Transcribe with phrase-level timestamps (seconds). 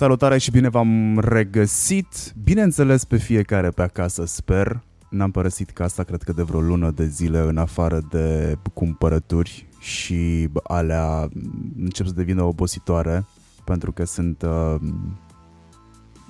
[0.00, 4.82] Salutare și bine v-am regăsit, bineînțeles pe fiecare pe acasă, sper.
[5.10, 10.48] N-am părăsit casa, cred că de vreo lună de zile, în afară de cumpărături și
[10.62, 11.28] alea
[11.76, 13.24] încep să devină obositoare,
[13.64, 14.74] pentru că sunt uh,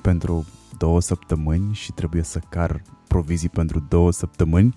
[0.02, 0.47] pentru
[0.79, 4.75] două săptămâni și trebuie să car provizii pentru două săptămâni.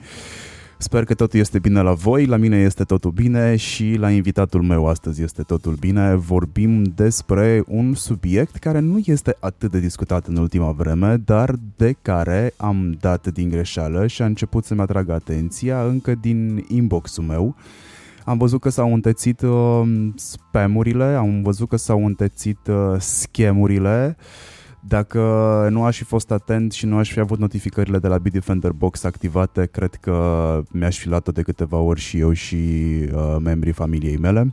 [0.78, 4.62] Sper că totul este bine la voi, la mine este totul bine și la invitatul
[4.62, 6.16] meu astăzi este totul bine.
[6.16, 11.96] Vorbim despre un subiect care nu este atât de discutat în ultima vreme, dar de
[12.02, 17.56] care am dat din greșeală și a început să-mi atragă atenția încă din inbox-ul meu.
[18.26, 19.82] Am văzut că s-au întețit uh,
[20.16, 24.26] spamurile, am văzut că s-au întețit uh, schemurile, uh,
[24.88, 25.20] dacă
[25.72, 29.04] nu aș fi fost atent și nu aș fi avut notificările de la Bitdefender Box
[29.04, 34.18] activate, cred că mi-aș fi luat-o de câteva ori și eu și uh, membrii familiei
[34.18, 34.50] mele.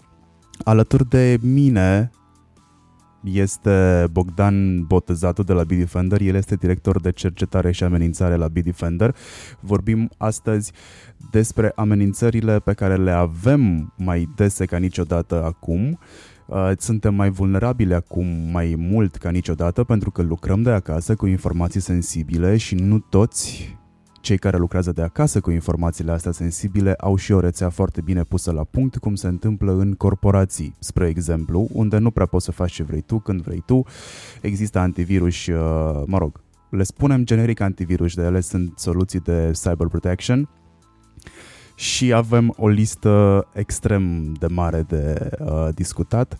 [0.64, 2.10] Alături de mine
[3.24, 9.16] este Bogdan Botezatu de la Bitdefender, el este director de cercetare și amenințare la Bitdefender.
[9.60, 10.72] Vorbim astăzi
[11.30, 15.98] despre amenințările pe care le avem mai dese ca niciodată acum
[16.50, 21.26] Uh, suntem mai vulnerabili acum mai mult ca niciodată pentru că lucrăm de acasă cu
[21.26, 23.76] informații sensibile și nu toți
[24.20, 28.22] cei care lucrează de acasă cu informațiile astea sensibile au și o rețea foarte bine
[28.22, 32.52] pusă la punct, cum se întâmplă în corporații, spre exemplu, unde nu prea poți să
[32.52, 33.84] faci ce vrei tu, când vrei tu.
[34.40, 36.40] Există antivirus, uh, mă rog,
[36.70, 40.48] le spunem generic antivirus, de ele sunt soluții de cyber protection,
[41.80, 46.36] și avem o listă extrem de mare de uh, discutat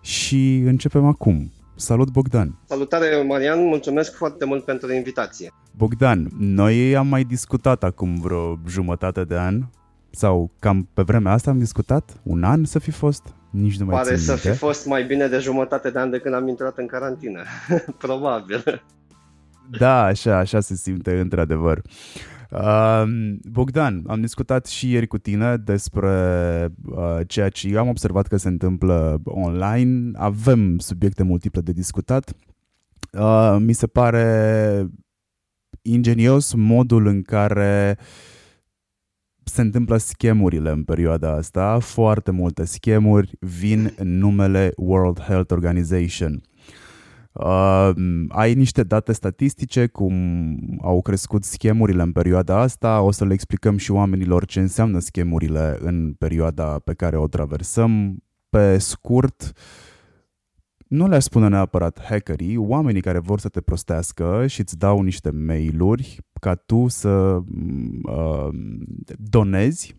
[0.00, 1.52] și începem acum.
[1.74, 2.58] Salut Bogdan!
[2.64, 5.52] Salutare Marian, mulțumesc foarte mult pentru invitație.
[5.76, 9.62] Bogdan, noi am mai discutat acum vreo jumătate de an
[10.10, 12.20] sau cam pe vremea asta am discutat?
[12.22, 13.22] Un an să fi fost?
[13.50, 14.50] Nici nu mai Pare țin să minte.
[14.50, 17.42] fi fost mai bine de jumătate de an de când am intrat în carantină.
[17.98, 18.82] Probabil.
[19.78, 21.76] Da, așa, așa se simte într-adevăr.
[21.76, 22.37] Uh,
[23.50, 28.48] Bogdan, am discutat și ieri cu tine despre uh, ceea ce am observat că se
[28.48, 30.10] întâmplă online.
[30.14, 32.32] Avem subiecte multiple de discutat.
[33.12, 34.86] Uh, mi se pare
[35.82, 37.98] ingenios modul în care
[39.44, 41.78] se întâmplă schemurile în perioada asta.
[41.78, 46.42] Foarte multe schemuri vin în numele World Health Organization.
[47.32, 47.90] Uh,
[48.28, 50.12] ai niște date statistice cum
[50.82, 55.78] au crescut schemurile în perioada asta, o să le explicăm și oamenilor ce înseamnă schemurile
[55.80, 58.22] în perioada pe care o traversăm.
[58.48, 59.52] Pe scurt,
[60.88, 65.30] nu le-aș spune neapărat hackerii, oamenii care vor să te prostească și îți dau niște
[65.30, 67.08] mail-uri ca tu să
[68.02, 68.48] uh,
[69.18, 69.96] donezi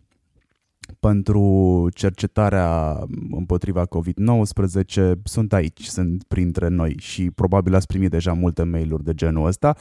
[1.00, 2.98] pentru cercetarea
[3.32, 9.14] împotriva COVID-19 sunt aici, sunt printre noi și probabil ați primit deja multe mail-uri de
[9.14, 9.76] genul ăsta,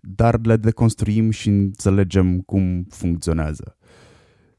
[0.00, 3.76] dar le deconstruim și înțelegem cum funcționează.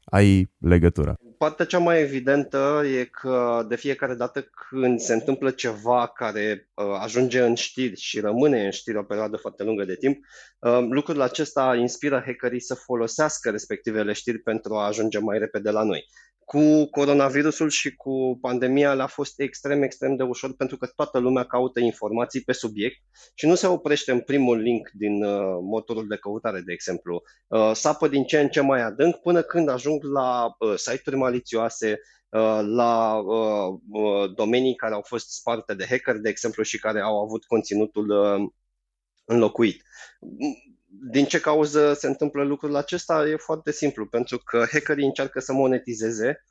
[0.04, 1.16] Ai legătura.
[1.38, 6.84] Partea cea mai evidentă e că de fiecare dată când se întâmplă ceva care uh,
[7.00, 10.24] ajunge în știri și rămâne în știri o perioadă foarte lungă de timp, uh,
[10.90, 16.04] lucrul acesta inspiră hackerii să folosească respectivele știri pentru a ajunge mai repede la noi
[16.44, 21.44] cu coronavirusul și cu pandemia le-a fost extrem, extrem de ușor pentru că toată lumea
[21.44, 22.96] caută informații pe subiect
[23.34, 27.22] și nu se oprește în primul link din uh, motorul de căutare, de exemplu.
[27.46, 32.00] Uh, sapă din ce în ce mai adânc până când ajung la uh, site-uri malițioase,
[32.28, 37.00] uh, la uh, uh, domenii care au fost sparte de hacker, de exemplu, și care
[37.00, 38.48] au avut conținutul uh,
[39.24, 39.82] înlocuit
[41.10, 43.26] din ce cauză se întâmplă lucrul acesta?
[43.28, 46.44] E foarte simplu, pentru că hackerii încearcă să monetizeze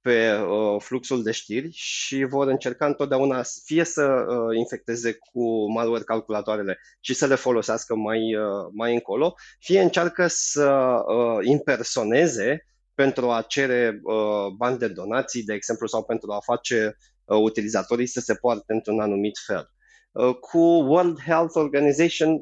[0.00, 6.04] pe uh, fluxul de știri și vor încerca întotdeauna fie să uh, infecteze cu malware
[6.04, 10.70] calculatoarele și să le folosească mai, uh, mai încolo, fie încearcă să
[11.06, 16.96] uh, impersoneze pentru a cere uh, bani de donații, de exemplu, sau pentru a face
[17.24, 19.70] uh, utilizatorii să se poarte într-un anumit fel.
[20.18, 22.38] Uh, cu World Health Organization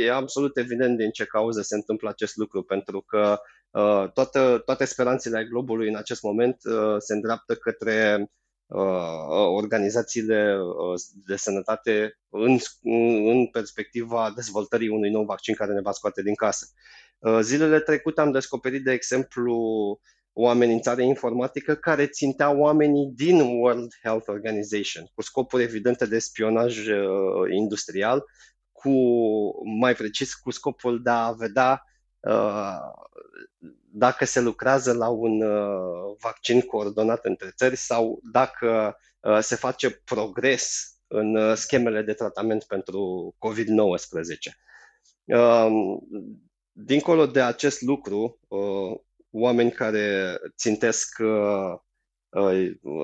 [0.00, 3.40] e absolut evident din ce cauză se întâmplă acest lucru, pentru că
[3.70, 8.30] uh, toată, toate speranțele ai globului în acest moment uh, se îndreaptă către
[9.54, 10.58] organizațiile
[11.26, 12.58] de sănătate în,
[13.30, 16.66] în perspectiva dezvoltării unui nou vaccin care ne va scoate din casă.
[17.40, 19.54] Zilele trecute am descoperit, de exemplu,
[20.32, 26.86] o amenințare informatică care țintea oamenii din World Health Organization, cu scopuri evidente de spionaj
[26.86, 28.24] uh, industrial,
[28.72, 28.90] cu,
[29.80, 31.82] mai precis, cu scopul de a vedea
[32.20, 32.78] uh,
[33.90, 39.90] dacă se lucrează la un uh, vaccin coordonat între țări sau dacă uh, se face
[39.90, 44.66] progres în schemele de tratament pentru COVID-19.
[45.24, 46.00] Um,
[46.72, 48.40] dincolo de acest lucru,
[49.30, 51.16] oameni care țintesc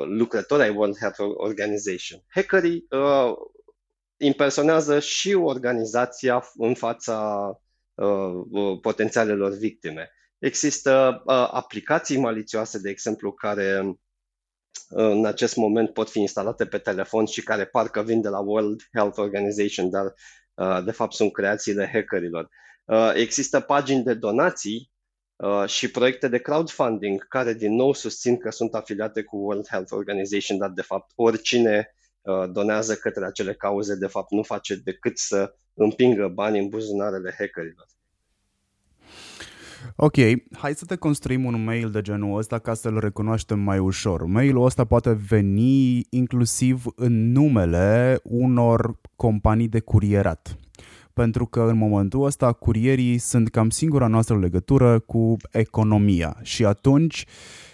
[0.06, 2.86] lucrători ai World Health Organization, hackerii
[4.16, 7.50] impersonează și organizația în fața
[8.80, 10.10] potențialelor victime.
[10.38, 13.98] Există aplicații malițioase, de exemplu, care
[14.88, 18.82] în acest moment pot fi instalate pe telefon și care parcă vin de la World
[18.92, 20.14] Health Organization, dar
[20.84, 22.48] de fapt sunt creațiile hackerilor.
[23.14, 24.92] Există pagini de donații
[25.66, 30.58] și proiecte de crowdfunding care din nou susțin că sunt afiliate cu World Health Organization,
[30.58, 31.94] dar de fapt oricine
[32.52, 37.86] donează către acele cauze de fapt nu face decât să împingă bani în buzunarele hackerilor.
[39.96, 40.14] Ok,
[40.58, 44.24] hai să te construim un mail de genul ăsta ca să-l recunoaștem mai ușor.
[44.24, 50.58] Mailul ăsta poate veni inclusiv în numele unor companii de curierat.
[51.14, 57.24] Pentru că în momentul ăsta curierii sunt cam singura noastră legătură cu economia și atunci
[57.26, 57.64] uh,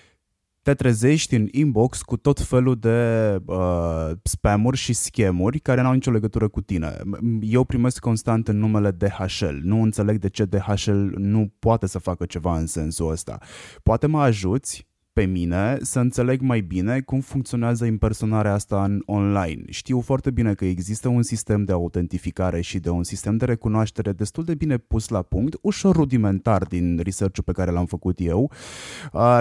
[0.62, 6.10] te trezești în inbox cu tot felul de uh, spamuri și schemuri care n-au nicio
[6.10, 6.96] legătură cu tine.
[7.40, 9.54] Eu primesc constant în numele DHL.
[9.62, 13.38] Nu înțeleg de ce DHL nu poate să facă ceva în sensul ăsta.
[13.82, 14.88] Poate mă ajuți
[15.20, 19.62] pe mine să înțeleg mai bine cum funcționează impersonarea asta în online.
[19.68, 24.12] Știu foarte bine că există un sistem de autentificare și de un sistem de recunoaștere
[24.12, 28.50] destul de bine pus la punct, ușor rudimentar din research-ul pe care l-am făcut eu,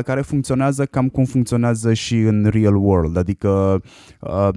[0.03, 3.81] care funcționează cam cum funcționează și în real world, adică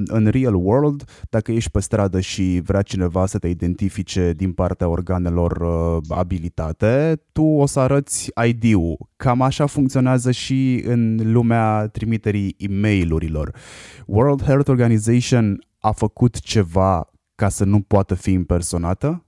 [0.06, 4.88] în real world, dacă ești pe stradă și vrea cineva să te identifice din partea
[4.88, 5.66] organelor
[6.08, 9.10] abilitate, tu o să arăți ID-ul.
[9.16, 13.12] Cam așa funcționează și în în lumea trimiterii e mail
[14.06, 19.26] World Health Organization a făcut ceva ca să nu poată fi impersonată?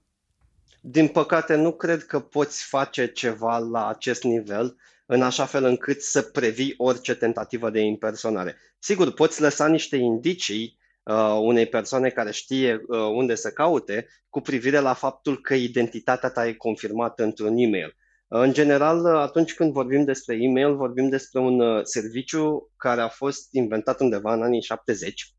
[0.81, 6.01] Din păcate, nu cred că poți face ceva la acest nivel în așa fel încât
[6.01, 8.55] să previi orice tentativă de impersonare.
[8.79, 14.41] Sigur, poți lăsa niște indicii uh, unei persoane care știe uh, unde să caute cu
[14.41, 17.95] privire la faptul că identitatea ta e confirmată într-un e-mail.
[18.27, 23.47] În general, atunci când vorbim despre e-mail, vorbim despre un uh, serviciu care a fost
[23.51, 25.35] inventat undeva în anii 70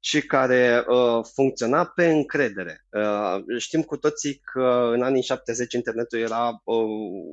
[0.00, 2.86] și care uh, funcționa pe încredere.
[2.90, 6.84] Uh, știm cu toții că în anii 70 internetul era uh,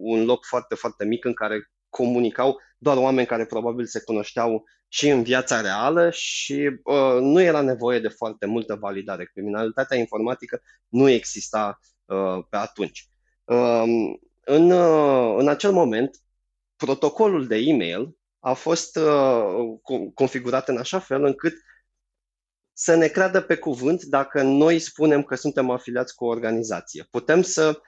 [0.01, 5.09] un loc foarte, foarte mic în care comunicau doar oameni care probabil se cunoșteau și
[5.09, 9.25] în viața reală și uh, nu era nevoie de foarte multă validare.
[9.25, 13.07] Criminalitatea informatică nu exista uh, pe atunci.
[13.43, 13.83] Uh,
[14.49, 16.17] în, uh, în acel moment,
[16.75, 21.53] protocolul de e-mail a fost uh, configurat în așa fel încât
[22.73, 27.07] să ne creadă pe cuvânt dacă noi spunem că suntem afiliați cu o organizație.
[27.09, 27.81] Putem să,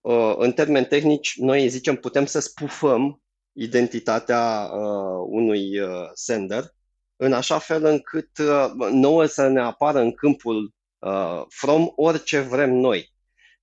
[0.00, 3.22] uh, în termeni tehnici, noi zicem, putem să spufăm
[3.52, 6.64] identitatea uh, unui uh, sender
[7.16, 12.70] în așa fel încât uh, nouă să ne apară în câmpul uh, from orice vrem
[12.70, 13.11] noi.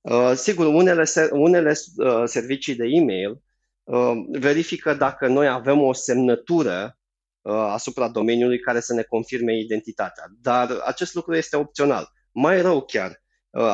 [0.02, 3.42] Uh, sigur, unele, unele uh, servicii de e-mail
[3.84, 6.94] uh, verifică dacă noi avem o semnătură
[7.52, 12.10] asupra domeniului care să ne confirme identitatea, dar acest lucru este opțional.
[12.32, 13.22] Mai rău chiar,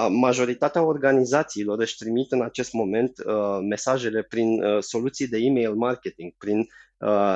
[0.09, 3.11] majoritatea organizațiilor își trimit în acest moment
[3.69, 6.67] mesajele prin soluții de e-mail marketing, prin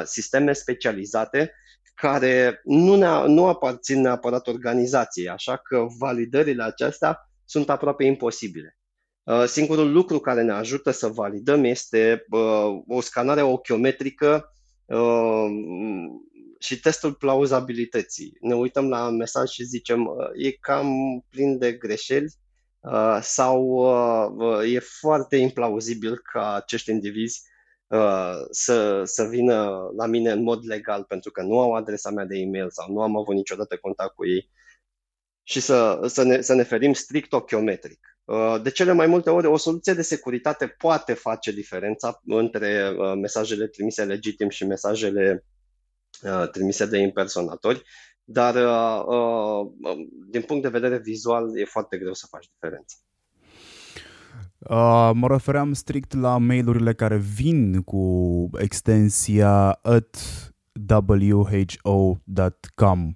[0.03, 1.53] sisteme specializate
[1.95, 8.78] care nu, ne, nu aparțin neapărat organizației, așa că validările acestea sunt aproape imposibile.
[9.29, 14.53] Uh, singurul lucru care ne ajută să validăm este uh, o scanare ochiometrică
[14.85, 15.45] uh,
[16.59, 18.37] și testul plauzabilității.
[18.41, 20.93] Ne uităm la mesaj și zicem e cam
[21.29, 22.31] plin de greșeli
[23.21, 23.87] sau
[24.65, 27.41] e foarte implauzibil ca acești indivizi
[28.49, 32.37] să, să vină la mine în mod legal pentru că nu au adresa mea de
[32.37, 34.49] e-mail sau nu am avut niciodată contact cu ei
[35.43, 38.08] și să, să, ne, să ne ferim strict ochiometric.
[38.29, 43.13] Uh, de cele mai multe ori, o soluție de securitate poate face diferența între uh,
[43.21, 45.45] mesajele trimise legitim și mesajele
[46.23, 47.83] uh, trimise de impersonatori,
[48.23, 48.53] dar
[50.29, 52.95] din punct de vedere vizual e foarte greu să faci diferența.
[54.59, 60.17] Uh, mă refeream strict la mailurile care vin cu extensia at
[61.33, 63.13] who.com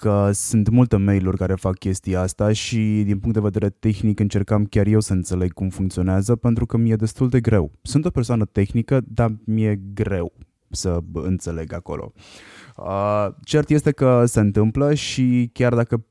[0.00, 4.64] că sunt multe mail-uri care fac chestia asta și din punct de vedere tehnic încercam
[4.64, 7.70] chiar eu să înțeleg cum funcționează pentru că mi-e destul de greu.
[7.82, 10.32] Sunt o persoană tehnică, dar mi-e greu
[10.70, 12.12] să înțeleg acolo.
[12.76, 16.04] Uh, cert este că se întâmplă și chiar dacă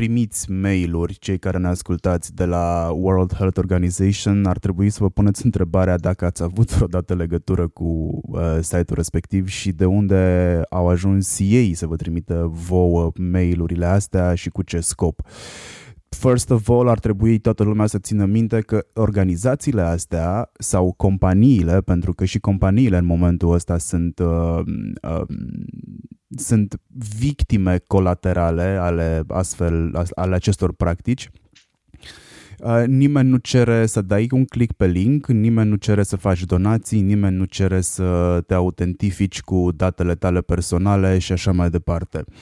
[0.00, 5.10] primiți mail-uri, cei care ne ascultați de la World Health Organization, ar trebui să vă
[5.10, 10.88] puneți întrebarea dacă ați avut vreodată legătură cu uh, site-ul respectiv și de unde au
[10.88, 15.20] ajuns ei să vă trimită vouă mail-urile astea și cu ce scop.
[16.08, 21.80] First of all, ar trebui toată lumea să țină minte că organizațiile astea sau companiile,
[21.80, 24.60] pentru că și companiile în momentul ăsta sunt, uh,
[25.02, 25.22] uh,
[26.36, 26.80] sunt
[27.18, 31.30] victime colaterale ale astfel ale acestor practici,
[32.58, 36.44] Uh, nimeni nu cere să dai un click pe link, nimeni nu cere să faci
[36.44, 42.24] donații, nimeni nu cere să te autentifici cu datele tale personale și așa mai departe.
[42.26, 42.34] Uh,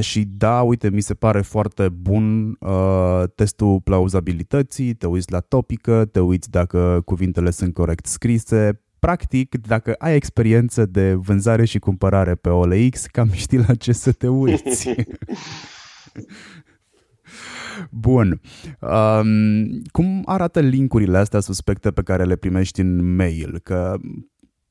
[0.00, 6.04] și da, uite, mi se pare foarte bun uh, testul plauzabilității, te uiți la topică,
[6.04, 12.34] te uiți dacă cuvintele sunt corect scrise, practic, dacă ai experiență de vânzare și cumpărare
[12.34, 14.90] pe OLX, cam știi la ce să te uiți.
[17.90, 18.40] Bun.
[18.80, 23.58] Um, cum arată linkurile astea suspecte pe care le primești în mail?
[23.62, 23.96] Că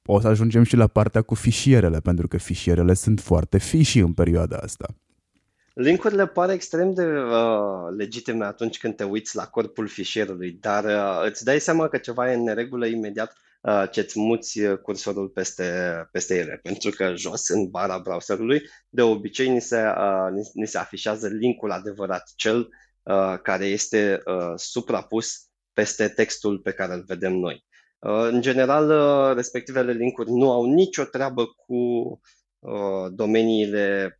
[0.10, 4.14] o să ajungem și la partea cu fișierele, pentru că fișierele sunt foarte fiși în
[4.14, 4.86] perioada asta.
[5.74, 11.30] Linkurile par extrem de uh, legitime atunci când te uiți la corpul fișierului, dar uh,
[11.30, 15.64] îți dai seama că ceva e în neregulă imediat uh, ce îți muți cursorul peste,
[16.12, 20.68] peste ele, pentru că jos, în bara browserului, de obicei ni se, uh, ni, ni
[20.68, 22.70] se afișează linkul adevărat, cel
[23.04, 27.66] uh, care este uh, suprapus peste textul pe care îl vedem noi.
[28.00, 31.76] Uh, în general, uh, respectivele linkuri nu au nicio treabă cu
[32.60, 34.20] uh, domeniile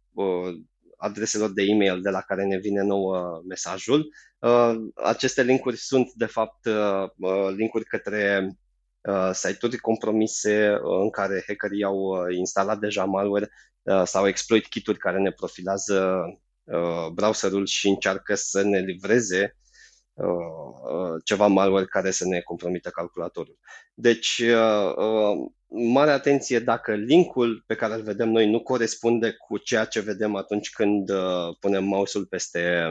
[0.98, 3.12] adreselor de e-mail de la care ne vine nou
[3.48, 4.14] mesajul.
[4.96, 6.68] Aceste linkuri sunt, de fapt,
[7.56, 8.52] linkuri către
[9.34, 13.50] site-uri compromise în care hackerii au instalat deja malware
[14.04, 16.24] sau exploit kit-uri care ne profilează
[17.14, 19.67] browserul și încearcă să ne livreze Uh,
[21.24, 23.58] ceva malware care să ne compromită calculatorul.
[23.94, 29.58] Deci, uh, uh, mare atenție dacă linkul pe care îl vedem noi nu corespunde cu
[29.58, 31.12] ceea ce vedem atunci când
[31.60, 32.90] punem mouse-ul peste,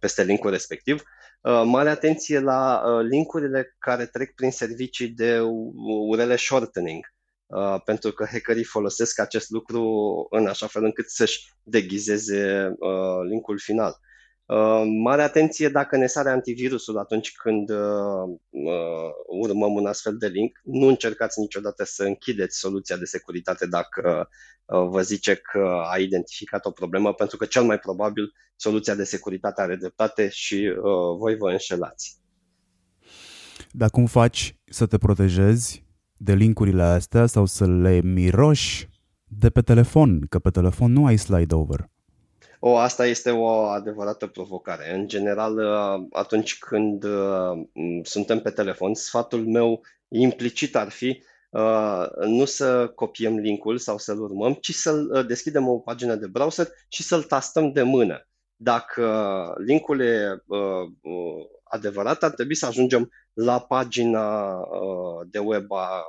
[0.00, 1.02] peste linkul respectiv.
[1.64, 5.40] Mare atenție la linkurile care trec prin servicii de
[6.08, 7.14] URL shortening,
[7.84, 9.82] pentru că hackerii folosesc acest lucru
[10.30, 12.74] în așa fel încât să-și deghizeze
[13.28, 14.00] linkul final.
[14.46, 20.26] Uh, mare atenție dacă ne sare antivirusul atunci când uh, uh, urmăm un astfel de
[20.26, 20.60] link.
[20.64, 24.28] Nu încercați niciodată să închideți soluția de securitate dacă
[24.64, 29.04] uh, vă zice că a identificat o problemă, pentru că cel mai probabil soluția de
[29.04, 32.20] securitate are dreptate și uh, voi vă înșelați.
[33.70, 35.84] Dar cum faci să te protejezi
[36.16, 38.88] de linkurile astea sau să le miroși
[39.24, 40.26] de pe telefon?
[40.28, 41.90] Că pe telefon nu ai slide over.
[42.68, 44.94] O, asta este o adevărată provocare.
[44.94, 47.66] În general, uh, atunci când uh,
[48.02, 54.20] suntem pe telefon, sfatul meu implicit ar fi uh, nu să copiem linkul sau să-l
[54.20, 58.28] urmăm, ci să deschidem o pagină de browser și să-l tastăm de mână.
[58.56, 60.44] Dacă linkul e
[61.62, 64.56] adevărat, ar trebui să ajungem la pagina
[65.26, 66.02] de web a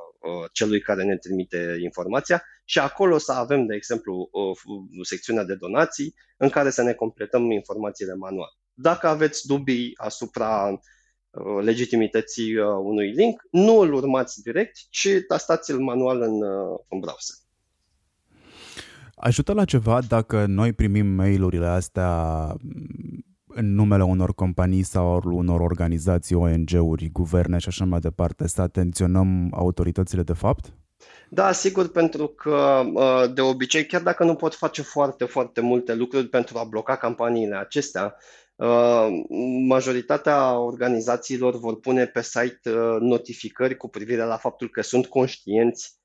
[0.52, 4.54] celui care ne trimite informația și acolo să avem, de exemplu, o
[5.04, 8.58] secțiunea de donații în care să ne completăm informațiile manual.
[8.74, 10.80] Dacă aveți dubii asupra
[11.62, 16.42] legitimității unui link, nu îl urmați direct, ci tastați-l manual în,
[16.88, 17.36] în browser.
[19.16, 22.54] Ajută la ceva dacă noi primim mail-urile astea
[23.58, 29.48] în numele unor companii sau unor organizații, ONG-uri, guverne și așa mai departe, să atenționăm
[29.52, 30.74] autoritățile de fapt?
[31.30, 35.94] Da, sigur, pentru că uh, de obicei, chiar dacă nu pot face foarte, foarte multe
[35.94, 38.16] lucruri pentru a bloca campaniile acestea,
[38.56, 39.08] uh,
[39.68, 45.96] majoritatea organizațiilor vor pune pe site uh, notificări cu privire la faptul că sunt conștienți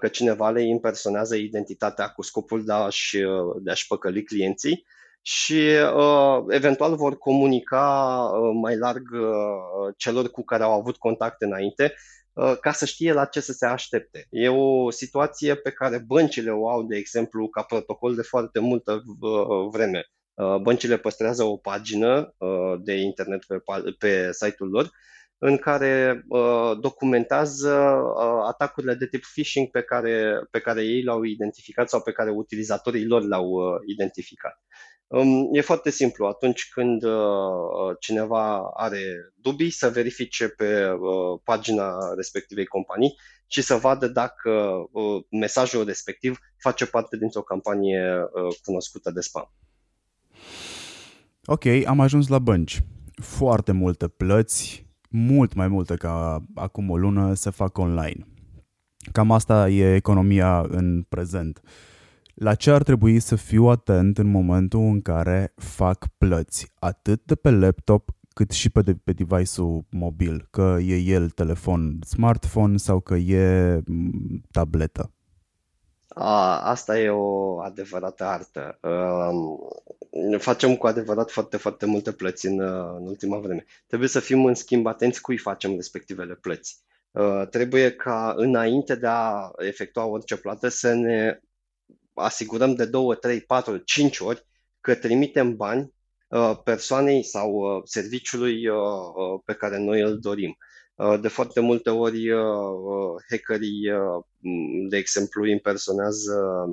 [0.00, 3.18] că cineva le impersonează identitatea cu scopul de a-și,
[3.60, 4.84] de a-și păcăli clienții
[5.30, 5.62] și
[5.96, 7.80] uh, eventual vor comunica
[8.32, 11.94] uh, mai larg uh, celor cu care au avut contact înainte
[12.32, 14.26] uh, ca să știe la ce să se aștepte.
[14.30, 19.02] E o situație pe care băncile o au, de exemplu, ca protocol de foarte multă
[19.20, 20.06] uh, vreme.
[20.34, 23.62] Uh, băncile păstrează o pagină uh, de internet pe,
[23.98, 24.90] pe site-ul lor
[25.38, 31.22] în care uh, documentează uh, atacurile de tip phishing pe care, pe care ei le-au
[31.22, 34.58] identificat sau pe care utilizatorii lor le-au uh, identificat.
[35.52, 36.26] E foarte simplu.
[36.26, 43.74] Atunci când uh, cineva are dubii, să verifice pe uh, pagina respectivei companii și să
[43.74, 44.50] vadă dacă
[44.92, 48.02] uh, mesajul respectiv face parte dintr-o campanie
[48.64, 49.52] cunoscută de spam.
[51.44, 52.82] Ok, am ajuns la bănci.
[53.14, 58.26] Foarte multe plăți, mult mai multe ca acum o lună, se fac online.
[59.12, 61.60] Cam asta e economia în prezent.
[62.40, 67.34] La ce ar trebui să fiu atent în momentul în care fac plăți, atât de
[67.34, 73.00] pe laptop cât și pe, de, pe device-ul mobil, că e el telefon smartphone sau
[73.00, 73.80] că e
[74.50, 75.12] tabletă?
[76.08, 78.78] A, asta e o adevărată artă.
[78.82, 82.60] Uh, facem cu adevărat foarte, foarte multe plăți în,
[82.98, 83.64] în ultima vreme.
[83.86, 86.78] Trebuie să fim, în schimb, atenți cui facem respectivele plăți.
[87.10, 91.40] Uh, trebuie ca, înainte de a efectua orice plată, să ne
[92.18, 94.46] asigurăm de 2, 3, 4, 5 ori
[94.80, 95.92] că trimitem bani
[96.28, 100.56] uh, persoanei sau uh, serviciului uh, pe care noi îl dorim.
[101.20, 102.28] De foarte multe ori
[103.30, 103.90] hackerii,
[104.88, 106.64] de exemplu, impersonează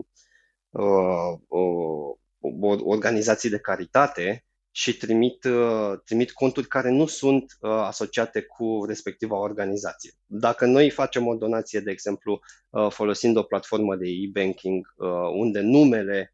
[2.84, 4.45] organizații de caritate
[4.78, 10.12] și trimit, uh, trimit conturi care nu sunt uh, asociate cu respectiva organizație.
[10.26, 12.40] Dacă noi facem o donație, de exemplu,
[12.70, 14.94] uh, folosind o platformă de e-banking
[15.34, 16.30] unde numele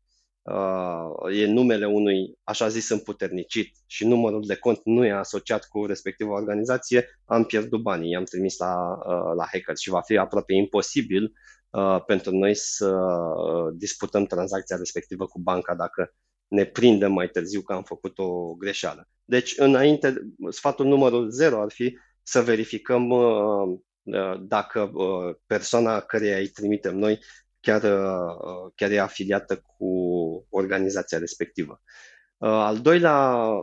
[1.32, 6.34] e numele unui așa zis împuternicit și numărul de cont nu e asociat cu respectiva
[6.34, 8.74] organizație, am pierdut banii, i-am trimis la,
[9.36, 11.32] la hacker și va fi aproape imposibil
[12.06, 12.98] pentru noi să
[13.74, 16.14] disputăm tranzacția respectivă cu banca dacă
[16.52, 19.10] ne prindem mai târziu că am făcut o greșeală.
[19.24, 20.14] Deci, înainte,
[20.50, 26.98] sfatul numărul 0 ar fi să verificăm uh, uh, dacă uh, persoana căreia îi trimitem
[26.98, 27.20] noi
[27.60, 27.82] chiar,
[28.76, 29.88] chiar e afiliată cu
[30.50, 31.82] organizația respectivă.
[32.38, 33.18] Al doilea,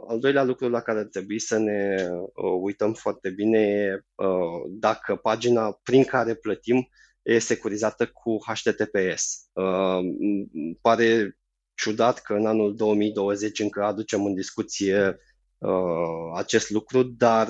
[0.08, 2.08] al doilea lucru la care ar trebui să ne
[2.60, 4.00] uităm foarte bine e
[4.68, 6.88] dacă pagina prin care plătim
[7.22, 9.50] e securizată cu HTTPS.
[10.80, 11.38] Pare
[11.78, 15.18] ciudat că în anul 2020 încă aducem în discuție
[15.58, 17.48] uh, acest lucru, dar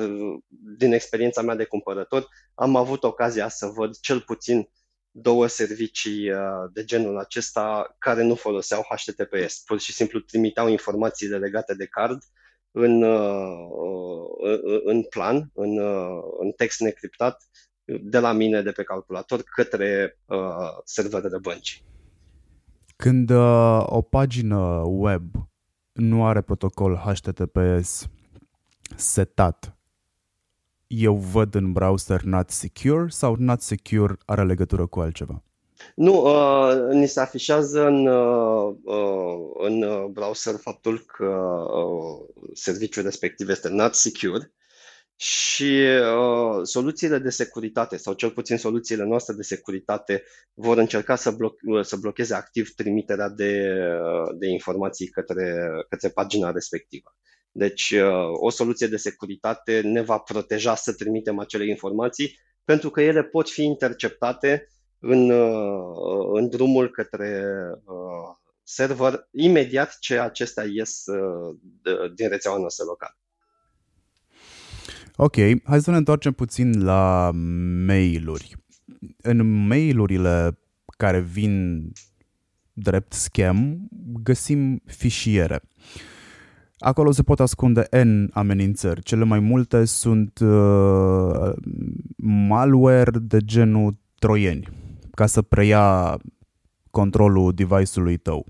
[0.79, 4.69] din experiența mea de cumpărător am avut ocazia să văd cel puțin
[5.11, 6.39] două servicii uh,
[6.73, 9.63] de genul acesta care nu foloseau HTTPS.
[9.65, 12.23] Pur și simplu trimiteau informațiile legate de card
[12.71, 13.69] în, uh,
[14.85, 17.43] în plan, în, uh, în text necriptat,
[17.85, 21.85] de la mine de pe calculator către uh, serverele băncii.
[23.03, 25.23] Când uh, o pagină web
[25.93, 28.09] nu are protocol HTTPS
[28.97, 29.77] setat,
[30.87, 35.43] eu văd în browser not secure sau not secure are legătură cu altceva?
[35.95, 43.49] Nu, uh, ni se afișează în, uh, uh în browser faptul că uh, serviciul respectiv
[43.49, 44.53] este not secure
[45.21, 45.85] și
[46.17, 50.23] uh, soluțiile de securitate, sau cel puțin soluțiile noastre de securitate,
[50.55, 53.69] vor încerca să, blo- să blocheze activ trimiterea de,
[54.03, 57.17] uh, de informații către, către pagina respectivă.
[57.51, 63.01] Deci, uh, o soluție de securitate ne va proteja să trimitem acele informații, pentru că
[63.01, 67.43] ele pot fi interceptate în, uh, în drumul către
[67.85, 71.57] uh, server imediat ce acestea ies uh,
[72.15, 73.17] din rețeaua noastră locală.
[75.21, 77.31] Ok, hai să ne întoarcem puțin la
[77.87, 78.57] mail-uri.
[79.23, 80.59] În mail-urile
[80.97, 81.85] care vin
[82.73, 83.89] drept scam,
[84.23, 85.61] găsim fișiere.
[86.79, 89.03] Acolo se pot ascunde N amenințări.
[89.03, 91.53] Cele mai multe sunt uh,
[92.17, 94.69] malware de genul troieni,
[95.11, 96.19] ca să preia
[96.91, 98.47] controlul device-ului tău.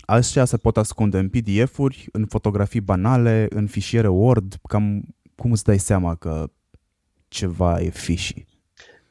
[0.00, 5.04] Așa se pot ascunde în PDF-uri, în fotografii banale, în fișiere Word, cam
[5.40, 6.50] cum îți dai seama că
[7.28, 8.44] ceva e fishy?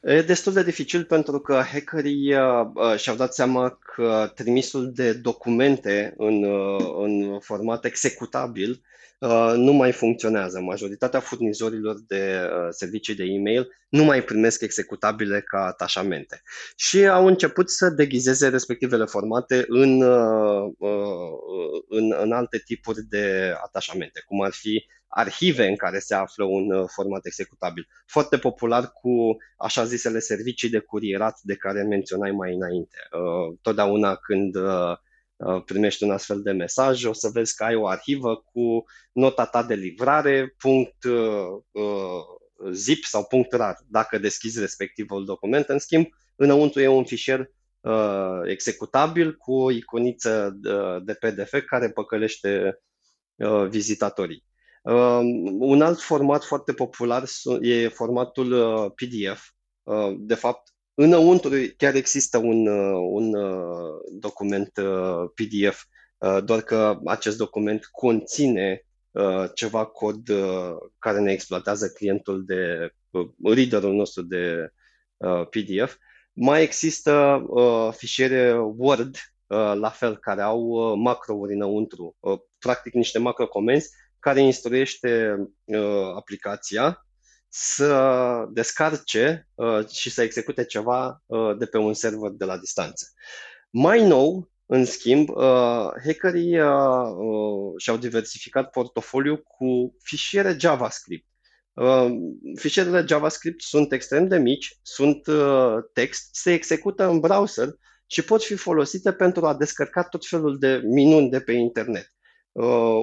[0.00, 5.12] E destul de dificil pentru că hackerii uh, uh, și-au dat seama că trimisul de
[5.12, 8.99] documente în, uh, în format executabil uh,
[9.56, 10.60] nu mai funcționează.
[10.60, 16.42] Majoritatea furnizorilor de uh, servicii de e-mail nu mai primesc executabile ca atașamente
[16.76, 20.72] și au început să deghizeze respectivele formate în, uh,
[21.88, 26.72] în, în alte tipuri de atașamente, cum ar fi arhive în care se află un
[26.72, 27.88] uh, format executabil.
[28.06, 32.96] Foarte popular cu așa zisele servicii de curierat de care menționai mai înainte.
[33.12, 34.96] Uh, totdeauna când uh,
[35.64, 39.62] primești un astfel de mesaj, o să vezi că ai o arhivă cu nota ta
[39.62, 40.96] de livrare, punct
[42.72, 43.76] zip sau punct rar.
[43.88, 47.50] Dacă deschizi respectivul document, în schimb, înăuntru e un fișier
[48.44, 50.58] executabil cu o iconiță
[51.02, 52.80] de PDF care păcălește
[53.68, 54.44] vizitatorii.
[55.58, 57.24] Un alt format foarte popular
[57.60, 59.48] e formatul uh, PDF.
[59.82, 63.34] Uh, de fapt, înăuntru chiar există un, uh, un
[64.18, 64.72] document
[65.34, 65.84] PDF
[66.44, 68.84] doar că acest document conține
[69.54, 70.30] ceva cod
[70.98, 72.92] care ne exploatează clientul de
[73.42, 74.72] readerul nostru de
[75.50, 75.96] PDF.
[76.32, 77.44] Mai există
[77.96, 79.16] fișiere Word
[79.74, 82.16] la fel, care au macrouri înăuntru,
[82.58, 85.36] practic niște macro comenzi care instruiește
[86.16, 87.06] aplicația
[87.52, 93.06] să descarce uh, și să execute ceva uh, de pe un server de la distanță.
[93.70, 101.28] Mai nou, în schimb, uh, hackerii uh, uh, și-au diversificat portofoliul cu fișiere JavaScript.
[101.72, 102.10] Uh,
[102.54, 107.68] fișierele JavaScript sunt extrem de mici, sunt uh, text, se execută în browser
[108.06, 112.14] și pot fi folosite pentru a descărca tot felul de minuni de pe internet.
[112.52, 113.02] Uh,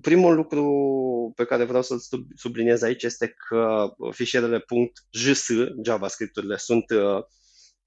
[0.00, 2.00] primul lucru pe care vreau să-l
[2.34, 4.64] subliniez aici este că fișierele
[5.10, 5.46] .js,
[5.84, 7.22] JavaScript-urile, sunt uh,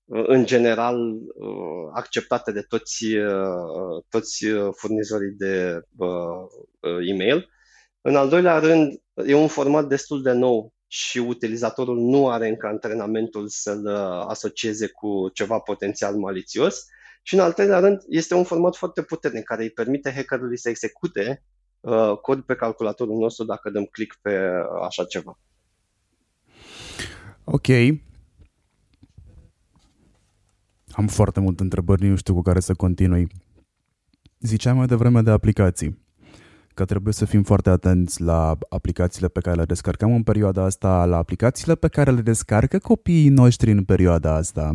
[0.06, 3.06] în general uh, acceptate de toți,
[4.10, 5.82] toți furnizorii de
[7.10, 7.50] e-mail.
[8.02, 12.68] În al doilea rând, e un format destul de nou și utilizatorul nu are încă
[12.68, 13.88] antrenamentul să-l
[14.28, 16.86] asocieze cu ceva potențial malițios.
[17.28, 20.70] Și în al treilea rând, este un format foarte puternic care îi permite hackerului să
[20.70, 21.44] execute
[21.80, 24.50] uh, cod pe calculatorul nostru dacă dăm click pe
[24.84, 25.40] așa ceva.
[27.44, 27.68] Ok.
[30.92, 33.28] Am foarte multe întrebări, nu știu cu care să continui.
[34.40, 36.04] Ziceam mai devreme de aplicații
[36.74, 41.06] că trebuie să fim foarte atenți la aplicațiile pe care le descărcăm în perioada asta,
[41.06, 44.72] la aplicațiile pe care le descarcă copiii noștri în perioada asta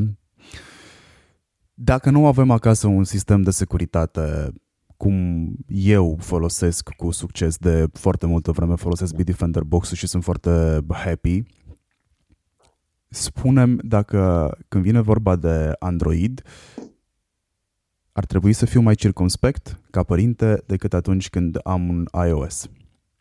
[1.82, 4.52] dacă nu avem acasă un sistem de securitate
[4.96, 10.84] cum eu folosesc cu succes de foarte multă vreme, folosesc Bitdefender Box-ul și sunt foarte
[10.88, 11.42] happy,
[13.08, 16.42] spunem dacă când vine vorba de Android,
[18.12, 22.68] ar trebui să fiu mai circumspect ca părinte decât atunci când am un iOS.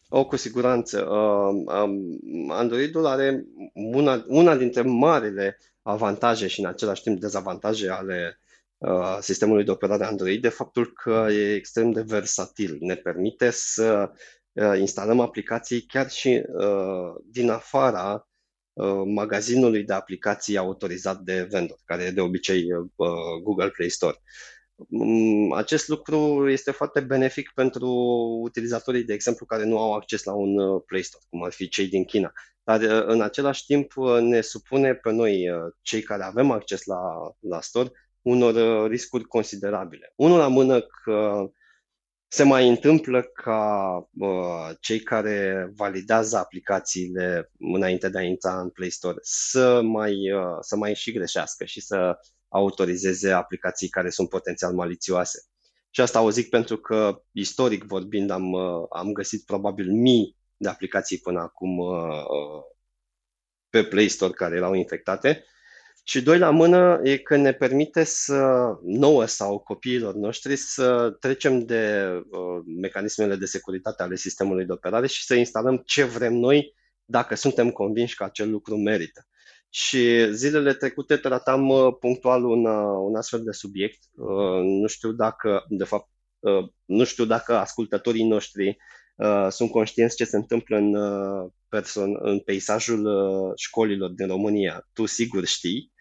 [0.10, 1.08] O, cu siguranță.
[1.10, 8.39] Uh, um, Androidul are una, una dintre marile avantaje și în același timp dezavantaje ale
[8.39, 8.39] Uh,
[9.20, 12.78] sistemului de operare Android de faptul că e extrem de versatil.
[12.80, 14.12] Ne permite să
[14.52, 18.24] uh, instalăm aplicații chiar și uh, din afara
[19.06, 22.68] magazinului de aplicații autorizat de vendor, care e de obicei
[23.44, 24.22] Google Play Store.
[24.88, 27.88] Mm, acest lucru este foarte benefic pentru
[28.44, 31.88] utilizatorii, de exemplu, care nu au acces la un Play Store, cum ar fi cei
[31.88, 32.32] din China.
[32.64, 35.48] Dar în același timp ne supune pe noi,
[35.82, 37.00] cei care avem acces la,
[37.40, 40.14] la store, unor uh, riscuri considerabile.
[40.16, 41.50] Unul la mână că
[42.32, 48.90] se mai întâmplă ca uh, cei care validează aplicațiile înainte de a intra în Play
[48.90, 54.74] Store să mai, uh, să mai și greșească și să autorizeze aplicații care sunt potențial
[54.74, 55.40] malițioase.
[55.90, 60.70] Și asta o zic pentru că, istoric vorbind, am, uh, am găsit probabil mii de
[60.70, 62.64] aplicații până acum uh, uh
[63.70, 65.46] pe Play Store care erau infectate
[66.10, 68.44] și doi la mână e că ne permite să,
[68.84, 75.08] nouă sau copiilor noștri, să trecem de uh, mecanismele de securitate ale sistemului de operare
[75.08, 76.74] și să instalăm ce vrem noi
[77.06, 79.28] dacă suntem convinși că acel lucru merită.
[79.70, 84.00] Și zilele trecute tratam uh, punctual un, uh, un astfel de subiect.
[84.16, 88.78] Uh, nu știu dacă, de fapt, uh, nu știu dacă ascultătorii noștri
[89.16, 94.88] uh, sunt conștienți ce se întâmplă în, uh, person, în peisajul uh, școlilor din România.
[94.94, 95.98] Tu sigur știi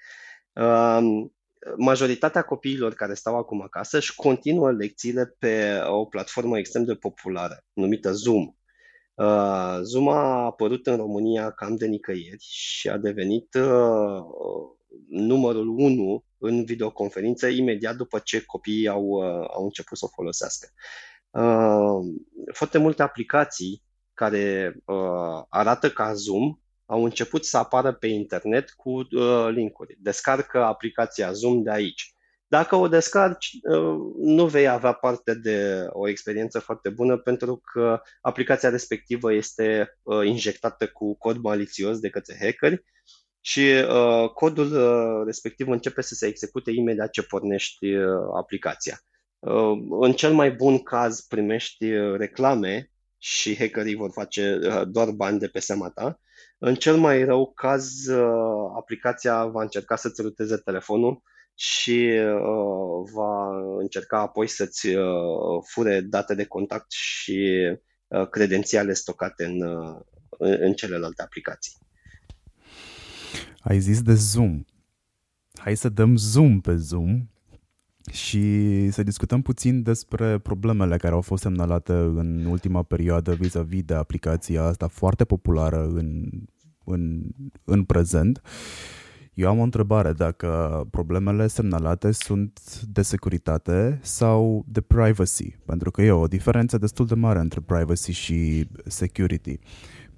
[1.77, 7.65] majoritatea copiilor care stau acum acasă își continuă lecțiile pe o platformă extrem de populară,
[7.73, 8.53] numită Zoom.
[9.83, 13.59] Zoom a apărut în România cam de nicăieri și a devenit
[15.09, 20.69] numărul 1 în videoconferință imediat după ce copiii au, au început să o folosească.
[22.53, 23.83] Foarte multe aplicații
[24.15, 24.77] care
[25.49, 26.59] arată ca Zoom
[26.91, 29.97] au început să apară pe internet cu uh, linkuri.
[30.01, 32.13] Descarcă aplicația Zoom de aici.
[32.47, 38.01] Dacă o descarci, uh, nu vei avea parte de o experiență foarte bună pentru că
[38.21, 42.85] aplicația respectivă este uh, injectată cu cod malițios de către hackeri
[43.41, 48.05] și uh, codul uh, respectiv începe să se execute imediat ce pornești uh,
[48.37, 49.01] aplicația.
[49.39, 55.11] Uh, în cel mai bun caz primești uh, reclame și hackerii vor face uh, doar
[55.11, 56.21] bani de pe seama ta
[56.59, 61.23] în cel mai rău caz, uh, aplicația va încerca să-ți ruteze telefonul
[61.55, 65.05] și uh, va încerca apoi să-ți uh,
[65.65, 67.57] fure date de contact și
[68.31, 69.63] credențiale stocate în,
[70.39, 71.73] în celelalte aplicații.
[73.59, 74.65] Ai zis de Zoom.
[75.55, 77.29] Hai să dăm Zoom pe Zoom
[78.11, 83.95] și să discutăm puțin despre problemele care au fost semnalate în ultima perioadă vis-a-vis de
[83.95, 86.29] aplicația asta foarte populară în,
[86.85, 87.23] în,
[87.65, 88.41] în prezent.
[89.35, 96.03] Eu am o întrebare dacă problemele semnalate sunt de securitate sau de privacy, pentru că
[96.03, 99.59] e o diferență destul de mare între privacy și security.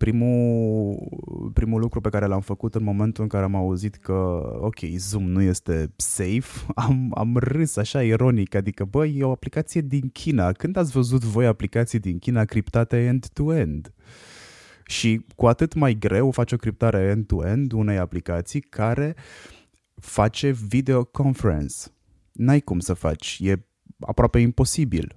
[0.01, 4.13] Uh, primul, primul lucru pe care l-am făcut în momentul în care am auzit că,
[4.61, 9.81] ok, Zoom nu este safe, am, am râs așa ironic, adică, băi, e o aplicație
[9.81, 10.53] din China.
[10.53, 13.93] Când ați văzut voi aplicații din China criptate end-to-end?
[14.87, 19.17] Și cu atât mai greu faci o criptare end-to-end unei aplicații care
[19.95, 21.75] face video conference.
[22.33, 23.65] N-ai cum să faci, e
[24.01, 25.15] aproape imposibil.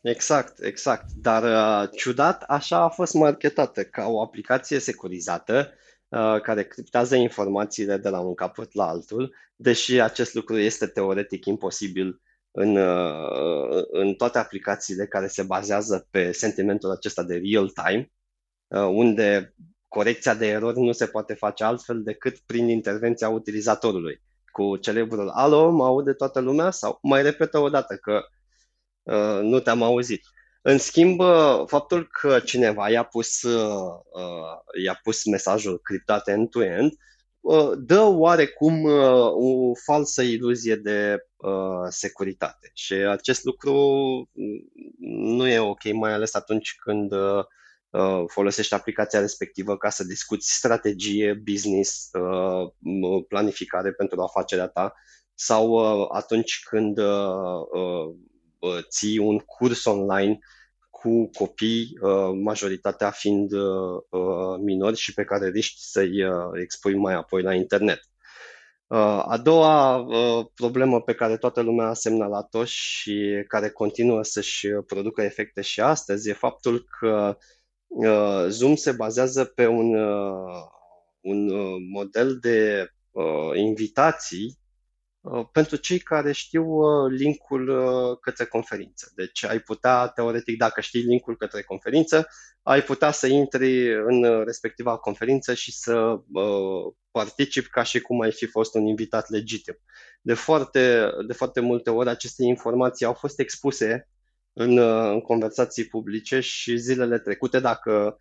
[0.00, 1.12] Exact, exact.
[1.12, 5.72] Dar uh, ciudat, așa a fost marketată, ca o aplicație securizată
[6.08, 11.44] uh, care criptează informațiile de la un capăt la altul, deși acest lucru este teoretic
[11.44, 18.10] imposibil în, uh, în toate aplicațiile care se bazează pe sentimentul acesta de real-time,
[18.68, 19.54] uh, unde
[19.88, 24.22] corecția de erori nu se poate face altfel decât prin intervenția utilizatorului.
[24.52, 28.39] Cu celebrul alo, mă aude toată lumea sau mai repetă o dată că Uh,
[29.42, 30.22] nu te-am auzit.
[30.62, 33.92] În schimb, uh, faptul că cineva i-a pus, uh,
[34.84, 36.92] i-a pus mesajul criptat end-to-end
[37.78, 38.84] dă oarecum
[39.32, 41.16] o falsă iluzie de
[41.88, 42.70] securitate.
[42.74, 43.74] Și acest lucru
[45.08, 47.12] nu e ok, mai ales atunci când
[48.26, 52.10] folosești aplicația respectivă ca să discuți strategie, business,
[53.28, 54.94] planificare pentru afacerea ta
[55.34, 56.98] sau atunci când
[58.88, 60.38] ții un curs online
[60.90, 66.24] cu copii, uh, majoritatea fiind uh, uh, minori și pe care riști să-i
[66.62, 68.00] expui mai apoi la internet.
[69.26, 70.06] A doua
[70.54, 76.28] problemă pe care toată lumea a semnalat-o și care continuă să-și producă efecte și astăzi
[76.28, 77.36] e faptul că
[78.48, 79.94] Zoom se bazează pe un,
[81.20, 81.48] un
[81.92, 82.88] model de
[83.54, 84.59] invitații Uh,
[85.52, 89.12] pentru cei care știu uh, linkul uh, către conferință.
[89.14, 92.28] Deci ai putea, teoretic, dacă știi linkul către conferință,
[92.62, 96.20] ai putea să intri în respectiva conferință și să
[97.10, 99.78] participi ca și cum ai fi fost un invitat legitim.
[100.20, 104.08] De foarte, de foarte multe ori aceste informații au fost expuse
[104.52, 104.78] în,
[105.12, 108.18] în conversații publice și zilele trecute, dacă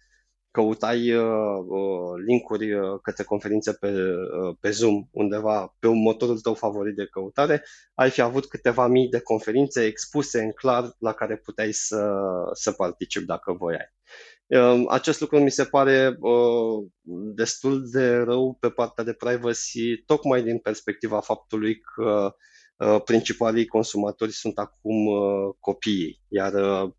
[0.52, 6.40] căutai uh, uh, linkuri uh, către conferințe pe, uh, pe Zoom undeva pe un motorul
[6.40, 11.14] tău favorit de căutare, ai fi avut câteva mii de conferințe expuse în clar la
[11.14, 12.14] care puteai să,
[12.54, 13.94] să participi dacă voiai.
[14.46, 16.88] Uh, acest lucru mi se pare uh,
[17.36, 22.36] destul de rău pe partea de privacy, tocmai din perspectiva faptului că
[22.78, 26.92] uh, principalii consumatori sunt acum uh, copiii, iar uh,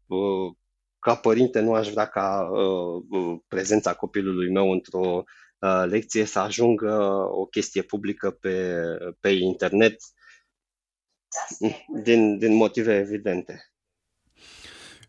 [1.01, 5.25] ca părinte nu aș vrea ca uh, uh, prezența copilului meu într-o
[5.59, 6.93] uh, lecție să ajungă
[7.31, 8.77] o chestie publică pe,
[9.21, 9.97] pe internet
[12.03, 13.70] din, din motive evidente.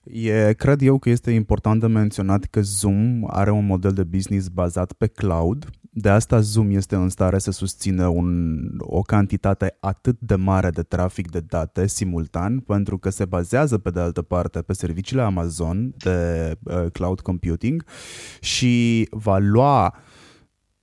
[0.04, 4.48] E, cred eu că este important de menționat că Zoom are un model de business
[4.48, 5.70] bazat pe cloud.
[5.94, 10.82] De asta Zoom este în stare să susțină un, o cantitate atât de mare de
[10.82, 15.94] trafic de date simultan, pentru că se bazează pe de altă parte pe serviciile Amazon
[15.98, 17.86] de uh, cloud computing
[18.40, 19.96] și va lua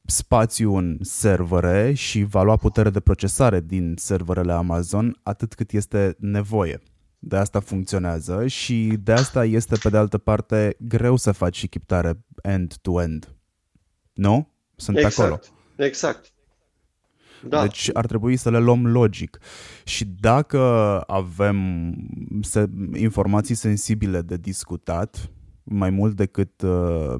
[0.04, 6.16] spațiu în servere și va lua putere de procesare din serverele Amazon atât cât este
[6.18, 6.81] nevoie
[7.18, 11.68] de asta funcționează și de asta este pe de altă parte greu să faci și
[11.68, 13.37] chiptare end-to-end.
[14.12, 14.48] Nu?
[14.76, 15.40] Sunt exact, acolo.
[15.76, 16.33] Exact.
[17.42, 17.62] Da.
[17.62, 19.38] Deci ar trebui să le luăm logic.
[19.85, 20.61] Și dacă
[21.07, 21.94] avem
[22.94, 25.31] informații sensibile de discutat,
[25.70, 27.14] mai mult decât uh,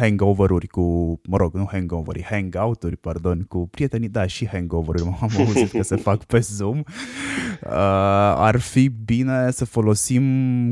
[0.00, 5.70] hangover-uri cu, mă rog, nu hangover hangout-uri, pardon, cu prietenii, da, și hangover-uri, am auzit
[5.70, 6.84] că se fac pe Zoom, uh,
[8.36, 10.24] ar fi bine să folosim,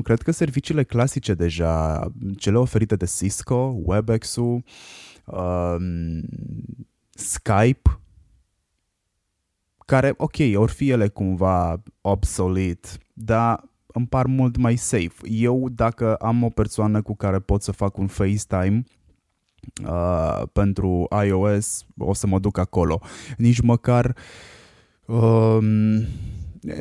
[0.02, 4.62] cred că serviciile clasice deja, cele oferite de Cisco, WebEx-ul,
[5.24, 5.76] uh,
[7.10, 8.00] Skype,
[9.84, 13.67] care, ok, or fi ele cumva obsolete, dar
[13.98, 15.14] îmi par mult mai safe.
[15.22, 18.84] Eu, dacă am o persoană cu care pot să fac un FaceTime,
[19.86, 23.00] uh, pentru iOS, o să mă duc acolo.
[23.36, 24.16] Nici măcar...
[25.06, 25.58] Uh,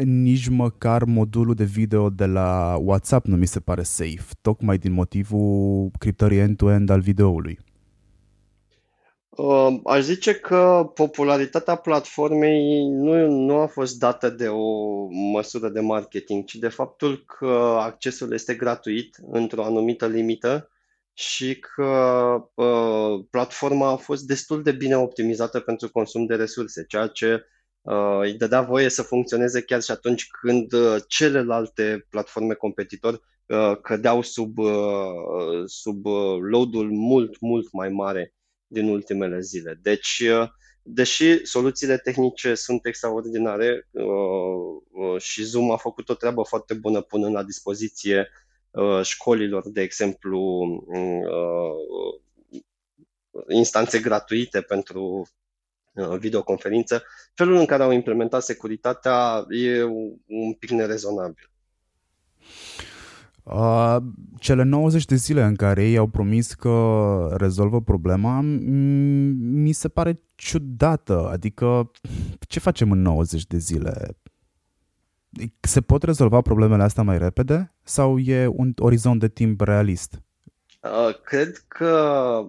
[0.04, 4.92] nici măcar modulul de video de la WhatsApp nu mi se pare safe, tocmai din
[4.92, 7.60] motivul criptării end-to-end al videoului.
[9.38, 15.80] Uh, aș zice că popularitatea platformei nu, nu a fost dată de o măsură de
[15.80, 20.70] marketing, ci de faptul că accesul este gratuit într-o anumită limită
[21.14, 21.84] și că
[22.54, 27.46] uh, platforma a fost destul de bine optimizată pentru consum de resurse, ceea ce
[27.82, 33.78] uh, îi dădea voie să funcționeze chiar și atunci când uh, celelalte platforme competitori uh,
[33.82, 34.72] cădeau sub, uh,
[35.66, 38.32] sub uh, load-ul mult, mult mai mare
[38.68, 39.80] din ultimele zile.
[39.82, 40.50] Deci, uh,
[40.84, 44.04] deși soluțiile tehnice sunt extraordinare uh,
[44.92, 48.30] uh, și Zoom a făcut o treabă foarte bună punând la dispoziție
[49.02, 50.66] școlilor, de exemplu,
[53.50, 55.28] instanțe gratuite pentru
[56.20, 57.04] videoconferință,
[57.34, 59.84] felul în care au implementat securitatea e
[60.28, 61.50] un pic nerezonabil.
[63.54, 63.98] Uh,
[64.40, 70.22] cele 90 de zile în care ei au promis că rezolvă problema mi se pare
[70.36, 71.30] ciudată.
[71.32, 71.92] Adică,
[72.40, 74.18] ce facem în 90 de zile?
[75.60, 80.22] Se pot rezolva problemele astea mai repede sau e un orizont de timp realist?
[80.82, 81.94] Uh, cred că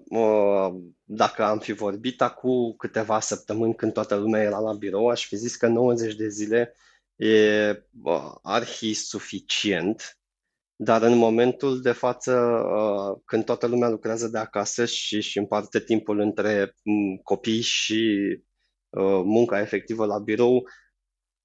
[0.09, 5.27] uh, dacă am fi vorbit acum câteva săptămâni când toată lumea era la birou, aș
[5.27, 6.75] fi zis că 90 de zile
[7.17, 7.71] e
[8.03, 10.19] uh, arhi suficient
[10.81, 15.81] dar în momentul de față, uh, când toată lumea lucrează de acasă și își împarte
[15.81, 18.19] timpul între mm, copii și
[18.89, 20.69] uh, munca efectivă la birou,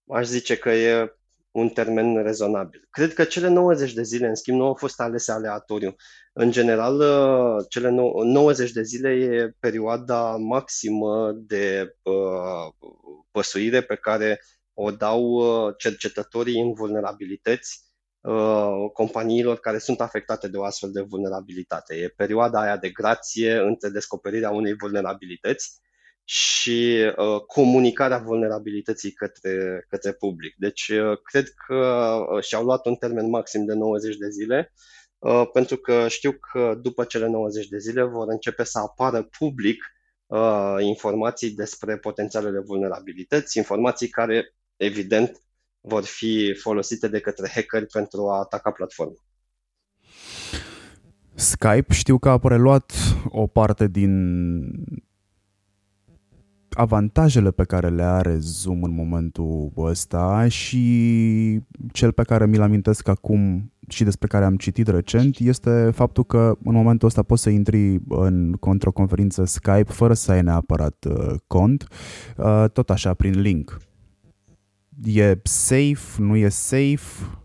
[0.07, 1.13] aș zice că e
[1.51, 2.87] un termen rezonabil.
[2.89, 5.95] Cred că cele 90 de zile, în schimb, nu au fost alese aleatoriu.
[6.33, 11.95] În general, uh, cele 90 de zile e perioada maximă de
[13.31, 14.41] păsuire pe care
[14.73, 15.41] o dau
[15.77, 17.92] cercetătorii în vulnerabilități
[18.23, 21.95] Uh, companiilor care sunt afectate de o astfel de vulnerabilitate.
[21.95, 25.81] E perioada aia de grație între descoperirea unei vulnerabilități
[26.23, 30.55] și uh, comunicarea vulnerabilității către, către public.
[30.57, 31.75] Deci, uh, cred că
[32.35, 34.73] uh, și-au luat un termen maxim de 90 de zile,
[35.19, 39.83] uh, pentru că știu că după cele 90 de zile vor începe să apară public
[40.25, 45.41] uh, informații despre potențialele vulnerabilități, informații care, evident,
[45.85, 49.25] vor fi folosite de către hackeri pentru a ataca platforma.
[51.33, 52.93] Skype știu că a preluat
[53.29, 54.11] o parte din
[56.69, 63.07] avantajele pe care le are Zoom în momentul ăsta și cel pe care mi-l amintesc
[63.07, 67.49] acum și despre care am citit recent este faptul că în momentul ăsta poți să
[67.49, 71.87] intri în, într-o conferință Skype fără să ai neapărat uh, cont,
[72.37, 73.77] uh, tot așa prin link.
[75.05, 76.21] E safe?
[76.21, 77.41] Nu e safe?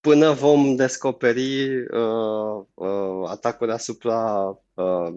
[0.00, 5.14] Până vom descoperi uh, uh, atacuri asupra uh,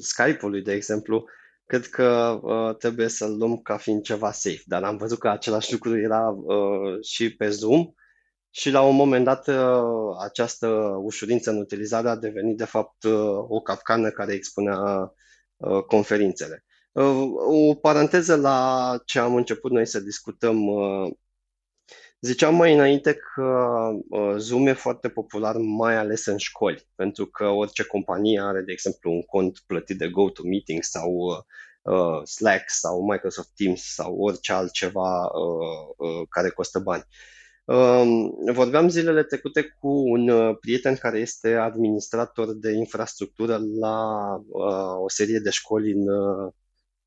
[0.00, 1.24] Skype-ului, de exemplu,
[1.66, 4.62] cred că uh, trebuie să-l luăm ca fiind ceva safe.
[4.64, 7.92] Dar am văzut că același lucru era uh, și pe Zoom
[8.50, 10.68] și la un moment dat uh, această
[11.02, 14.78] ușurință în utilizare a devenit de fapt uh, o capcană care expunea
[15.56, 16.64] uh, conferințele.
[16.92, 17.32] Uh,
[17.70, 20.66] o paranteză la ce am început noi să discutăm.
[20.66, 21.12] Uh,
[22.20, 23.42] ziceam mai înainte că
[24.08, 28.72] uh, Zoom e foarte popular, mai ales în școli, pentru că orice companie are, de
[28.72, 31.46] exemplu, un cont plătit de GoToMeeting sau
[32.24, 35.30] Slack sau Microsoft Teams sau orice altceva
[36.28, 37.04] care costă bani.
[37.64, 44.26] Um, vorbeam zilele trecute cu un prieten care este administrator de infrastructură la
[45.00, 46.06] o serie de școli în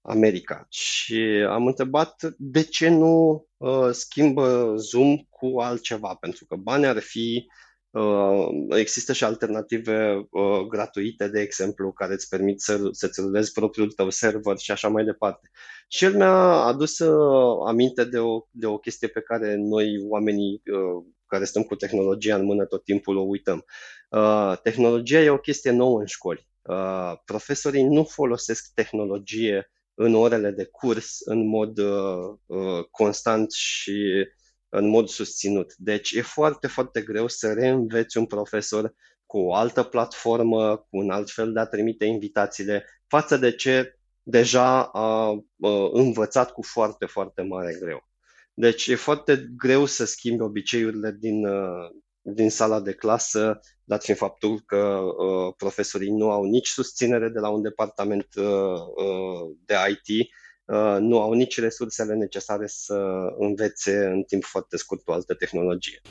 [0.01, 0.65] America.
[0.69, 6.99] Și am întrebat de ce nu uh, schimbă Zoom cu altceva, pentru că banii ar
[6.99, 7.45] fi
[7.91, 13.91] Uh, există și alternative uh, gratuite, de exemplu, care îți permit să, să-ți rulezi propriul
[13.91, 15.51] tău server și așa mai departe.
[15.87, 20.61] Și el mi-a adus uh, aminte de o, de o chestie pe care noi, oamenii
[20.65, 23.65] uh, care stăm cu tehnologia în mână tot timpul, o uităm.
[24.09, 26.47] Uh, tehnologia e o chestie nouă în școli.
[26.61, 34.27] Uh, profesorii nu folosesc tehnologie în orele de curs în mod uh, uh, constant și
[34.69, 35.73] în mod susținut.
[35.77, 38.93] Deci e foarte, foarte greu să reînveți un profesor
[39.25, 43.99] cu o altă platformă, cu un alt fel de a trimite invitațiile, față de ce
[44.23, 48.09] deja a uh, învățat cu foarte, foarte mare greu.
[48.53, 51.89] Deci e foarte greu să schimbi obiceiurile din, uh,
[52.21, 57.39] din sala de clasă, dat fiind faptul că uh, profesorii nu au nici susținere de
[57.39, 60.27] la un departament uh, uh, de IT,
[60.65, 63.01] uh, nu au nici resursele necesare să
[63.37, 66.01] învețe în timp foarte scurt o altă tehnologie.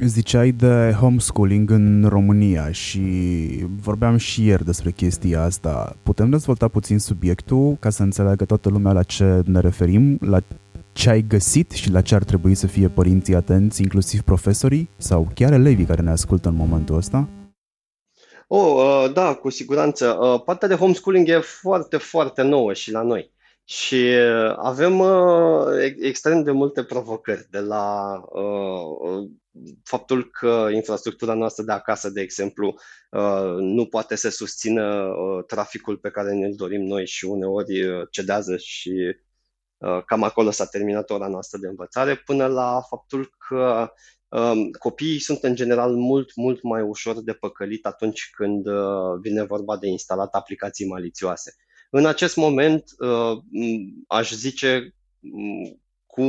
[0.00, 3.00] Ziceai de homeschooling în România și
[3.80, 5.96] vorbeam și ieri despre chestia asta.
[6.02, 10.40] Putem dezvolta puțin subiectul ca să înțeleagă toată lumea la ce ne referim, la
[10.98, 15.28] ce ai găsit și la ce ar trebui să fie părinții atenți, inclusiv profesorii sau
[15.34, 17.28] chiar elevii care ne ascultă în momentul ăsta?
[18.46, 20.18] Oh, uh, da, cu siguranță.
[20.20, 23.32] Uh, partea de homeschooling e foarte, foarte nouă și la noi.
[23.64, 25.02] Și uh, avem
[26.00, 28.20] extrem de multe provocări, de la
[29.84, 32.74] faptul că infrastructura noastră de acasă, de exemplu,
[33.58, 35.08] nu poate să susțină
[35.46, 38.92] traficul pe care ne-l dorim noi și uneori cedează și
[40.06, 43.92] cam acolo s-a terminat ora noastră de învățare, până la faptul că
[44.30, 49.42] Um, copiii sunt în general mult, mult mai ușor de păcălit atunci când uh, vine
[49.42, 51.54] vorba de instalat aplicații malițioase.
[51.90, 53.38] În acest moment, uh,
[54.06, 54.94] aș zice
[56.06, 56.22] cu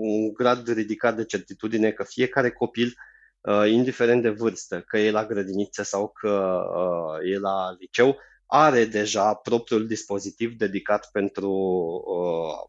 [0.00, 2.94] un grad ridicat de certitudine că fiecare copil,
[3.40, 6.54] uh, indiferent de vârstă, că e la grădiniță sau că
[7.24, 8.16] e la liceu,
[8.54, 11.52] are deja propriul dispozitiv dedicat pentru,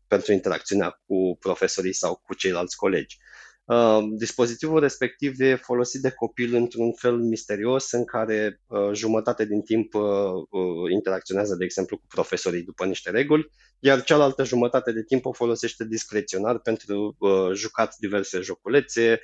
[0.07, 3.17] pentru interacțiunea cu profesorii sau cu ceilalți colegi.
[3.65, 9.61] Uh, dispozitivul respectiv e folosit de copil într-un fel misterios în care uh, jumătate din
[9.61, 10.03] timp uh,
[10.91, 15.85] interacționează, de exemplu, cu profesorii după niște reguli, iar cealaltă jumătate de timp o folosește
[15.85, 17.17] discreționar pentru
[17.53, 19.19] jucat diverse joculețe,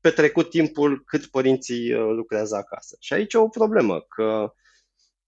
[0.00, 2.96] petrecut timpul cât părinții lucrează acasă.
[3.00, 4.52] Și aici e o problemă, că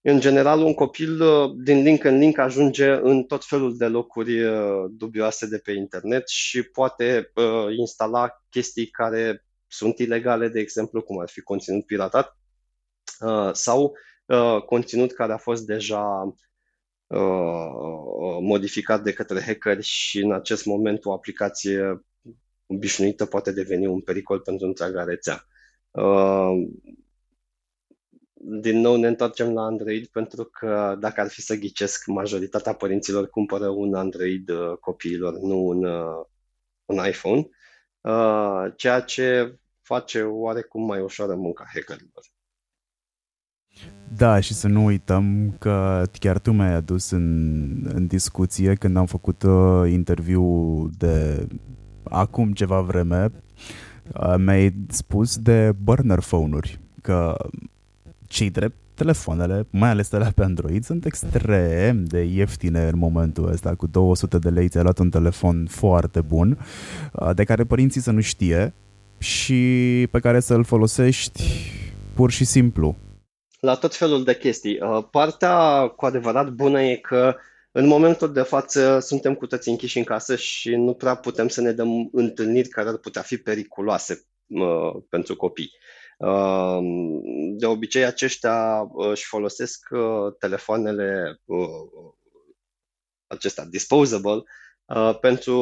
[0.08, 4.44] în general, un copil uh, din link în link ajunge în tot felul de locuri
[4.44, 11.02] uh, dubioase de pe internet și poate uh, instala chestii care sunt ilegale, de exemplu,
[11.02, 12.38] cum ar fi conținut piratat
[13.52, 13.92] sau
[14.66, 16.36] conținut care a fost deja
[18.40, 22.04] modificat de către hackeri și în acest moment o aplicație
[22.66, 25.46] obișnuită poate deveni un pericol pentru întreaga rețea
[28.48, 33.28] din nou ne întoarcem la Android pentru că dacă ar fi să ghicesc, majoritatea părinților
[33.28, 36.24] cumpără un Android uh, copiilor, nu un, uh,
[36.84, 37.48] un iPhone,
[38.00, 42.22] uh, ceea ce face oarecum mai ușoară munca hackerilor.
[44.16, 49.06] Da, și să nu uităm că chiar tu mi-ai adus în, în discuție când am
[49.06, 51.46] făcut uh, interviu de
[52.02, 53.30] acum ceva vreme,
[54.14, 57.36] uh, mi-ai spus de burner phone-uri, că
[58.26, 63.48] cei drept, telefoanele, mai ales de la pe Android, sunt extrem de ieftine în momentul
[63.48, 63.74] ăsta.
[63.74, 66.58] Cu 200 de lei ți-ai luat un telefon foarte bun,
[67.12, 68.74] uh, de care părinții să nu știe
[69.18, 69.62] și
[70.10, 71.42] pe care să-l folosești
[72.14, 72.96] pur și simplu.
[73.60, 74.78] La tot felul de chestii.
[74.80, 77.36] Uh, partea cu adevărat bună e că
[77.72, 81.60] în momentul de față suntem cu toți închiși în casă și nu prea putem să
[81.60, 85.70] ne dăm întâlniri care ar putea fi periculoase uh, pentru copii.
[87.58, 92.12] De obicei, aceștia uh, își folosesc uh, telefoanele uh,
[93.26, 94.42] acestea disposable
[95.20, 95.54] pentru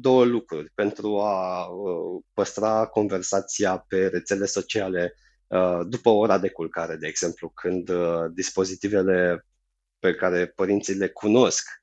[0.00, 0.70] două lucruri.
[0.74, 1.68] Pentru a
[2.32, 5.14] păstra conversația pe rețele sociale
[5.86, 7.90] după ora de culcare, de exemplu, când
[8.34, 9.46] dispozitivele
[9.98, 11.81] pe care părinții le cunosc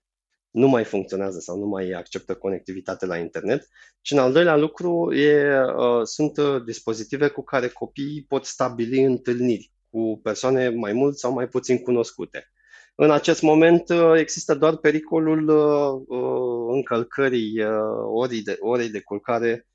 [0.52, 3.68] nu mai funcționează sau nu mai acceptă conectivitate la internet.
[4.02, 9.04] Și în al doilea lucru e, uh, sunt uh, dispozitive cu care copiii pot stabili
[9.04, 12.52] întâlniri cu persoane mai mult sau mai puțin cunoscute.
[12.96, 15.50] În acest moment uh, există doar pericolul
[16.74, 17.64] încălcării
[18.14, 19.68] orei de, orei de culcare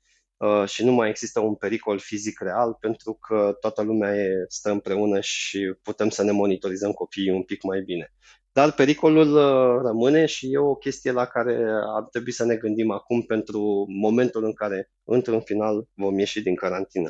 [0.65, 5.19] și nu mai există un pericol fizic real pentru că toată lumea e, stă împreună
[5.19, 8.13] și putem să ne monitorizăm copiii un pic mai bine.
[8.55, 12.91] Dar pericolul uh, rămâne și e o chestie la care ar trebui să ne gândim
[12.91, 17.09] acum pentru momentul în care, într-un final, vom ieși din carantină.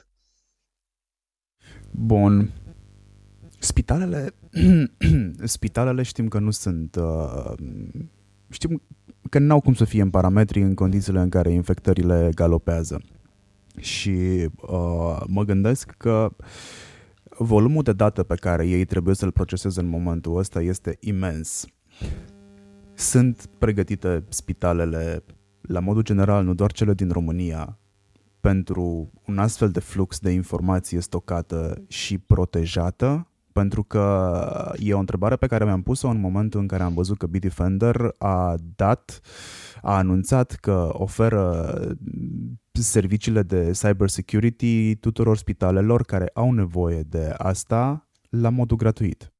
[1.91, 2.51] Bun.
[3.59, 4.35] Spitalele,
[5.55, 6.95] spitalele știm că nu sunt...
[6.95, 7.53] Uh,
[8.49, 8.81] știm
[9.29, 13.01] că n-au cum să fie în parametri în condițiile în care infectările galopează.
[13.77, 16.45] Și uh, mă gândesc că uh,
[17.37, 21.65] volumul de date pe care ei trebuie să-l proceseze în momentul ăsta este imens.
[22.93, 25.23] Sunt pregătite spitalele,
[25.61, 27.79] la modul general, nu doar cele din România,
[28.39, 33.29] pentru un astfel de flux de informație stocată și protejată?
[33.51, 37.17] Pentru că e o întrebare pe care mi-am pus-o în momentul în care am văzut
[37.17, 39.19] că Bitdefender a dat,
[39.81, 41.73] a anunțat că oferă
[42.81, 49.33] serviciile de cybersecurity tuturor spitalelor care au nevoie de asta la modul gratuit.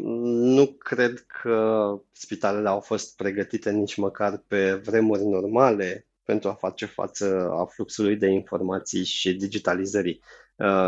[0.00, 6.86] Nu cred că spitalele au fost pregătite nici măcar pe vremuri normale pentru a face
[6.86, 10.20] față a fluxului de informații și digitalizării.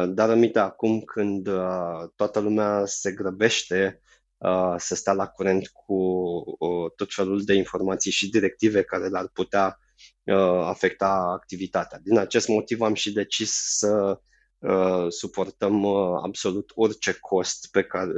[0.08, 1.48] Dar aminte acum când
[2.16, 4.00] toată lumea se grăbește
[4.76, 5.96] să stea la curent cu
[6.96, 9.78] tot felul de informații și directive care le-ar putea
[10.64, 11.98] afecta activitatea.
[12.02, 14.20] Din acest motiv am și decis să
[15.08, 15.86] suportăm
[16.24, 18.12] absolut orice cost pe care,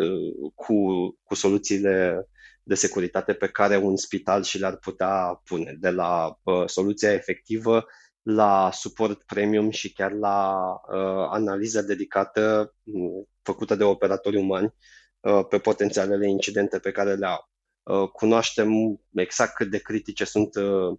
[0.55, 0.75] cu,
[1.23, 2.27] cu soluțiile
[2.63, 7.87] de securitate pe care un spital și le-ar putea pune, de la uh, soluția efectivă
[8.23, 14.75] la suport premium și chiar la uh, analiză dedicată uh, făcută de operatori umani
[15.21, 17.49] uh, pe potențialele incidente pe care le au.
[17.83, 20.99] Uh, cunoaștem exact cât de critice sunt uh,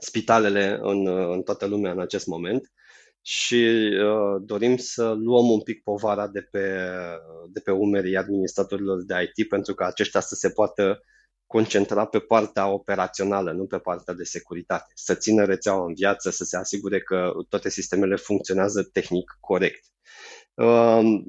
[0.00, 2.72] spitalele în, uh, în toată lumea în acest moment
[3.22, 6.88] și uh, dorim să luăm un pic povara de pe,
[7.48, 11.00] de pe umerii administratorilor de IT pentru ca aceștia să se poată
[11.46, 14.92] concentra pe partea operațională, nu pe partea de securitate.
[14.94, 19.84] Să țină rețeaua în viață, să se asigure că toate sistemele funcționează tehnic corect.
[20.54, 21.26] Um,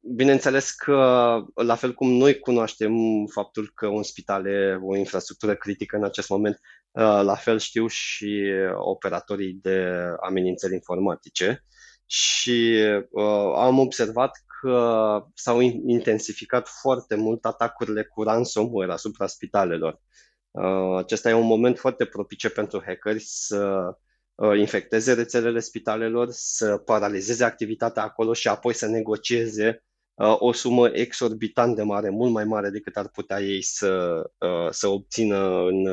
[0.00, 0.94] bineînțeles că,
[1.54, 2.94] la fel cum noi cunoaștem
[3.26, 7.86] faptul că un spital e o infrastructură critică în acest moment, uh, la fel știu
[7.86, 11.64] și operatorii de amenințări informatice
[12.06, 12.78] și
[13.10, 14.30] uh, am observat
[14.60, 20.00] că s-au intensificat foarte mult atacurile cu ransomware asupra spitalelor.
[20.50, 23.94] Uh, acesta e un moment foarte propice pentru hackeri să Uh,
[24.58, 31.76] infecteze rețelele spitalelor, să paralizeze activitatea acolo și apoi să negocieze uh, o sumă exorbitant
[31.76, 35.86] de mare, mult mai mare decât ar putea ei să, uh, să obțină în,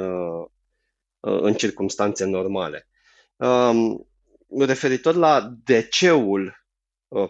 [1.20, 2.88] în circunstanțe normale.
[3.36, 4.08] Um,
[4.60, 6.58] referitor la DC-ul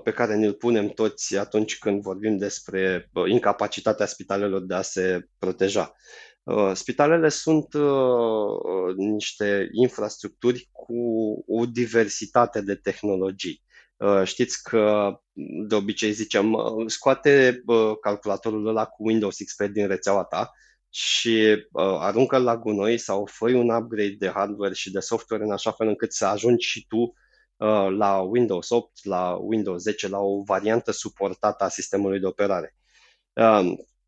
[0.03, 5.95] pe care ne-l punem toți atunci când vorbim despre incapacitatea spitalelor de a se proteja.
[6.43, 10.93] Uh, spitalele sunt uh, uh, niște infrastructuri cu
[11.47, 13.63] o diversitate de tehnologii.
[14.23, 15.13] Știți că
[15.67, 16.55] de obicei zicem,
[16.87, 17.63] scoate
[18.01, 20.51] calculatorul ăla cu Windows XP din rețeaua ta
[20.89, 21.65] și
[21.99, 25.87] aruncă la gunoi sau fă un upgrade de hardware și de software în așa fel
[25.87, 27.13] încât să ajungi și tu
[27.97, 32.75] la Windows 8, la Windows 10, la o variantă suportată a sistemului de operare.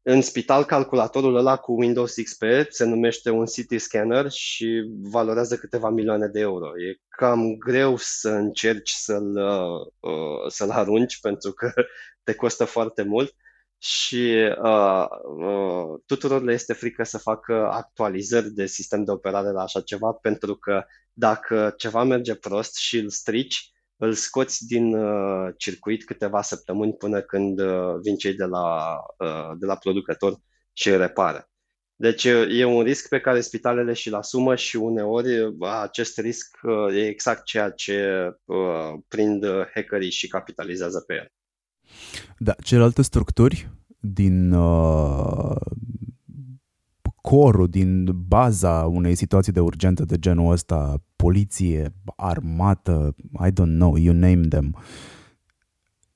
[0.03, 5.57] Um, în spital, calculatorul ăla cu Windows XP se numește un City Scanner și valorează
[5.57, 6.79] câteva milioane de euro.
[6.79, 9.35] E cam greu să încerci să-l,
[9.99, 11.73] uh, să-l arunci pentru că
[12.23, 13.35] te costă foarte mult
[13.77, 15.05] și uh,
[15.37, 20.11] uh, tuturor le este frică să facă actualizări de sistem de operare la așa ceva
[20.11, 20.83] pentru că
[21.13, 23.71] dacă ceva merge prost și îl strici,
[24.01, 29.51] îl scoți din uh, circuit câteva săptămâni până când uh, vin cei de la, uh,
[29.59, 30.37] de la producător
[30.73, 31.49] și îl repară.
[31.95, 36.57] Deci e un risc pe care spitalele și-l asumă și uneori acest risc
[36.93, 38.29] e exact ceea ce
[39.07, 41.27] prind hackerii și capitalizează pe el.
[42.37, 45.55] Da, celelalte structuri din uh,
[47.21, 53.15] corul, din baza unei situații de urgență de genul ăsta, poliție, armată,
[53.45, 54.75] I don't know, you name them,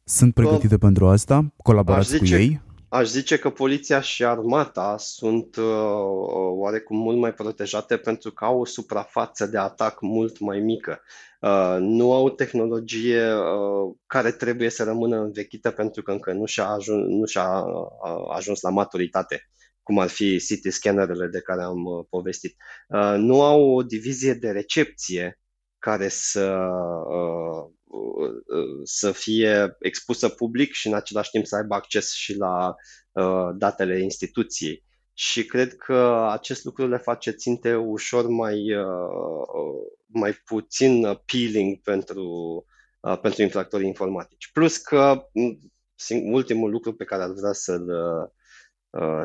[0.08, 1.54] sunt pregătite Bă, pentru asta?
[1.64, 2.62] Colaborați zice, cu ei?
[2.90, 5.64] Aș zice că poliția și armata sunt uh,
[6.58, 11.02] oarecum mult mai protejate pentru că au o suprafață de atac mult mai mică.
[11.42, 16.68] Uh, nu au tehnologie uh, care trebuie să rămână învechită pentru că încă nu și-a
[16.68, 19.50] ajuns, nu și-a uh, ajuns la maturitate
[19.86, 22.56] cum ar fi city scannerele de care am uh, povestit.
[22.88, 25.40] Uh, nu au o divizie de recepție
[25.80, 26.58] care să,
[27.10, 27.66] uh,
[28.84, 32.76] să fie expusă public și în același timp să aibă acces și la
[33.56, 34.84] datele instituției.
[35.14, 38.64] Și cred că acest lucru le face ținte ușor mai,
[40.06, 42.66] mai puțin appealing pentru,
[43.22, 44.50] pentru infractorii informatici.
[44.54, 45.28] Plus că
[46.32, 48.30] ultimul lucru pe care ar vrea să-l Uh,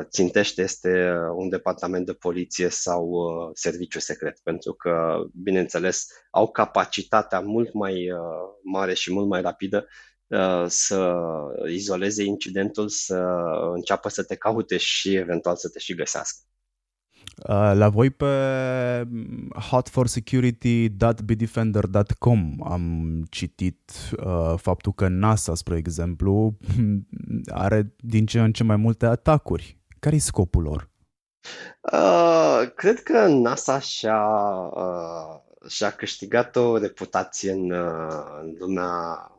[0.09, 7.39] țintește este un departament de poliție sau uh, serviciu secret, pentru că, bineînțeles, au capacitatea
[7.39, 8.19] mult mai uh,
[8.63, 9.87] mare și mult mai rapidă
[10.67, 11.15] să
[11.69, 13.23] izoleze incidentul, să
[13.73, 16.39] înceapă să te caute și eventual să te și găsească.
[17.47, 18.25] Uh, la voi pe
[19.69, 23.91] hotforsecurity.bdefender.com am citit
[24.25, 26.57] uh, faptul că NASA, spre exemplu,
[27.63, 29.79] are din ce în ce mai multe atacuri.
[29.99, 30.89] Care e scopul lor?
[31.93, 34.25] Uh, cred că NASA și-a,
[34.73, 38.91] uh, și-a câștigat o reputație în, uh, în lumea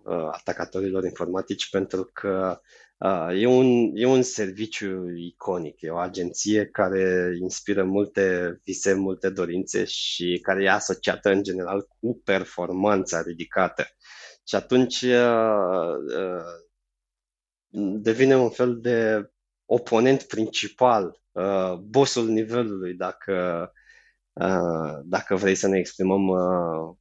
[0.02, 2.60] uh, atacatorilor informatici pentru că
[3.32, 9.84] e, un, e un serviciu iconic, e o agenție care inspiră multe vise, multe dorințe
[9.84, 13.86] și care e asociată în general cu performanța ridicată.
[14.46, 15.04] Și atunci
[18.00, 19.30] devine un fel de
[19.64, 21.20] oponent principal,
[21.80, 23.72] bossul nivelului, dacă,
[25.04, 26.28] dacă vrei să ne exprimăm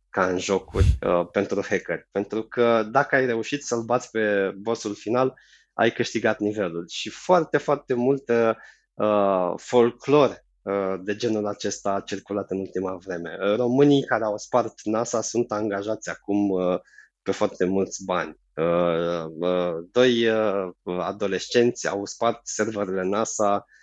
[0.10, 0.97] ca în jocuri
[1.32, 2.08] pentru hacker.
[2.12, 5.39] Pentru că dacă ai reușit să-l bați pe bossul final,
[5.82, 6.88] ai câștigat nivelul.
[6.90, 8.58] Și foarte, foarte multă
[8.94, 13.56] uh, folclor uh, de genul acesta a circulat în ultima vreme.
[13.56, 16.80] Românii care au spart NASA sunt angajați acum uh,
[17.22, 18.40] pe foarte mulți bani.
[18.56, 20.70] Uh, uh, doi uh,
[21.00, 23.81] adolescenți au spart serverele NASA Uh,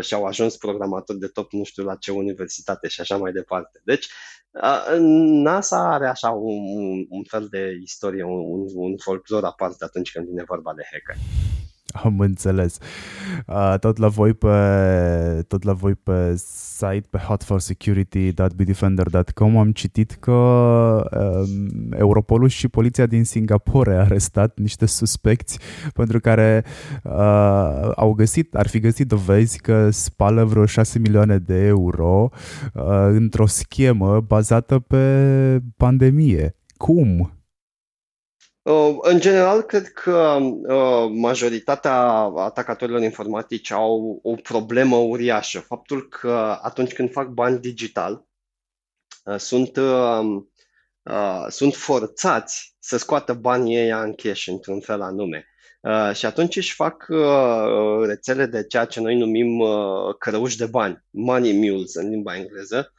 [0.00, 3.80] și au ajuns programatori de top nu știu la ce universitate și așa mai departe.
[3.84, 4.08] Deci
[4.50, 10.26] uh, NASA are așa un, un fel de istorie, un, un folclor aparte atunci când
[10.26, 11.16] vine vorba de hacker.
[12.04, 12.78] Am înțeles.
[13.80, 14.48] Tot la voi pe,
[15.48, 16.34] tot la voi pe
[16.76, 24.86] site, pe hotforsecurity.bdefender.com am citit că um, Europolul și poliția din Singapore a arestat niște
[24.86, 25.58] suspecți
[25.94, 26.64] pentru care
[27.02, 32.28] uh, au găsit, ar fi găsit dovezi că spală vreo 6 milioane de euro
[32.74, 36.56] uh, într-o schemă bazată pe pandemie.
[36.76, 37.35] Cum?
[38.66, 41.94] Uh, în general, cred că uh, majoritatea
[42.36, 45.60] atacatorilor informatici au o problemă uriașă.
[45.60, 48.26] Faptul că atunci când fac bani digital,
[49.24, 49.78] uh, sunt,
[51.48, 55.46] sunt forțați să scoată banii ei în cash într-un fel anume.
[56.12, 57.06] Și atunci își fac
[58.02, 59.62] rețele de ceea ce noi numim
[60.18, 62.92] cărăuși de bani, money mules în limba engleză,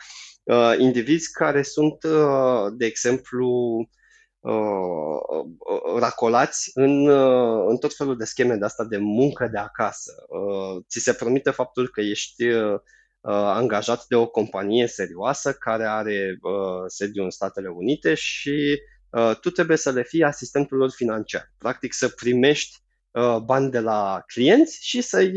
[0.77, 1.97] indivizi care sunt,
[2.77, 4.05] de exemplu, Uh, uh,
[5.99, 10.13] racolați în, uh, în tot felul de scheme de asta de muncă de acasă.
[10.89, 12.43] Ți se promite faptul că ești
[13.21, 16.39] angajat de o companie serioasă care are
[16.87, 18.79] sediu în Statele Unite și
[19.41, 21.53] tu trebuie să le fii asistentul lor financiar.
[21.57, 22.77] Practic să primești
[23.45, 25.33] bani de la clienți și să-i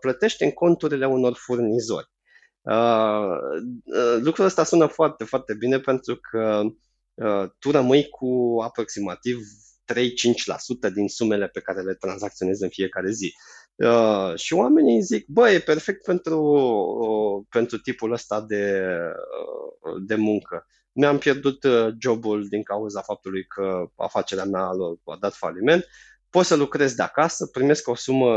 [0.00, 2.10] plătești în conturile unor furnizori.
[4.20, 6.72] Lucrul ăsta sună foarte, foarte bine pentru că Uh,
[7.58, 9.38] tu rămâi cu aproximativ
[9.92, 13.34] 3-5% din sumele pe care le tranzacționezi în fiecare zi.
[13.76, 18.82] Uh, și oamenii zic, bă, e perfect pentru, uh, pentru tipul ăsta de,
[19.80, 20.66] uh, de muncă.
[20.92, 24.70] Mi-am pierdut uh, jobul din cauza faptului că afacerea mea
[25.04, 25.86] a dat faliment.
[26.30, 28.32] Pot să lucrez de acasă, primesc o sumă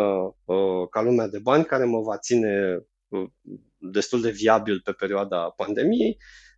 [0.45, 2.77] uh, ca lumea de bani care mă va ține
[3.07, 3.29] uh,
[3.77, 6.17] destul de viabil pe perioada pandemiei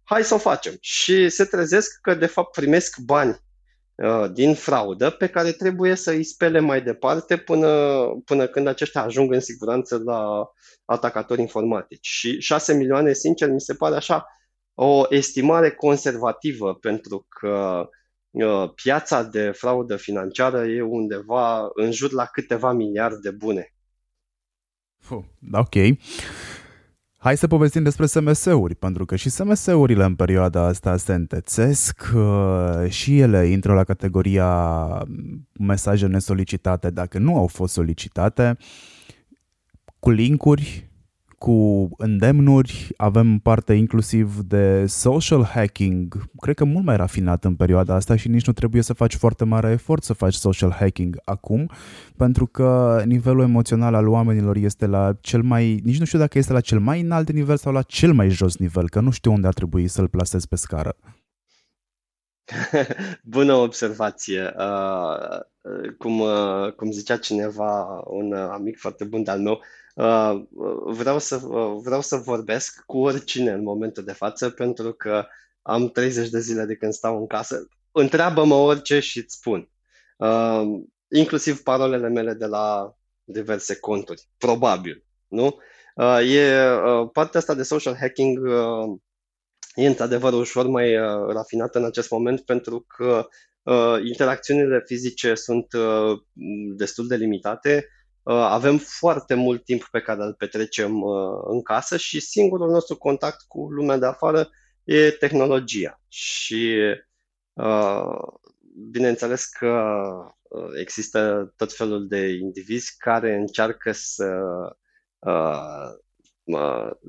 [0.10, 0.78] hai să o facem.
[0.80, 3.40] Și se trezesc că de fapt primesc bani
[3.96, 9.04] uh, din fraudă pe care trebuie să îi spele mai departe până, până când aceștia
[9.04, 10.52] ajung în siguranță la
[10.86, 12.08] atacatori informatici.
[12.08, 14.26] Și 6 milioane, sincer, mi se pare așa
[14.74, 17.90] o estimare conservativă pentru că
[18.32, 23.74] uh, piața de fraudă financiară e undeva în jur la câteva miliarde bune.
[25.52, 25.76] Ok.
[27.28, 32.90] Hai să povestim despre SMS-uri, pentru că și SMS-urile în perioada asta se întețesc uh,
[32.90, 34.48] și ele intră la categoria
[35.60, 36.90] mesaje nesolicitate.
[36.90, 38.58] Dacă nu au fost solicitate,
[40.00, 40.90] cu linkuri
[41.38, 47.96] cu îndemnuri, avem parte inclusiv de social hacking, cred că mult mai rafinat în perioada
[47.96, 51.70] asta și nici nu trebuie să faci foarte mare efort să faci social hacking acum,
[52.16, 56.54] pentru că nivelul emoțional al oamenilor este la cel mai, nici nu știu dacă este
[56.54, 59.48] la cel mai înalt nivel sau la cel mai jos nivel, că nu știu unde
[59.48, 60.96] ar trebui să-l plasez pe scară.
[63.24, 64.54] Bună observație.
[64.58, 65.40] Uh,
[65.98, 69.87] cum, uh, cum zicea cineva, un amic foarte bun de-al meu, Uh,
[70.86, 75.26] vreau, să, uh, vreau să vorbesc cu oricine în momentul de față pentru că
[75.62, 77.68] am 30 de zile de când stau în casă.
[77.92, 79.70] Întreabă-mă orice și îți spun.
[80.18, 80.64] Uh,
[81.10, 82.94] inclusiv parolele mele de la
[83.24, 84.30] diverse conturi.
[84.38, 85.06] Probabil.
[85.28, 85.58] Nu?
[86.24, 86.64] E,
[87.12, 88.40] partea asta de social hacking
[89.76, 90.96] e într-adevăr ușor mai
[91.28, 93.28] rafinată în acest moment pentru că
[94.04, 95.68] interacțiunile fizice sunt
[96.76, 97.97] destul de limitate Uh,
[98.34, 103.42] avem foarte mult timp pe care îl petrecem uh, în casă și singurul nostru contact
[103.48, 104.50] cu lumea de afară
[104.84, 106.02] e tehnologia.
[106.08, 106.78] Și
[107.54, 108.18] uh,
[108.90, 110.02] bineînțeles că
[110.80, 114.26] există tot felul de indivizi care încearcă să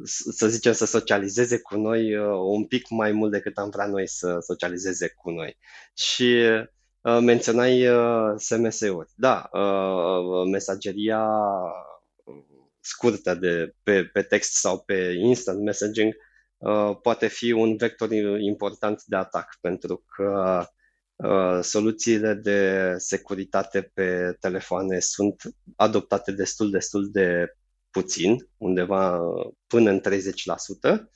[0.04, 2.16] să zicem, să socializeze cu noi
[2.56, 5.56] un pic mai mult decât am vrea noi să socializeze cu noi.
[5.94, 6.42] Și
[7.20, 7.84] menționai
[8.36, 9.10] SMS-uri.
[9.14, 9.50] Da,
[10.50, 11.28] mesageria
[12.80, 16.14] scurtă de pe, pe text sau pe instant messaging
[17.02, 20.64] poate fi un vector important de atac pentru că
[21.62, 25.42] soluțiile de securitate pe telefoane sunt
[25.76, 27.56] adoptate destul, destul de
[27.90, 29.20] puțin, undeva
[29.66, 31.10] până în 30%.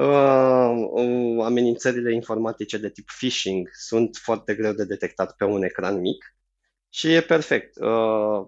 [0.00, 6.34] Uh, amenințările informatice de tip phishing sunt foarte greu de detectat pe un ecran mic
[6.88, 7.76] și e perfect.
[7.76, 8.46] Uh,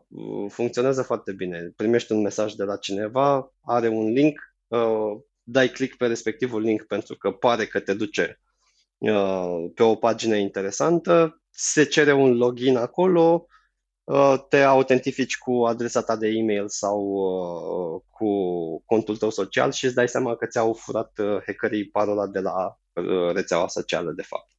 [0.49, 1.73] funcționează foarte bine.
[1.77, 6.83] Primești un mesaj de la cineva, are un link, uh, dai click pe respectivul link
[6.83, 8.41] pentru că pare că te duce
[9.75, 13.52] pe o pagină interesantă, se cere un login acolo, Uh,
[14.49, 18.29] te autentifici cu adresa ta de e-mail sau uh, cu
[18.87, 22.77] contul tău social și îți dai seama că ți-au furat uh, hackerii parola de la
[23.33, 24.51] rețeaua socială, de fapt.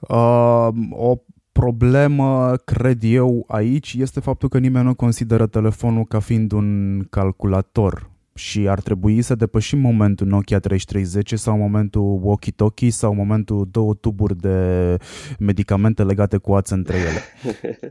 [0.00, 1.16] Uh, o
[1.52, 8.10] problemă, cred eu, aici este faptul că nimeni nu consideră telefonul ca fiind un calculator
[8.38, 14.36] și ar trebui să depășim momentul Nokia 3310 sau momentul walkie-talkie sau momentul două tuburi
[14.36, 14.96] de
[15.38, 17.22] medicamente legate cu ață între ele.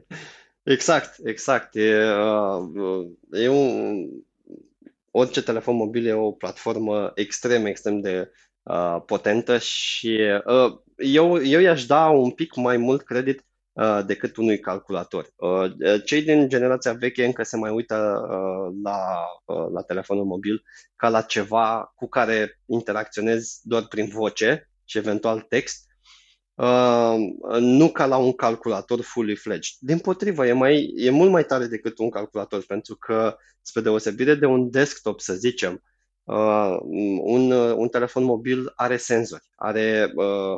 [0.75, 1.75] exact, exact.
[1.75, 4.07] E, uh, e un,
[5.11, 8.31] orice telefon mobil e o platformă extrem, extrem de
[8.63, 13.46] uh, potentă și uh, eu, eu i-aș da un pic mai mult credit Uh,
[14.05, 15.29] decât unui calculator.
[15.35, 19.25] Uh, cei din generația veche încă se mai uită uh, la,
[19.73, 20.63] la telefonul mobil
[20.95, 25.85] ca la ceva cu care interacționezi doar prin voce și eventual text,
[27.59, 29.75] nu ca la un calculator fully fledged.
[29.79, 34.35] Din potrivă, e, mai, e mult mai tare decât un calculator, pentru că, spre deosebire
[34.35, 35.83] de un desktop, să zicem,
[37.21, 40.11] un, un telefon mobil are senzori, are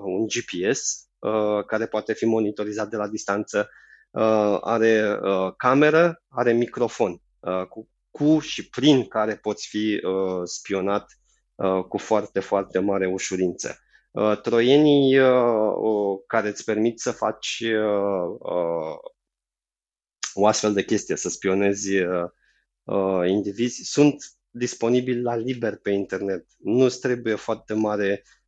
[0.03, 3.70] un GPS, Uh, care poate fi monitorizat de la distanță,
[4.11, 7.22] uh, are uh, cameră, are microfon
[7.70, 10.01] cu, cu și prin care poți fi
[10.43, 11.05] spionat
[11.88, 13.80] cu foarte, foarte mare ușurință.
[14.41, 15.17] Troienii
[16.28, 17.63] care îți permit să faci
[20.34, 21.89] o astfel de chestie, să spionezi
[23.28, 24.15] indivizi, sunt
[24.49, 26.45] disponibili la liber pe internet.
[26.57, 28.39] Nu trebuie foarte mare Uh,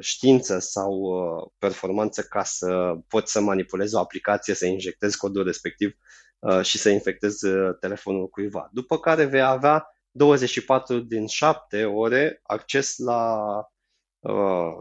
[0.00, 5.96] știință sau uh, performanță ca să poți să manipulezi o aplicație, să injectezi codul respectiv
[6.38, 7.46] uh, și să infectezi
[7.80, 8.70] telefonul cuiva.
[8.72, 13.44] După care vei avea 24 din 7 ore acces la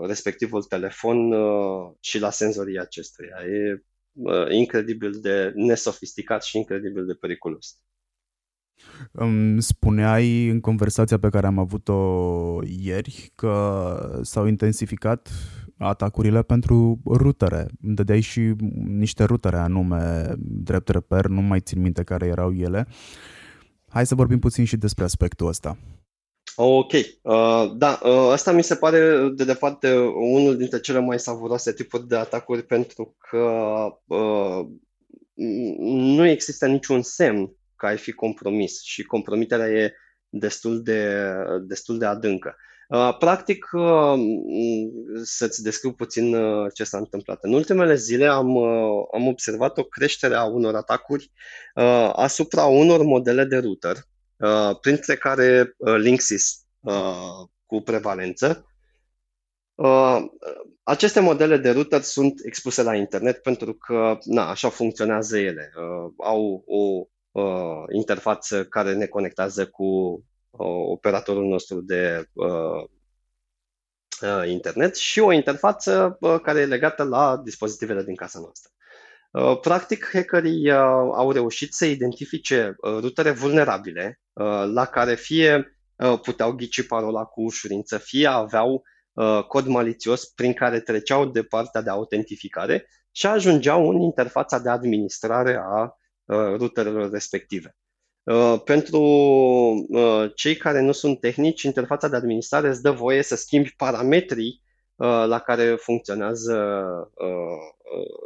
[0.07, 1.33] respectivul telefon
[1.99, 3.35] și la senzorii acestuia.
[3.45, 3.83] E
[4.55, 7.77] incredibil de nesofisticat și incredibil de periculos.
[9.11, 11.99] Îmi spuneai în conversația pe care am avut-o
[12.63, 15.29] ieri că s-au intensificat
[15.77, 17.67] atacurile pentru rutere.
[17.81, 18.53] Îmi dădeai și
[18.85, 22.87] niște rutere anume drept reper, nu mai țin minte care erau ele.
[23.89, 25.77] Hai să vorbim puțin și despre aspectul ăsta.
[26.55, 31.73] Ok, uh, da, uh, asta mi se pare de departe unul dintre cele mai savuroase
[31.73, 33.47] tipuri de atacuri pentru că
[34.05, 34.65] uh,
[35.89, 39.93] nu există niciun semn că ai fi compromis și compromiterea e
[40.29, 41.25] destul de,
[41.61, 42.55] destul de adâncă.
[42.89, 44.19] Uh, practic, uh,
[45.23, 47.43] să-ți descriu puțin uh, ce s-a întâmplat.
[47.43, 48.57] În ultimele zile am,
[49.13, 51.31] am observat o creștere a unor atacuri
[52.13, 53.95] asupra unor modele de router,
[54.81, 56.65] printre care Linksys
[57.65, 58.65] cu prevalență.
[60.83, 65.71] Aceste modele de router sunt expuse la internet pentru că na, așa funcționează ele.
[66.17, 67.07] Au o
[67.39, 69.85] uh, interfață care ne conectează cu
[70.49, 72.83] uh, operatorul nostru de uh,
[74.21, 78.71] uh, internet și o interfață uh, care e legată la dispozitivele din casa noastră.
[79.31, 80.77] Uh, practic, hackerii uh,
[81.15, 87.23] au reușit să identifice uh, rutere vulnerabile uh, la care fie uh, puteau ghici parola
[87.23, 88.83] cu ușurință, fie aveau
[89.13, 94.69] uh, cod malițios prin care treceau de partea de autentificare și ajungeau în interfața de
[94.69, 95.93] administrare a
[96.29, 97.75] Uh, ruterelor respective.
[98.23, 99.01] Uh, pentru
[99.89, 104.61] uh, cei care nu sunt tehnici, interfața de administrare îți dă voie să schimbi parametrii
[105.25, 106.55] la care funcționează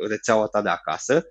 [0.07, 1.25] rețeaua ta de acasă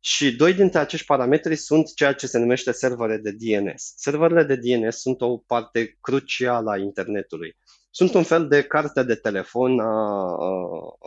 [0.00, 3.92] și doi dintre acești parametri sunt ceea ce se numește servere de DNS.
[3.96, 7.56] Serverele de DNS sunt o parte crucială a internetului.
[7.90, 10.36] Sunt un fel de carte de telefon a,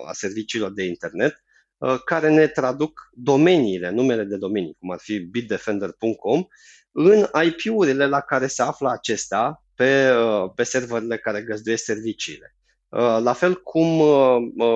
[0.08, 1.49] a serviciilor de internet Uh,
[2.06, 6.46] care ne traduc domeniile, numele de domenii, cum ar fi bitdefender.com,
[6.92, 12.54] în IP-urile la care se află acestea pe, uh, pe serverele care găzduiesc serviciile.
[13.20, 13.88] La fel cum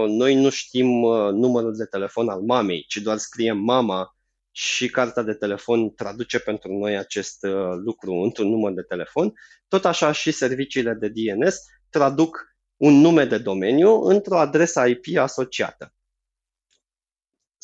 [0.07, 0.87] noi nu știm
[1.31, 4.15] numărul de telefon al mamei, ci doar scriem mama
[4.51, 7.45] și cartea de telefon traduce pentru noi acest
[7.83, 9.33] lucru într-un număr de telefon,
[9.67, 11.55] tot așa și serviciile de DNS
[11.89, 15.93] traduc un nume de domeniu într-o adresă IP asociată.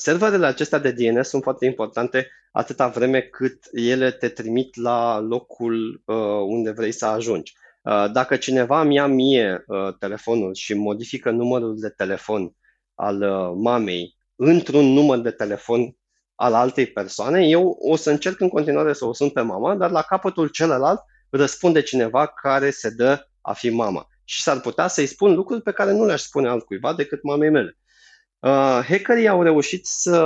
[0.02, 6.02] Serverele acestea de DNS sunt foarte importante atâta vreme cât ele te trimit la locul
[6.06, 6.16] uh,
[6.48, 7.54] unde vrei să ajungi.
[7.82, 12.56] Uh, dacă cineva mi-a mie uh, telefonul și modifică numărul de telefon
[12.96, 15.96] al uh, mamei într-un număr de telefon
[16.36, 19.92] al altei persoane, eu o să încerc în continuare să o sun pe mama, dar
[19.92, 24.08] la capătul celălalt răspunde cineva care se dă a fi mama.
[24.24, 27.78] Și s-ar putea să-i spun lucruri pe care nu le-aș spune altcuiva decât mamei mele.
[28.42, 30.20] Uh, hackerii au reușit să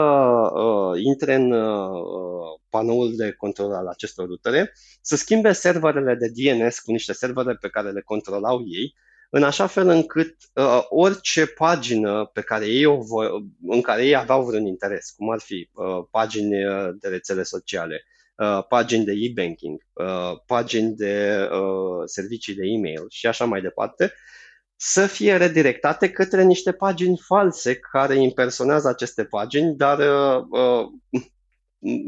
[0.53, 6.79] uh, intre în uh, panoul de control al acestor rutere, să schimbe serverele de DNS
[6.79, 8.93] cu niște servere pe care le controlau ei,
[9.29, 13.29] în așa fel încât uh, orice pagină pe care ei o vo-
[13.67, 18.03] în care ei aveau vreun interes, cum ar fi uh, pagini uh, de rețele sociale,
[18.37, 24.13] uh, pagini de e-banking, uh, pagini de uh, servicii de e-mail și așa mai departe,
[24.75, 31.21] să fie redirectate către niște pagini false care impersonează aceste pagini, dar uh, uh,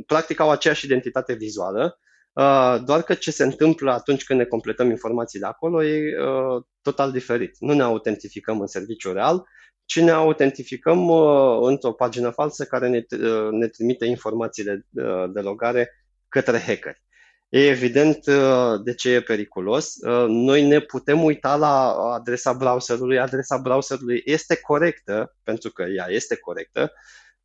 [0.06, 2.00] practic au aceeași identitate vizuală,
[2.34, 7.12] uh, doar că ce se întâmplă atunci când ne completăm informațiile acolo e uh, total
[7.12, 7.56] diferit.
[7.60, 9.46] Nu ne autentificăm în serviciu real,
[9.86, 15.32] ci ne autentificăm uh, într-o pagină falsă care ne, uh, ne trimite informațiile de, uh,
[15.34, 15.90] de logare
[16.28, 17.04] către hackeri.
[17.50, 19.96] E evident uh, de ce e periculos.
[19.96, 23.20] Uh, noi ne putem uita la adresa browserului.
[23.20, 26.94] Adresa browserului este corectă, pentru că ea este corectă,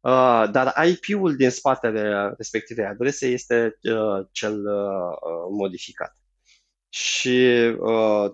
[0.00, 3.78] uh, dar IP-ul din spatele respectivei adrese este
[4.32, 4.62] cel
[5.50, 6.14] modificat.
[6.88, 7.48] Și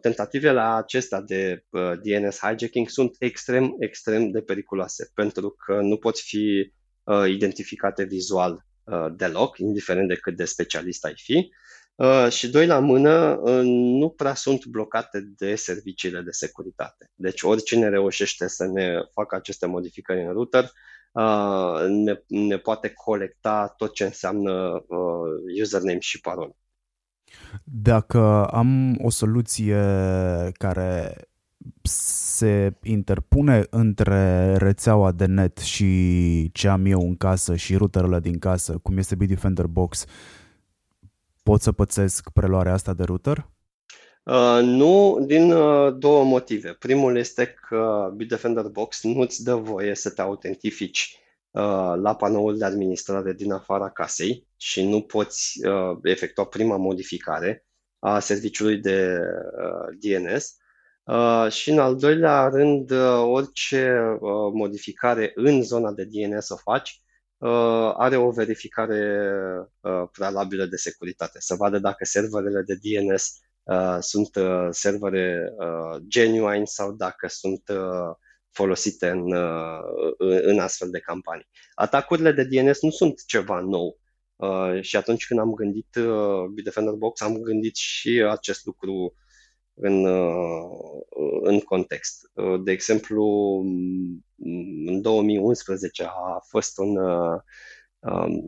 [0.00, 1.64] tentativele acestea de
[2.02, 6.72] DNS hijacking sunt extrem, extrem de periculoase, pentru că nu pot fi
[7.26, 8.65] identificate vizual
[9.12, 11.50] deloc, indiferent de cât de specialist ai fi.
[11.96, 17.10] Uh, și doi la mână, uh, nu prea sunt blocate de serviciile de securitate.
[17.14, 20.70] Deci oricine reușește să ne facă aceste modificări în router,
[21.12, 24.84] uh, ne, ne poate colecta tot ce înseamnă
[25.60, 26.56] username și parolă.
[27.64, 29.82] Dacă am o soluție
[30.52, 31.16] care
[31.82, 38.38] se interpune între rețeaua de net și ce am eu în casă și routerele din
[38.38, 40.08] casă, cum este Bitdefender Box, uh,
[41.48, 43.50] pot să pățesc preluarea asta de router?
[44.22, 46.72] Uh, nu, din uh, două motive.
[46.72, 51.18] Primul este că Bitdefender Box nu îți dă voie să te autentifici
[51.50, 57.66] uh, la panoul de administrare din afara casei și nu poți uh, efectua prima modificare
[57.98, 60.56] a serviciului de uh, DNS.
[61.06, 66.56] Uh, și în al doilea rând, uh, orice uh, modificare în zona de DNS o
[66.56, 67.02] faci,
[67.38, 69.30] Uh, are o verificare
[69.80, 74.30] uh, prealabilă de securitate, să vadă dacă serverele de DNS uh, sunt
[74.70, 75.52] servere
[76.08, 77.62] genuine sau dacă sunt
[78.50, 79.32] folosite în,
[80.18, 81.48] în astfel de campanii.
[81.74, 83.98] Atacurile de DNS nu sunt ceva nou
[84.80, 85.98] și atunci când am gândit
[86.54, 89.14] Bitdefender Box, am gândit și acest lucru
[89.76, 90.04] în,
[91.42, 92.30] în context.
[92.64, 93.24] De exemplu,
[94.86, 96.96] în 2011 a fost un.
[97.98, 98.44] Um,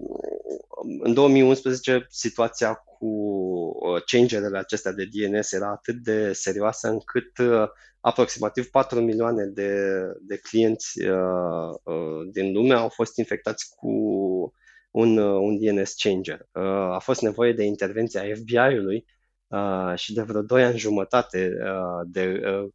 [1.03, 7.68] în 2011 situația cu uh, changerele acestea de DNS era atât de serioasă încât uh,
[8.01, 13.93] aproximativ 4 milioane de, de clienți uh, uh, din lume au fost infectați cu
[14.91, 16.49] un, uh, un DNS changer.
[16.53, 16.62] Uh,
[16.95, 19.05] a fost nevoie de intervenția FBI-ului
[19.49, 22.68] uh, și de vreo 2 ani jumătate uh, de uh,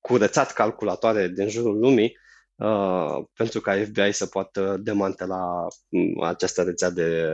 [0.00, 2.16] curățat calculatoare din jurul lumii
[2.54, 7.28] uh, pentru ca FBI să poată demantela mm, această rețea de,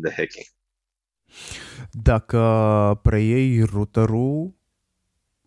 [0.00, 0.46] de hacking.
[1.90, 4.54] Dacă preiei routerul,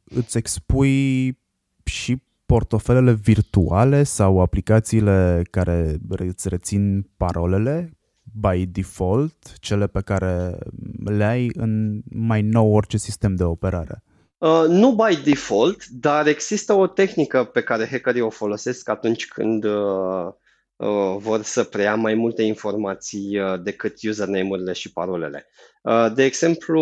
[0.04, 1.38] îți expui
[1.84, 7.97] și portofelele virtuale sau aplicațiile care îți rețin parolele
[8.34, 10.58] by default, cele pe care
[11.04, 14.04] le ai în mai nou orice sistem de operare?
[14.38, 19.64] Uh, nu by default, dar există o tehnică pe care hackerii o folosesc atunci când
[19.64, 20.34] uh,
[20.78, 25.48] uh, vor să preia mai multe informații uh, decât username-urile și parolele.
[25.82, 26.82] Uh, de exemplu,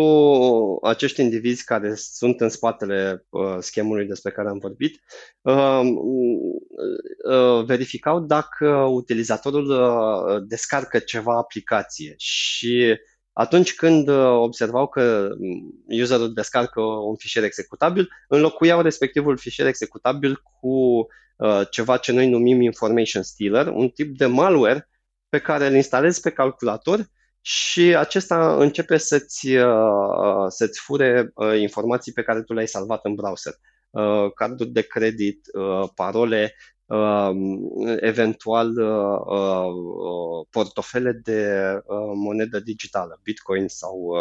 [0.82, 5.00] acești indivizi care sunt în spatele uh, schemului despre care am vorbit
[7.66, 12.98] verificau dacă utilizatorul descarcă ceva aplicație și
[13.38, 14.08] atunci când
[14.38, 21.06] observau că mm, userul descarcă un fișier executabil, înlocuiau respectivul fișier executabil cu
[21.70, 24.88] ceva ce noi numim information stealer, un tip de malware
[25.28, 27.06] pe care îl instalezi pe calculator
[27.40, 29.48] și acesta începe să-ți,
[30.48, 33.52] să-ți fure informații pe care tu le-ai salvat în browser.
[34.34, 35.40] Carduri de credit,
[35.94, 36.54] parole,
[38.00, 38.74] eventual
[40.50, 41.48] portofele de
[42.14, 44.14] monedă digitală, bitcoin sau,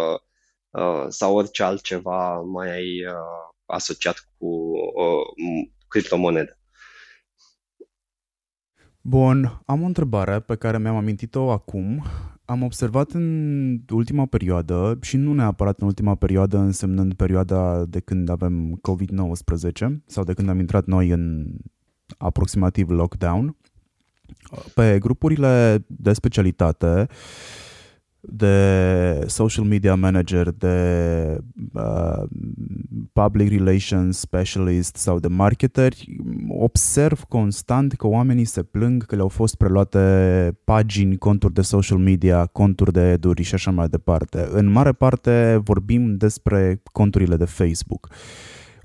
[1.07, 2.89] sau orice altceva mai ai
[3.65, 4.71] asociat cu
[5.87, 6.59] criptomonedă.
[9.01, 12.03] Bun, am o întrebare pe care mi-am amintit-o acum.
[12.45, 18.29] Am observat în ultima perioadă, și nu neapărat în ultima perioadă, însemnând perioada de când
[18.29, 19.71] avem COVID-19
[20.05, 21.55] sau de când am intrat noi în
[22.17, 23.55] aproximativ lockdown,
[24.73, 27.15] pe grupurile de specialitate uh,
[28.27, 31.37] de social media manager, de
[31.73, 32.23] uh,
[33.13, 36.15] public relations specialist sau de marketeri,
[36.49, 42.45] observ constant că oamenii se plâng că le-au fost preluate pagini, conturi de social media,
[42.45, 44.47] conturi de eduri și așa mai departe.
[44.51, 48.09] În mare parte vorbim despre conturile de Facebook.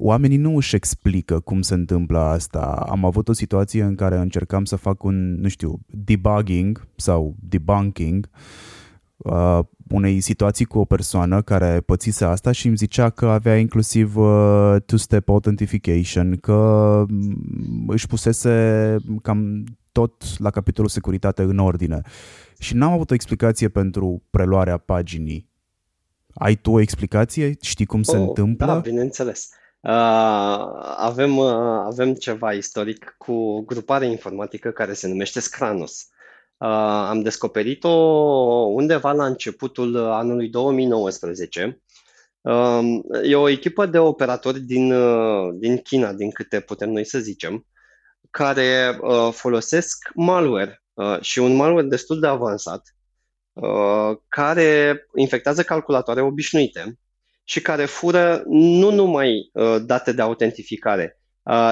[0.02, 2.86] Oamenii nu își explică cum se întâmplă asta.
[2.88, 8.28] Am avut o situație în care încercam să fac un, nu știu, debugging sau debunking
[8.32, 8.38] uh,
[9.22, 14.16] uh, unei situații cu o persoană care pățise asta și îmi zicea că avea inclusiv
[14.16, 22.00] uh, two-step authentication, că mm, își pusese cam tot la capitolul securitate în ordine.
[22.58, 25.48] Și n-am avut o explicație pentru preluarea paginii.
[26.34, 27.56] Ai tu o explicație?
[27.60, 28.66] Știi cum se oh, întâmplă?
[28.66, 29.48] Da, bineînțeles.
[29.82, 29.92] Uh,
[30.96, 36.08] avem, uh, avem ceva istoric cu grupare informatică care se numește Scranos.
[36.56, 36.68] Uh,
[37.08, 37.88] am descoperit-o
[38.74, 41.82] undeva la începutul anului 2019.
[42.40, 47.18] Um, e o echipă de operatori din, uh, din China, din câte putem noi să
[47.18, 47.66] zicem,
[48.30, 50.82] care uh, folosesc malware
[51.20, 52.94] și un malware destul de avansat,
[54.28, 56.98] care infectează calculatoare obișnuite
[57.44, 59.50] și care fură nu numai
[59.84, 61.20] date de autentificare,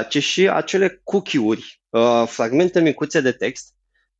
[0.09, 1.83] ci și acele cookie-uri,
[2.27, 3.73] fragmente micuțe de text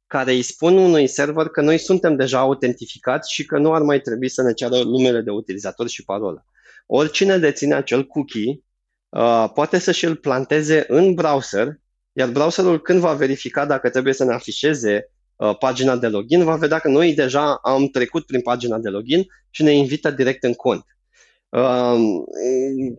[0.09, 4.01] care îi spun unui server că noi suntem deja autentificați și că nu ar mai
[4.01, 6.45] trebui să ne ceară numele de utilizator și parola.
[6.87, 8.65] Oricine deține acel cookie
[9.09, 11.81] uh, poate să și-l planteze în browser,
[12.13, 16.57] iar browserul când va verifica dacă trebuie să ne afișeze uh, pagina de login, va
[16.57, 20.55] vedea că noi deja am trecut prin pagina de login și ne invită direct în
[20.55, 20.85] cont.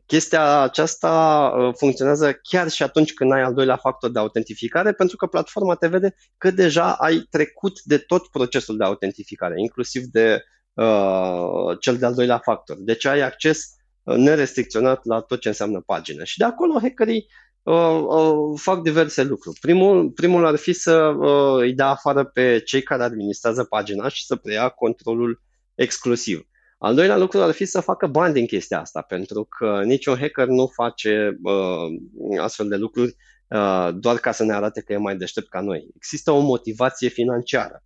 [0.05, 1.09] Chestia aceasta
[1.57, 5.75] uh, funcționează chiar și atunci când ai al doilea factor de autentificare, pentru că platforma
[5.75, 10.43] te vede că deja ai trecut de tot procesul de autentificare, inclusiv de
[10.73, 12.77] uh, cel de-al doilea factor.
[12.79, 13.65] Deci ai acces
[14.03, 16.23] uh, nerestricționat la tot ce înseamnă pagină.
[16.23, 17.27] Și de acolo hackerii
[17.63, 19.59] uh, uh, fac diverse lucruri.
[19.59, 24.25] Primul, primul ar fi să uh, îi dea afară pe cei care administrează pagina și
[24.25, 25.41] să preia controlul
[25.75, 26.47] exclusiv.
[26.81, 30.47] Al doilea lucru ar fi să facă bani din chestia asta, pentru că niciun hacker
[30.47, 33.15] nu face uh, astfel de lucruri
[33.47, 35.87] uh, doar ca să ne arate că e mai deștept ca noi.
[35.95, 37.83] Există o motivație financiară.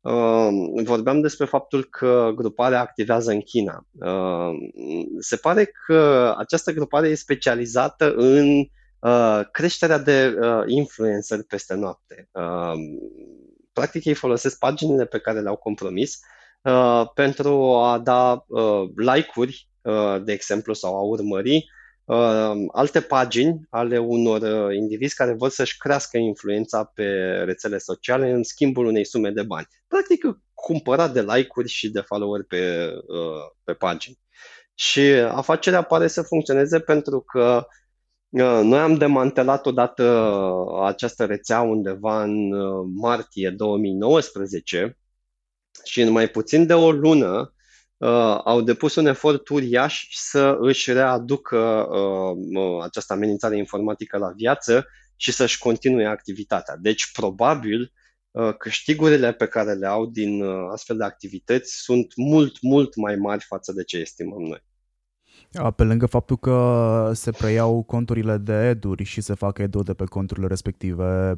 [0.00, 0.48] Uh,
[0.84, 3.86] vorbeam despre faptul că gruparea activează în China.
[3.92, 4.50] Uh,
[5.18, 8.64] se pare că această grupare e specializată în
[9.00, 12.28] uh, creșterea de uh, influencer peste noapte.
[12.32, 12.72] Uh,
[13.72, 16.39] practic ei folosesc paginile pe care le-au compromis Uh,
[17.14, 21.64] pentru a da uh, like-uri, uh, de exemplu, sau a urmări
[22.04, 27.04] uh, alte pagini ale unor uh, indivizi care vor să-și crească influența pe
[27.44, 29.66] rețele sociale în schimbul unei sume de bani.
[29.86, 34.18] Practic, cumpărat de like-uri și de follower pe, uh, pe pagini.
[34.74, 37.66] Și afacerea pare să funcționeze pentru că
[38.62, 40.24] noi am demantelat odată
[40.82, 42.50] această rețea undeva în
[42.94, 44.98] martie 2019
[45.84, 47.54] și în mai puțin de o lună
[47.96, 54.86] uh, au depus un efort uriaș să își readucă uh, această amenințare informatică la viață
[55.16, 56.76] și să-și continue activitatea.
[56.76, 57.92] Deci, probabil,
[58.30, 63.16] uh, câștigurile pe care le au din uh, astfel de activități sunt mult, mult mai
[63.16, 64.62] mari față de ce estimăm noi.
[65.76, 70.04] Pe lângă faptul că se preiau conturile de eduri și se fac eduri de pe
[70.04, 71.36] conturile respective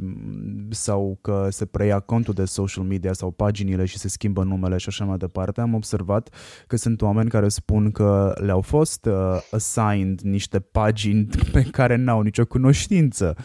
[0.71, 4.89] sau că se preia contul de social media sau paginile și se schimbă numele și
[4.89, 6.35] așa mai departe, am observat
[6.67, 9.15] că sunt oameni care spun că le-au fost uh,
[9.51, 13.37] assigned niște pagini pe care n-au nicio cunoștință.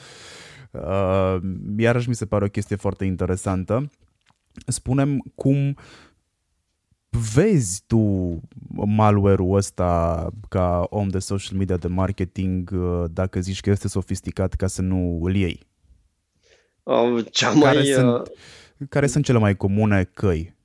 [0.72, 1.38] Uh,
[1.78, 3.90] iarăși mi se pare o chestie foarte interesantă.
[4.66, 5.78] Spunem cum
[7.34, 8.00] vezi tu
[8.86, 14.54] malware-ul ăsta ca om de social media de marketing uh, dacă zici că este sofisticat
[14.54, 15.68] ca să nu îl iei?
[16.84, 17.74] Uh, cea mai...
[17.74, 18.32] Care sunt,
[18.90, 20.56] care sunt cele mai comune căi?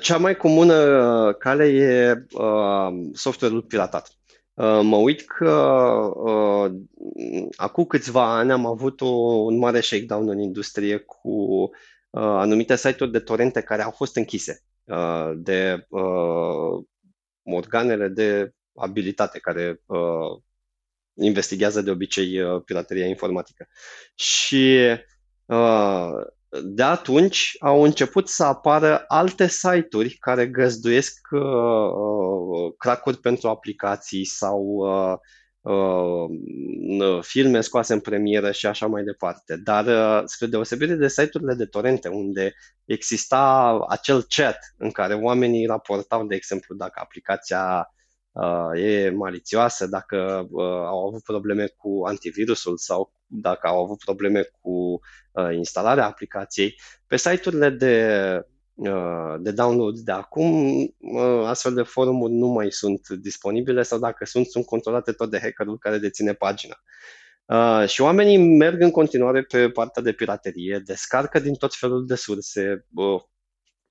[0.00, 4.12] Cea mai comună cale e uh, software-ul piratat.
[4.54, 5.50] Uh, mă uit că
[6.14, 6.72] uh,
[7.56, 9.08] acum câțiva ani am avut o,
[9.44, 11.70] un mare shakedown în industrie cu uh,
[12.10, 14.73] anumite site-uri de torente care au fost închise uh,
[15.34, 16.84] de uh,
[17.42, 20.42] organele de abilitate care uh,
[21.14, 23.66] investigează de obicei uh, pirateria informatică.
[24.14, 24.78] Și
[25.44, 26.08] uh,
[26.62, 34.24] de atunci au început să apară alte site-uri care găzduiesc uh, uh, crack-uri pentru aplicații
[34.24, 34.82] sau
[35.64, 36.28] uh,
[37.00, 39.56] uh, filme scoase în premieră și așa mai departe.
[39.56, 42.54] Dar uh, spre deosebire de site-urile de torente unde
[42.84, 47.94] exista acel chat în care oamenii raportau, de exemplu, dacă aplicația
[48.32, 54.42] uh, e malițioasă, dacă uh, au avut probleme cu antivirusul sau dacă au avut probleme
[54.60, 55.00] cu
[55.32, 56.80] uh, instalarea aplicației.
[57.06, 58.53] Pe site-urile de, uh,
[59.38, 64.46] de download de acum, uh, astfel de forumuri nu mai sunt disponibile sau dacă sunt,
[64.46, 66.82] sunt controlate tot de hackerul care deține pagina.
[67.46, 72.14] Uh, și oamenii merg în continuare pe partea de piraterie, descarcă din tot felul de
[72.14, 72.86] surse.
[72.94, 73.22] Uh,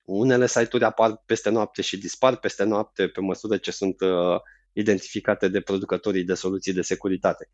[0.04, 4.40] unele site-uri apar peste noapte și dispar peste noapte pe măsură ce sunt uh,
[4.74, 7.50] identificate de producătorii de soluții de securitate.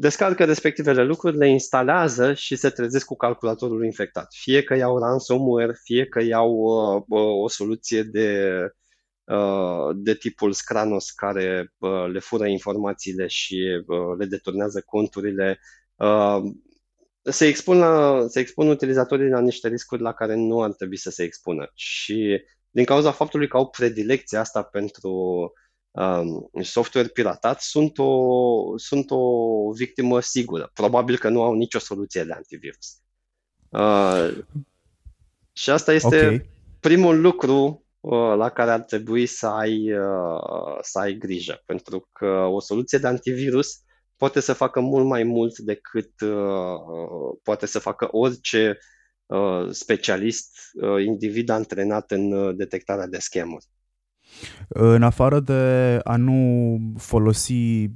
[0.00, 4.26] Descarcă respectivele lucruri, le instalează și se trezesc cu calculatorul infectat.
[4.34, 8.60] Fie că iau ransomware, fie că iau uh, uh, o soluție de,
[9.24, 15.60] uh, de tipul Scranos care uh, le fură informațiile și uh, le deturnează conturile.
[15.96, 16.38] Uh,
[17.22, 21.10] se expun, la, se expun utilizatorii la niște riscuri la care nu ar trebui să
[21.10, 21.70] se expună.
[21.74, 25.50] Și din cauza faptului că au predilecția asta pentru uh,
[25.90, 30.70] um, software piratat sunt o, sunt o victimă sigură.
[30.74, 32.96] Probabil că nu au nicio soluție de antivirus.
[33.68, 34.44] Uh,
[35.52, 36.50] și asta este okay.
[36.80, 42.26] primul lucru uh, la care ar trebui să ai, uh, să ai grijă, pentru că
[42.26, 43.82] o soluție de antivirus
[44.16, 48.78] poate să facă mult mai mult decât uh, poate să facă orice
[49.26, 53.64] uh, specialist, uh, individ antrenat în uh, detectarea de schemuri.
[54.68, 57.90] În afară de a nu folosi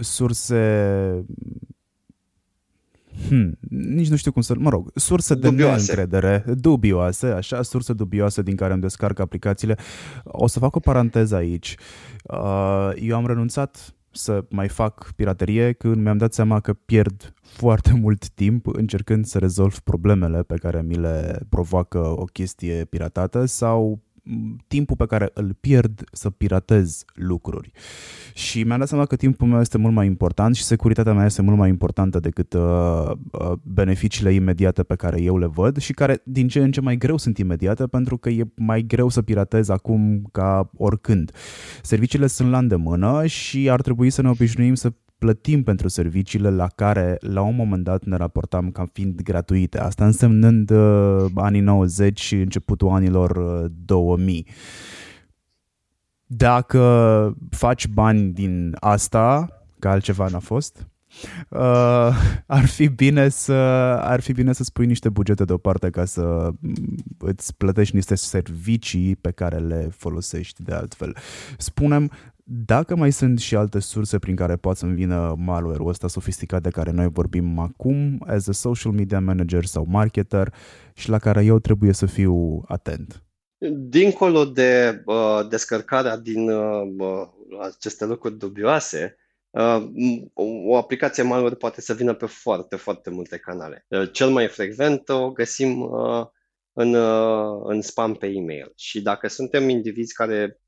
[0.00, 1.24] surse
[3.28, 4.54] Hmm, nici nu știu cum să...
[4.58, 5.92] Mă rog, surse de dubioase.
[5.92, 9.76] neîncredere, dubioase, așa, surse dubioase din care îmi descarc aplicațiile.
[10.24, 11.76] O să fac o paranteză aici.
[12.22, 17.92] Uh, eu am renunțat să mai fac piraterie când mi-am dat seama că pierd foarte
[17.94, 24.02] mult timp încercând să rezolv problemele pe care mi le provoacă o chestie piratată sau
[24.66, 27.70] timpul pe care îl pierd să piratez lucruri.
[28.34, 31.42] Și mi-am dat seama că timpul meu este mult mai important și securitatea mea este
[31.42, 36.20] mult mai importantă decât uh, uh, beneficiile imediate pe care eu le văd și care
[36.24, 39.68] din ce în ce mai greu sunt imediate pentru că e mai greu să piratez
[39.68, 41.32] acum ca oricând.
[41.82, 46.66] Serviciile sunt la îndemână și ar trebui să ne obișnuim să plătim pentru serviciile la
[46.66, 49.78] care la un moment dat ne raportam ca fiind gratuite.
[49.78, 54.46] Asta însemnând uh, anii 90 și începutul anilor uh, 2000.
[56.26, 59.48] Dacă faci bani din asta,
[59.78, 60.88] ca altceva n-a fost,
[61.48, 61.60] uh,
[62.46, 63.52] ar fi bine să
[64.02, 66.50] ar fi bine să spui niște bugete deoparte ca să
[67.18, 71.16] îți plătești niște servicii pe care le folosești de altfel.
[71.58, 72.10] Spunem
[72.52, 76.70] dacă mai sunt și alte surse prin care poate să-mi vină malware-ul ăsta sofisticat de
[76.70, 80.54] care noi vorbim acum, as a social media manager sau marketer
[80.94, 83.22] și la care eu trebuie să fiu atent.
[83.88, 87.28] Dincolo de uh, descărcarea din uh,
[87.60, 89.16] aceste locuri dubioase,
[89.50, 89.84] uh,
[90.66, 93.86] o aplicație malware poate să vină pe foarte, foarte multe canale.
[93.88, 96.26] Uh, cel mai frecvent o găsim uh,
[96.72, 98.72] în, uh, în spam pe e-mail.
[98.76, 100.60] Și dacă suntem indivizi care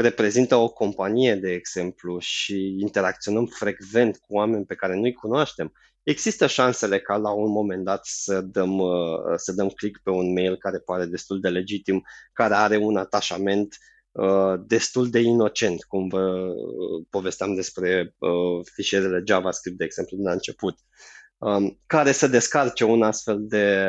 [0.00, 5.72] reprezintă o companie, de exemplu, și interacționăm frecvent cu oameni pe care nu-i cunoaștem,
[6.02, 10.32] există șansele ca la un moment dat să dăm, uh, să dăm click pe un
[10.32, 13.76] mail care pare destul de legitim, care are un atașament
[14.10, 18.14] uh, destul de inocent, cum vă uh, povesteam despre
[18.74, 20.78] fișierele JavaScript, de exemplu, din la început,
[21.38, 23.86] um, care să descarce un astfel de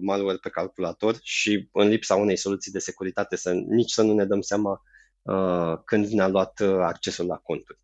[0.00, 4.24] malware pe calculator și în lipsa unei soluții de securitate să nici să nu ne
[4.24, 4.97] dăm seama Uh,
[5.84, 7.78] când ne-a luat uh, accesul la conturi.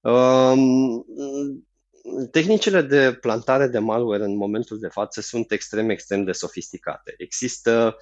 [0.00, 1.06] Um,
[2.30, 7.14] tehnicile de plantare de malware în momentul de față sunt extrem, extrem de sofisticate.
[7.16, 7.96] Există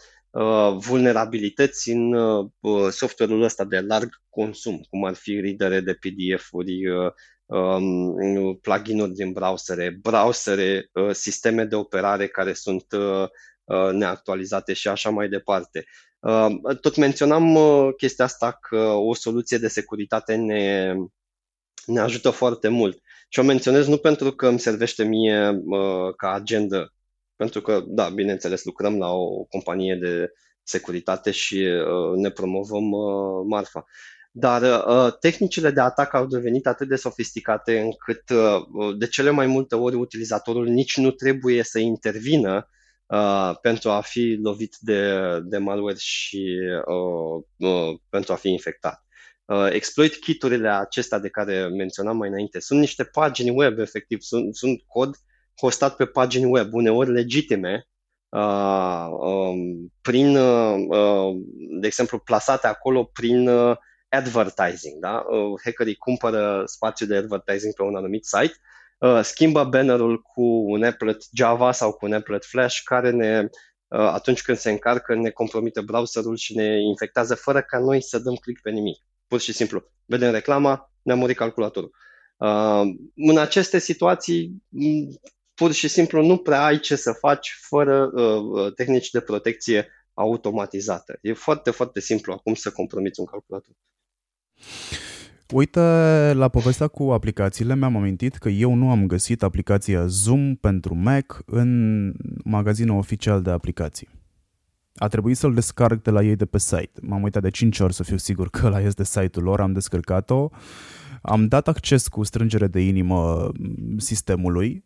[0.77, 2.15] vulnerabilități în
[2.91, 6.89] software-ul ăsta de larg consum, cum ar fi readere de PDF-uri,
[7.47, 12.87] um, plugin-uri din browsere, browsere, sisteme de operare care sunt
[13.93, 15.85] neactualizate și așa mai departe.
[16.81, 17.59] Tot menționam
[17.97, 20.95] chestia asta că o soluție de securitate ne,
[21.87, 23.03] ne ajută foarte mult.
[23.29, 26.93] Și o menționez nu pentru că îmi servește mie uh, ca agenda,
[27.37, 30.33] pentru că, da, bineînțeles, lucrăm la o companie de
[30.63, 33.85] securitate și uh, ne promovăm uh, marfa.
[34.31, 39.47] Dar uh, tehnicile de atac au devenit atât de sofisticate încât uh, de cele mai
[39.47, 42.69] multe ori utilizatorul nici nu trebuie să intervină
[43.09, 49.03] uh, pentru a fi lovit de, de malware și uh, uh, pentru a fi infectat.
[49.45, 54.55] Uh, exploit kiturile acestea de care menționam mai înainte sunt niște pagini web, efectiv, sunt,
[54.55, 55.17] sunt cod
[55.61, 57.89] hostat pe pagini web, uneori legitime,
[58.29, 61.37] uh, um, prin, uh, uh,
[61.81, 63.77] de exemplu, plasate acolo prin uh,
[64.09, 65.01] advertising.
[65.01, 65.25] Da?
[65.29, 68.68] Uh, hackerii cumpără spațiu de advertising pe un anumit site, uh,
[69.23, 73.49] schimbă bannerul cu un applet Java sau cu un applet Flash care ne,
[73.89, 78.19] uh, atunci când se încarcă ne compromite browserul și ne infectează fără ca noi să
[78.19, 79.03] dăm click pe nimic.
[79.27, 79.83] Pur și simplu.
[80.05, 81.91] Vedem reclama, ne-a murit calculatorul.
[82.37, 82.83] Uh,
[83.15, 84.63] în aceste situații,
[85.55, 89.89] pur și simplu nu prea ai ce să faci fără uh, uh, tehnici de protecție
[90.15, 91.19] automatizată.
[91.23, 93.75] E foarte, foarte simplu acum să compromiți un calculator.
[95.55, 95.81] Uite,
[96.35, 101.43] la povestea cu aplicațiile mi-am amintit că eu nu am găsit aplicația Zoom pentru Mac
[101.47, 102.13] în
[102.45, 104.09] magazinul oficial de aplicații.
[104.95, 106.93] A trebuit să-l descarc de la ei de pe site.
[107.03, 110.49] M-am uitat de 5 ori să fiu sigur că ăla este site-ul lor, am descărcat-o,
[111.23, 113.51] am dat acces cu strângere de inimă
[113.97, 114.85] sistemului,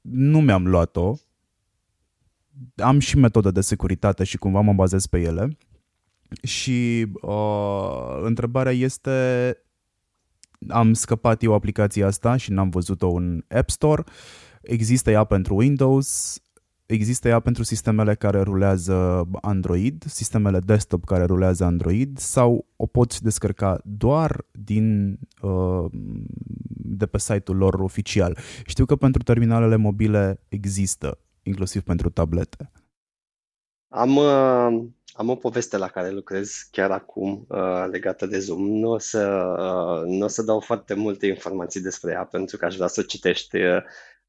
[0.00, 1.14] nu mi-am luat-o,
[2.76, 5.58] am și metode de securitate și cumva mă bazez pe ele.
[6.42, 9.56] Și uh, întrebarea este,
[10.68, 14.04] am scăpat eu aplicația asta și n-am văzut-o în App Store.
[14.62, 16.40] Există ea pentru Windows,
[16.92, 23.22] Există ea pentru sistemele care rulează Android, sistemele desktop care rulează Android sau o poți
[23.22, 25.84] descărca doar din, uh,
[26.66, 28.38] de pe site-ul lor oficial.
[28.64, 32.70] Știu că pentru terminalele mobile există, inclusiv pentru tablete.
[33.88, 38.60] Am, uh, am o poveste la care lucrez chiar acum uh, legată de Zoom.
[38.60, 39.26] Nu o, să,
[39.58, 43.00] uh, nu o să dau foarte multe informații despre ea pentru că aș vrea să
[43.00, 43.82] o citești uh,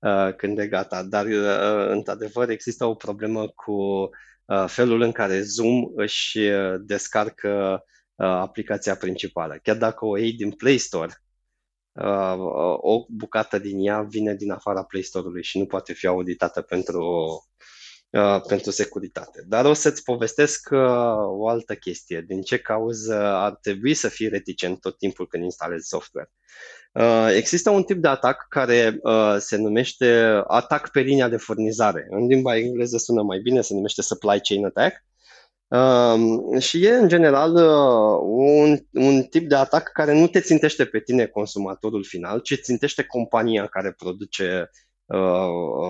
[0.04, 1.04] Uh, când e gata.
[1.04, 3.74] Dar, uh, într-adevăr, există o problemă cu
[4.46, 6.40] uh, felul în care Zoom își
[6.80, 7.84] descarcă
[8.16, 9.60] aplicația principală.
[9.64, 11.14] Chiar dacă o iei din Play Store,
[12.78, 17.04] o bucată din ea vine din afara Play Store-ului și nu poate fi auditată pentru,
[18.48, 19.44] pentru securitate.
[19.48, 20.70] Dar o să-ți povestesc
[21.28, 22.24] o altă chestie.
[22.28, 26.32] Din ce cauză ar trebui să fii reticent tot timpul când instalezi software.
[26.94, 32.08] Uh, există un tip de atac care uh, se numește atac pe linia de furnizare.
[32.10, 35.04] În limba engleză sună mai bine, se numește supply chain attack.
[35.68, 40.86] Uh, și e, în general, uh, un, un tip de atac care nu te țintește
[40.86, 44.93] pe tine, consumatorul final, ci țintește compania care produce uh, uh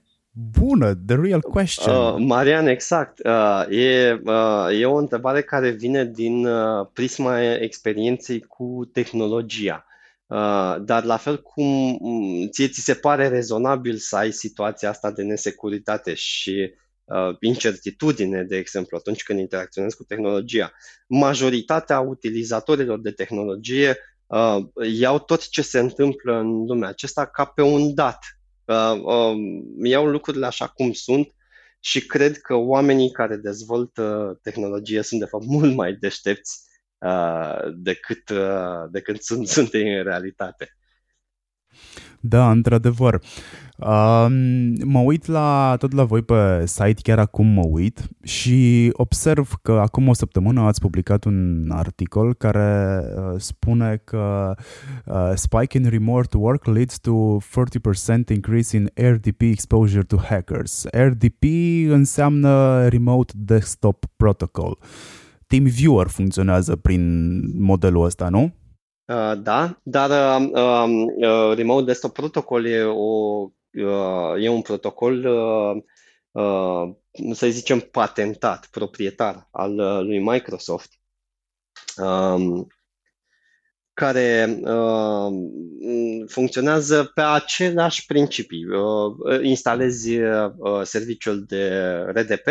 [0.59, 1.95] bună, the real question.
[1.95, 3.19] Uh, Marian, exact.
[3.25, 9.85] Uh, e, uh, e o întrebare care vine din uh, prisma experienței cu tehnologia.
[10.27, 15.11] Uh, dar la fel cum mm, ție ți se pare rezonabil să ai situația asta
[15.11, 16.73] de nesecuritate și
[17.05, 20.73] uh, incertitudine, de exemplu, atunci când interacționezi cu tehnologia,
[21.07, 24.57] majoritatea utilizatorilor de tehnologie uh,
[24.91, 28.19] iau tot ce se întâmplă în lumea acesta ca pe un dat.
[28.65, 29.35] Uh, uh,
[29.83, 31.29] iau lucrurile așa cum sunt
[31.79, 36.63] și cred că oamenii care dezvoltă tehnologie sunt de fapt mult mai deștepți
[36.97, 40.77] uh, decât, uh, decât sunt, sunt ei în realitate.
[42.27, 43.21] Da, într-adevăr.
[43.77, 44.25] Uh,
[44.83, 49.71] mă uit la tot la voi pe site, chiar acum mă uit și observ că
[49.71, 54.55] acum o săptămână ați publicat un articol care uh, spune că
[55.05, 57.39] uh, spike in remote work leads to 40%
[58.33, 60.85] increase in RDP exposure to hackers.
[60.91, 61.43] RDP
[61.89, 64.77] înseamnă Remote Desktop Protocol.
[65.47, 68.53] TeamViewer funcționează prin modelul ăsta, nu?
[69.07, 75.25] Uh, da, dar uh, um, uh, Remote Desktop Protocol e, o, uh, e un protocol,
[75.25, 75.83] uh,
[76.31, 76.95] uh,
[77.33, 80.91] să zicem, patentat, proprietar al uh, lui Microsoft,
[81.97, 82.67] um,
[83.93, 85.27] care uh,
[86.27, 88.65] funcționează pe același principii.
[88.65, 91.69] Uh, instalezi uh, serviciul de
[92.07, 92.45] RDP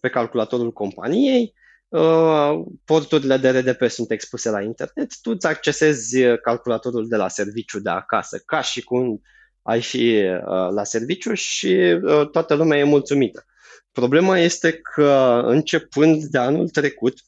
[0.00, 1.54] pe calculatorul companiei,
[1.90, 7.80] Uh, porturile de RDP sunt expuse la internet, tu îți accesezi calculatorul de la serviciu
[7.80, 9.22] de acasă, ca și cum
[9.62, 13.44] ai fi uh, la serviciu și uh, toată lumea e mulțumită.
[13.92, 17.18] Problema este că începând de anul trecut,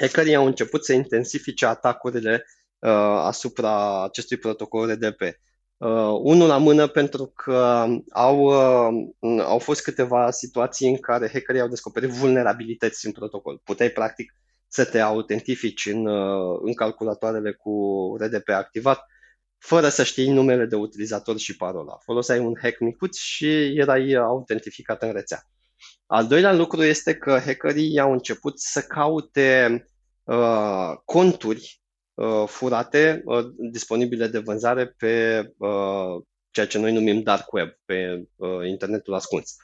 [0.00, 2.46] hackerii au început să intensifice atacurile
[3.18, 5.20] asupra acestui protocol RDP.
[5.76, 11.60] Uh, unul la mână pentru că au, uh, au fost câteva situații în care hackerii
[11.60, 13.60] au descoperit vulnerabilități în protocol.
[13.64, 14.34] Puteai practic
[14.68, 17.72] să te autentifici în, uh, în calculatoarele cu
[18.20, 19.06] RDP activat
[19.58, 21.98] fără să știi numele de utilizator și parola.
[22.02, 25.42] Foloseai un hack micuț și erai autentificat în rețea.
[26.06, 29.84] Al doilea lucru este că hackerii au început să caute
[30.22, 31.83] uh, conturi uh,
[32.46, 38.66] furate uh, disponibile de vânzare pe uh, ceea ce noi numim dark web, pe uh,
[38.68, 39.56] internetul ascuns.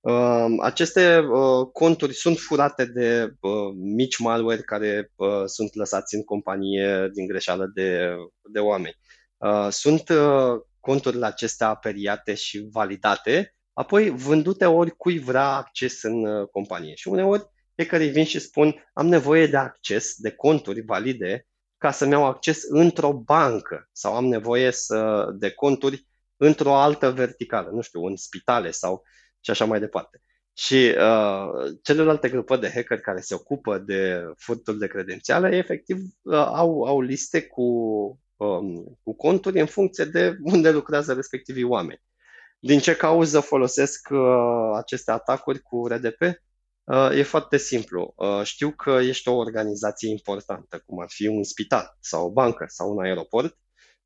[0.00, 6.24] Uh, aceste uh, conturi sunt furate de uh, mici malware care uh, sunt lăsați în
[6.24, 8.16] companie din greșeală de,
[8.52, 8.94] de oameni.
[9.36, 16.48] Uh, sunt uh, conturile acestea aperiate și validate, apoi vândute oricui vrea acces în uh,
[16.48, 16.94] companie.
[16.94, 21.46] Și uneori fiecare vin și spun am nevoie de acces, de conturi valide
[21.80, 27.70] ca să-mi iau acces într-o bancă sau am nevoie să, de conturi într-o altă verticală,
[27.70, 29.02] nu știu, în spitale sau
[29.40, 30.22] și așa mai departe.
[30.52, 36.34] Și uh, celelalte grupări de hacker care se ocupă de furtul de credențiale, efectiv, uh,
[36.34, 37.62] au, au liste cu,
[38.36, 42.02] um, cu conturi în funcție de unde lucrează respectivii oameni.
[42.58, 46.20] Din ce cauză folosesc uh, aceste atacuri cu RDP?
[46.90, 48.12] Uh, e foarte simplu.
[48.16, 52.64] Uh, știu că ești o organizație importantă, cum ar fi un spital sau o bancă
[52.68, 53.58] sau un aeroport.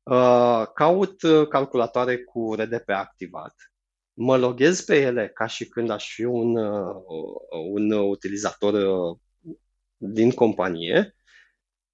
[0.03, 3.53] Uh, caut calculatoare cu RDP activat.
[4.13, 6.55] Mă loghez pe ele ca și când aș fi un,
[7.71, 8.75] un utilizator
[9.97, 11.15] din companie.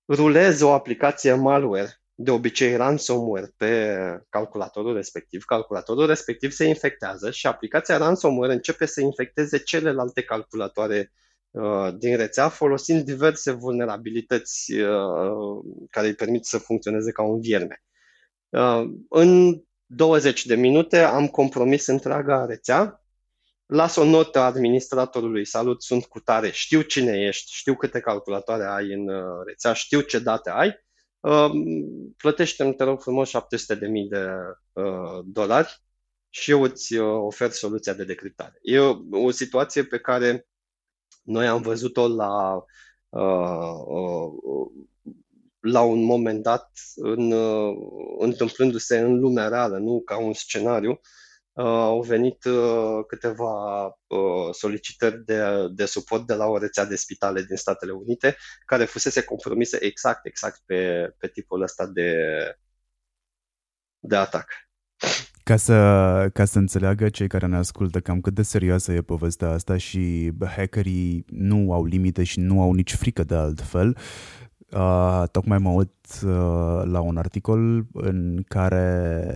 [0.08, 3.96] Rulez o aplicație malware de obicei ransomware pe
[4.30, 5.44] calculatorul respectiv.
[5.44, 11.14] Calculatorul respectiv se infectează și aplicația ransomware începe să infecteze celelalte calculatoare
[11.52, 17.84] uh, din rețea folosind diverse vulnerabilități uh, care îi permit să funcționeze ca un vierme.
[18.50, 23.04] Uh, în 20 de minute am compromis întreaga rețea,
[23.66, 28.94] las o notă administratorului, salut, sunt cu tare, știu cine ești, știu câte calculatoare ai
[28.94, 29.10] în
[29.46, 30.76] rețea, știu ce date ai,
[32.18, 34.28] plătește-mi, te rog frumos, 700 de mii de
[34.74, 35.82] uh, dolari
[36.30, 38.60] și eu îți uh, ofer soluția de decriptare.
[38.62, 40.48] E o, o situație pe care
[41.24, 42.64] noi am văzut-o la,
[43.10, 44.72] uh, uh,
[45.60, 47.76] la un moment dat în, uh,
[48.20, 50.98] întâmplându-se în lumea reală, nu ca un scenariu, Uh,
[51.54, 57.44] au venit uh, câteva uh, solicitări de, de suport de la o rețea de spitale
[57.44, 62.16] din Statele Unite, care fusese compromise exact, exact pe, pe tipul ăsta de,
[64.00, 64.48] de atac.
[65.44, 65.76] Ca să,
[66.34, 70.32] ca să înțeleagă cei care ne ascultă cam cât de serioasă e povestea asta și
[70.56, 73.98] hackerii nu au limite și nu au nici frică de altfel,
[74.76, 75.92] Uh, tocmai mă uit
[76.24, 79.36] uh, la un articol în care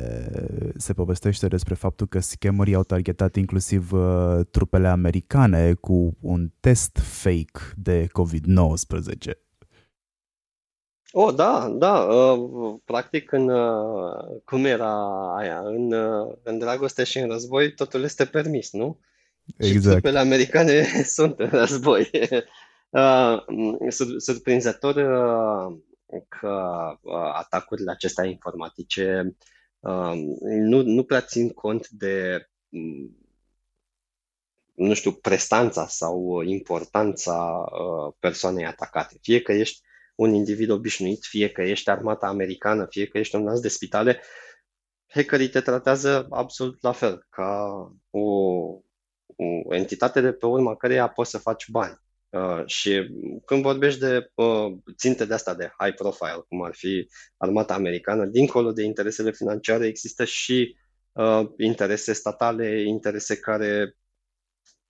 [0.77, 6.97] se povestește despre faptul că scammerii au targetat inclusiv uh, trupele americane cu un test
[6.97, 9.45] fake de COVID-19.
[11.11, 11.93] Oh, da, da.
[11.93, 14.93] Uh, practic, în, uh, cum era
[15.37, 15.61] aia?
[15.65, 18.99] În, uh, în dragoste și în război, totul este permis, nu?
[19.57, 19.83] Exact.
[19.83, 20.83] Și trupele americane
[21.15, 22.09] sunt în război.
[22.95, 23.43] Uh,
[24.17, 25.77] surprinzător uh,
[26.29, 26.57] că
[27.01, 29.35] uh, atacurile acestea informatice
[30.41, 33.17] nu, nu prea țin cont de mm,
[34.73, 37.63] nu știu, prestanța sau importanța
[38.19, 39.17] persoanei atacate.
[39.21, 39.81] Fie că ești
[40.15, 44.21] un individ obișnuit, fie că ești armata americană, fie că ești un nas de spitale,
[45.07, 47.67] hackerii te tratează absolut la fel, ca
[48.09, 48.21] o,
[49.65, 52.03] o entitate de pe urma căreia poți să faci bani.
[52.35, 53.09] Uh, și
[53.45, 57.07] când vorbești de uh, ținte de asta de high profile, cum ar fi
[57.37, 60.75] armata americană, dincolo de interesele financiare există și
[61.11, 63.97] uh, interese statale, interese care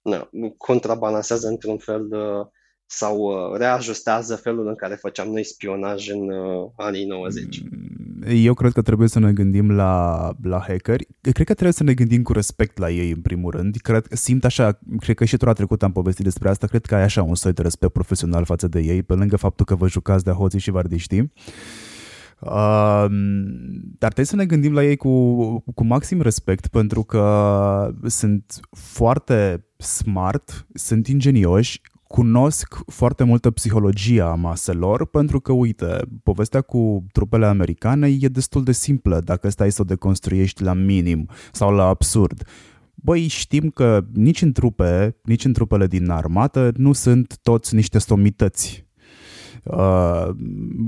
[0.02, 2.48] na, contrabalansează într-un fel uh,
[2.86, 7.62] sau uh, reajustează felul în care făceam noi spionaj în uh, anii 90.
[8.28, 11.08] Eu cred că trebuie să ne gândim la, la hackeri.
[11.22, 13.76] Cred că trebuie să ne gândim cu respect la ei, în primul rând.
[13.76, 17.04] Cred, simt așa, cred că și tura trecut am povestit despre asta, cred că ai
[17.04, 20.24] așa un soi de respect profesional față de ei, pe lângă faptul că vă jucați
[20.24, 21.32] de hoții și vardiștii.
[22.40, 23.06] Uh,
[23.98, 29.66] dar trebuie să ne gândim la ei cu, cu maxim respect pentru că sunt foarte
[29.78, 37.45] smart, sunt ingenioși, cunosc foarte multă psihologia a maselor pentru că, uite, povestea cu trupele
[37.45, 42.48] americane e destul de simplă dacă stai să o deconstruiești la minim sau la absurd.
[42.95, 47.99] Băi, știm că nici în trupe, nici în trupele din armată nu sunt toți niște
[47.99, 48.85] somități
[49.66, 50.28] Uh,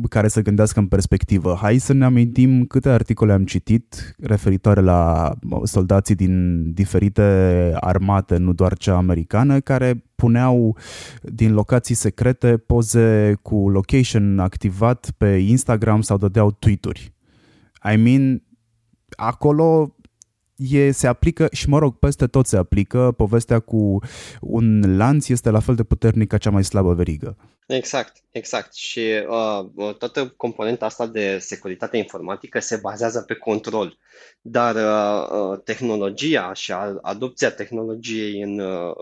[0.09, 1.57] care să gândească în perspectivă.
[1.61, 5.33] Hai să ne amintim câte articole am citit referitoare la
[5.63, 10.77] soldații din diferite armate, nu doar cea americană, care puneau
[11.21, 17.13] din locații secrete poze cu location activat pe Instagram sau dădeau tweet-uri.
[17.93, 18.43] I mean,
[19.15, 19.95] acolo
[20.57, 23.99] e, se aplică și mă rog, peste tot se aplică, povestea cu
[24.41, 27.37] un lanț este la fel de puternic ca cea mai slabă verigă.
[27.67, 28.73] Exact, exact.
[28.73, 33.97] Și uh, toată componenta asta de securitate informatică se bazează pe control.
[34.41, 36.71] Dar uh, uh tehnologia și
[37.01, 38.93] adopția tehnologiei în, uh,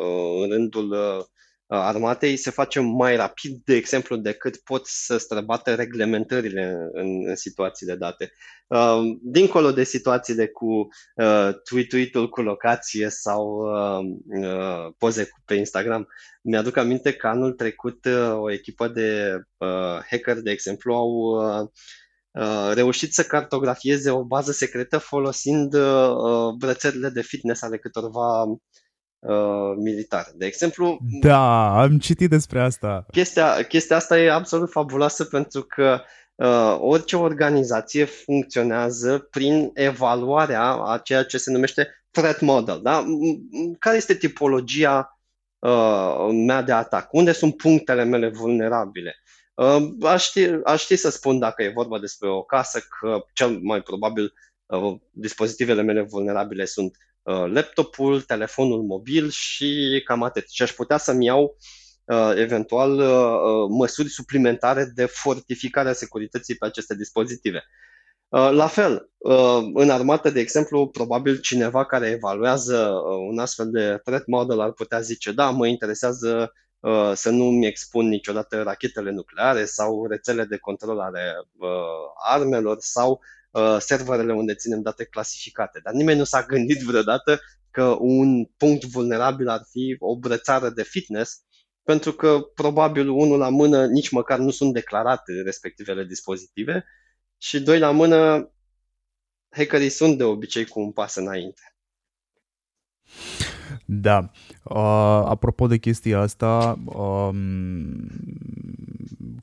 [0.42, 1.26] în rândul uh,
[1.68, 7.96] armatei se face mai rapid, de exemplu, decât pot să străbată reglementările în, în situațiile
[7.96, 8.32] date.
[8.68, 14.00] Uh, dincolo de situațiile cu uh, tweet-ul cu locație sau uh,
[14.44, 16.08] uh, poze pe Instagram,
[16.42, 21.68] mi-aduc aminte că anul trecut uh, o echipă de uh, hacker, de exemplu, au uh,
[22.32, 28.46] uh, reușit să cartografieze o bază secretă folosind uh, brățările de fitness ale câtorva
[29.26, 30.32] uh, militare.
[30.36, 30.98] De exemplu...
[31.22, 33.06] Da, am citit despre asta.
[33.12, 36.02] Chestia, chestia asta e absolut fabuloasă pentru că
[36.36, 42.80] uh, orice organizație funcționează prin evaluarea a ceea ce se numește threat model.
[42.84, 43.06] Da?
[43.80, 45.20] Care este tipologia
[45.60, 47.14] uh, mea de atac?
[47.14, 49.16] Unde sunt punctele mele vulnerabile?
[49.54, 53.60] Uh, aș, ști, aș ști să spun dacă e vorba despre o casă că cel
[53.62, 54.34] mai probabil
[54.66, 60.50] uh, dispozitivele mele vulnerabile sunt Uh, laptopul, telefonul mobil și cam atât.
[60.50, 61.58] Și aș putea să-mi iau
[62.06, 67.64] uh, eventual uh, măsuri suplimentare de fortificare a securității pe aceste dispozitive.
[68.30, 69.10] La fel,
[69.74, 72.92] în armată, de exemplu, probabil cineva care evaluează
[73.30, 76.54] un astfel de threat model ar putea zice, da, mă interesează
[77.14, 81.34] să nu-mi expun niciodată rachetele nucleare sau rețele de control ale
[82.16, 83.26] armelor sau Uh,
[83.80, 85.80] serverele unde ținem date clasificate.
[85.84, 87.40] Dar nimeni nu s-a gândit vreodată
[87.72, 91.44] că un punct vulnerabil ar fi o brățară de fitness,
[91.84, 96.86] pentru că probabil unul la mână nici măcar nu sunt declarate respectivele dispozitive
[97.38, 98.50] și doi la mână
[99.50, 101.62] hackerii sunt de obicei cu un pas înainte.
[103.86, 104.30] Da.
[104.64, 104.76] Uh,
[105.26, 108.08] apropo de chestia asta, um,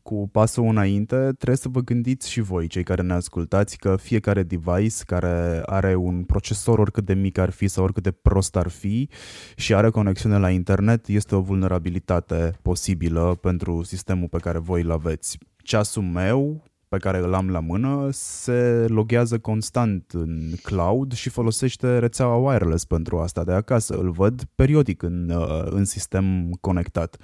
[0.02, 4.42] cu pasul înainte, trebuie să vă gândiți și voi, cei care ne ascultați, că fiecare
[4.42, 8.68] device care are un procesor oricât de mic ar fi sau oricât de prost ar
[8.68, 9.08] fi
[9.56, 14.90] și are conexiune la internet, este o vulnerabilitate posibilă pentru sistemul pe care voi îl
[14.90, 15.38] aveți.
[15.56, 16.62] Ceasul meu
[16.92, 22.84] pe care îl am la mână se loghează constant în cloud și folosește rețeaua wireless
[22.84, 23.94] pentru asta de acasă.
[23.94, 27.16] Îl văd periodic în, uh, în sistem conectat.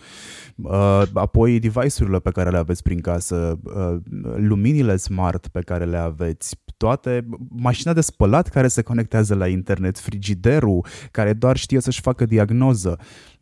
[0.57, 3.97] Uh, apoi device-urile pe care le aveți prin casă, uh,
[4.37, 9.99] luminile smart pe care le aveți, toate, mașina de spălat care se conectează la internet,
[9.99, 12.99] frigiderul care doar știe să-și facă diagnoză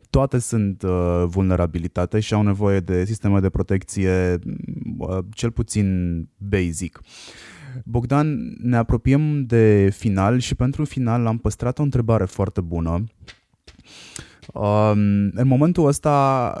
[0.09, 4.39] toate sunt uh, vulnerabilitate și au nevoie de sisteme de protecție
[4.97, 7.01] uh, cel puțin basic.
[7.85, 13.03] Bogdan, ne apropiem de final și pentru final am păstrat o întrebare foarte bună.
[14.53, 14.99] Um,
[15.33, 16.53] în momentul ăsta,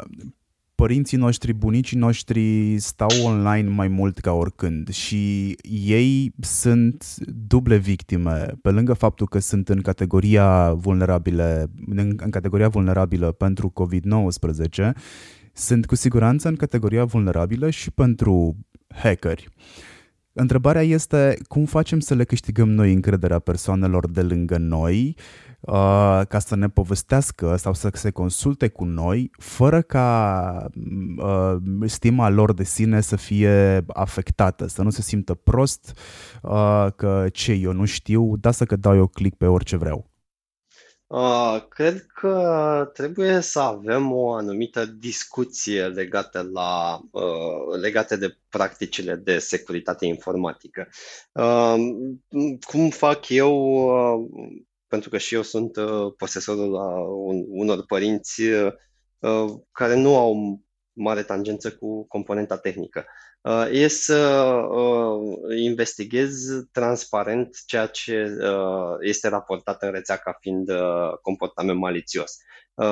[0.77, 7.15] părinții noștri, bunicii noștri stau online mai mult ca oricând și ei sunt
[7.47, 13.73] duble victime, pe lângă faptul că sunt în categoria vulnerabile, în, în categoria vulnerabilă pentru
[13.81, 14.91] COVID-19,
[15.53, 19.49] sunt cu siguranță în categoria vulnerabilă și pentru hackeri.
[20.39, 25.15] Întrebarea este cum facem să le câștigăm noi încrederea persoanelor de lângă noi
[25.59, 30.69] uh, ca să ne povestească sau să se consulte cu noi fără ca
[31.17, 31.55] uh,
[31.85, 35.99] stima lor de sine să fie afectată, să nu se simtă prost
[36.41, 40.16] uh, că ce eu nu știu, da să că dau eu click pe orice vreau.
[41.07, 49.15] Uh, cred că trebuie să avem o anumită discuție legată, la, uh, legate de practicile
[49.15, 50.87] de securitate informatică.
[51.31, 51.75] Uh,
[52.59, 54.27] cum fac eu, uh,
[54.87, 58.73] pentru că și eu sunt uh, posesorul la un, unor părinți uh,
[59.71, 60.61] care nu au
[60.93, 63.05] mare tangență cu componenta tehnică.
[63.47, 64.17] Uh, e să
[64.69, 70.71] uh, investighez transparent ceea ce uh, este raportat în rețea ca fiind
[71.21, 72.37] comportament malițios.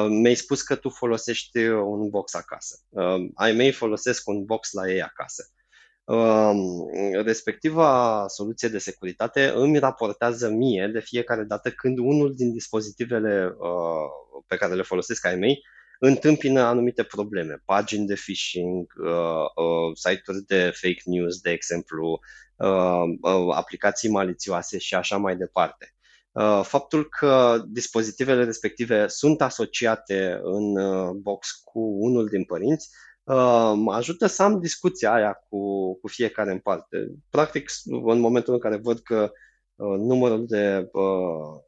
[0.07, 2.79] Mi-ai spus că tu folosești un box acasă.
[3.33, 5.49] Ai mei folosesc un box la ei acasă.
[7.23, 13.55] Respectiva soluție de securitate îmi raportează mie de fiecare dată când unul din dispozitivele
[14.47, 15.61] pe care le folosesc ai mei
[15.99, 19.09] întâmpină anumite probleme, pagini de phishing, uh,
[19.55, 22.19] uh, site-uri de fake news, de exemplu,
[22.55, 25.89] uh, uh, aplicații malițioase și așa mai departe.
[26.31, 32.89] Uh, faptul că dispozitivele respective sunt asociate în uh, box cu unul din părinți
[33.23, 36.97] uh, mă ajută să am discuția aia cu, cu fiecare în parte.
[37.29, 39.31] Practic, în momentul în care văd că
[39.75, 41.61] uh, numărul de uh,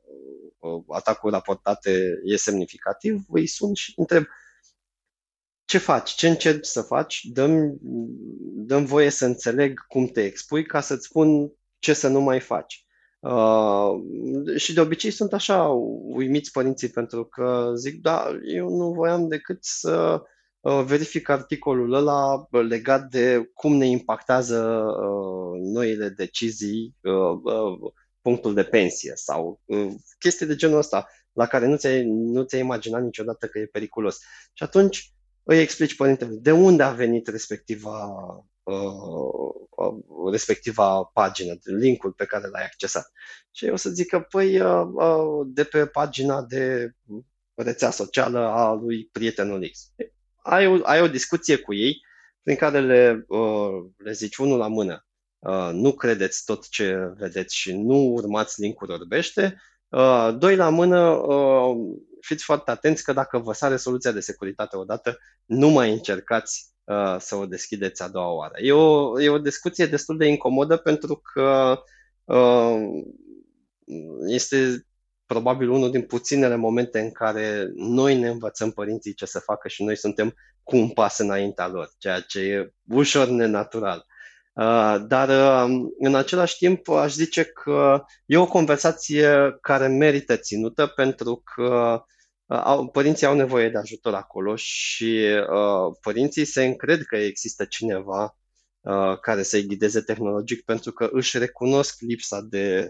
[0.87, 4.25] atacuri raportate e semnificativ, îi sun și întreb
[5.65, 7.77] ce faci, ce încerci să faci, dăm,
[8.55, 12.85] dăm voie să înțeleg cum te expui ca să-ți spun ce să nu mai faci.
[13.19, 13.91] Uh,
[14.55, 15.67] și de obicei sunt așa
[16.13, 20.21] uimiți părinții pentru că zic, da, eu nu voiam decât să
[20.59, 27.91] uh, verific articolul ăla legat de cum ne impactează uh, noile decizii uh, uh,
[28.27, 32.61] punctul de pensie sau uh, chestii de genul ăsta la care nu ți-ai, nu ți-ai
[32.61, 34.17] imaginat niciodată că e periculos.
[34.53, 35.13] Și atunci
[35.43, 38.07] îi explici părintele de unde a venit respectiva,
[38.63, 43.11] uh, uh, respectiva pagină, linkul pe care l-ai accesat.
[43.51, 46.91] Și eu să zic că, păi, uh, uh, de pe pagina de
[47.53, 49.91] rețea socială a lui prietenul X.
[50.35, 52.01] Ai o, ai o discuție cu ei
[52.43, 55.06] prin care le, uh, le zici unul la mână, Uh,
[55.71, 59.61] nu credeți tot ce vedeți și nu urmați linkuri orbește.
[59.89, 64.77] Uh, doi la mână, uh, fiți foarte atenți că dacă vă sare soluția de securitate
[64.77, 66.75] odată, nu mai încercați
[67.19, 68.53] să o deschideți a doua oară.
[68.57, 71.79] E o, e o discuție destul de incomodă pentru că
[74.27, 74.87] este
[75.25, 79.83] probabil unul din puținele momente în care noi ne învățăm părinții ce să facă și
[79.83, 80.33] noi suntem
[80.63, 83.97] cu un pas înaintea lor, ceea ce e ușor nenatural.
[83.97, 84.16] Uh,
[85.07, 85.29] dar
[85.65, 92.01] um, în același timp aș zice că e o conversație care merită ținută pentru că
[92.45, 98.37] uh, părinții au nevoie de ajutor acolo și uh, părinții se încred că există cineva
[99.21, 102.87] care să-i ghideze tehnologic pentru că își recunosc lipsa de,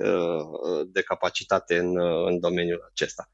[0.88, 3.30] de capacitate în, în domeniul acesta.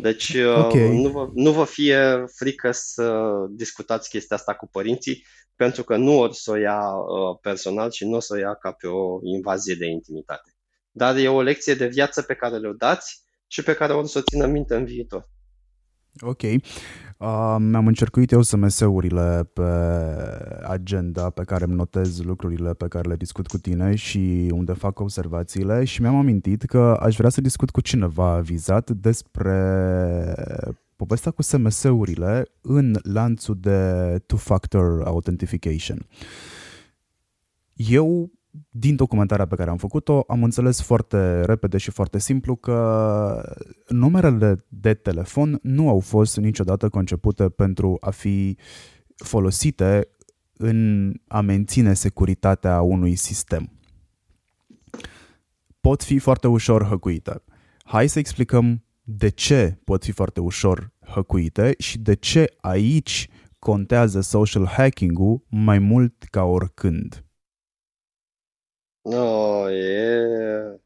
[0.00, 0.96] Deci okay.
[0.96, 5.24] nu, vă, nu vă fie frică să discutați chestia asta cu părinții,
[5.56, 8.54] pentru că nu ori să o ia uh, personal și nu o să o ia
[8.54, 10.54] ca pe o invazie de intimitate.
[10.90, 14.18] Dar e o lecție de viață pe care le-o dați și pe care o să
[14.18, 15.28] o țină minte în viitor.
[16.20, 16.42] Ok.
[17.22, 19.62] Uh, mi-am încercuit eu SMS-urile pe
[20.66, 25.00] agenda pe care îmi notez lucrurile pe care le discut cu tine și unde fac
[25.00, 29.54] observațiile și mi-am amintit că aș vrea să discut cu cineva vizat despre
[30.96, 36.06] povestea cu SMS-urile în lanțul de two-factor authentication.
[37.74, 38.30] Eu,
[38.70, 43.56] din documentarea pe care am făcut-o, am înțeles foarte repede și foarte simplu că
[43.88, 48.58] numerele de telefon nu au fost niciodată concepute pentru a fi
[49.16, 50.08] folosite
[50.56, 53.70] în a menține securitatea unui sistem.
[55.80, 57.42] Pot fi foarte ușor hăcuite.
[57.84, 64.20] Hai să explicăm de ce pot fi foarte ușor hăcuite și de ce aici contează
[64.20, 67.24] social hacking-ul mai mult ca oricând.
[69.04, 70.80] No, e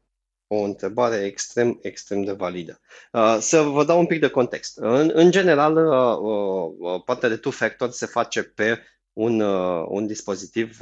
[0.47, 2.79] o întrebare extrem, extrem de validă.
[3.11, 4.77] Uh, să vă dau un pic de context.
[4.77, 8.79] În, în general, uh, uh, partea de two-factor se face pe
[9.13, 9.39] un,
[9.87, 10.77] un dispozitiv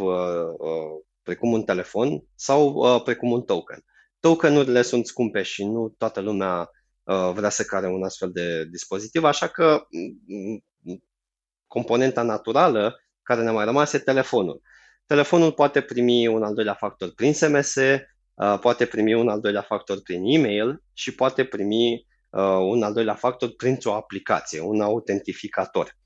[1.24, 3.86] precum un telefon sau precum un token.
[4.20, 6.70] Tokenurile sunt scumpe și nu toată lumea
[7.34, 9.88] vrea să care un astfel de dispozitiv, așa că
[11.68, 14.62] componenta naturală care ne-a mai rămas e telefonul.
[15.06, 19.62] Telefonul poate primi un al doilea factor prin SMS, uh, poate primi un al doilea
[19.62, 25.98] factor prin e-mail și poate primi uh, un al doilea factor printr-o aplicație, un autentificator.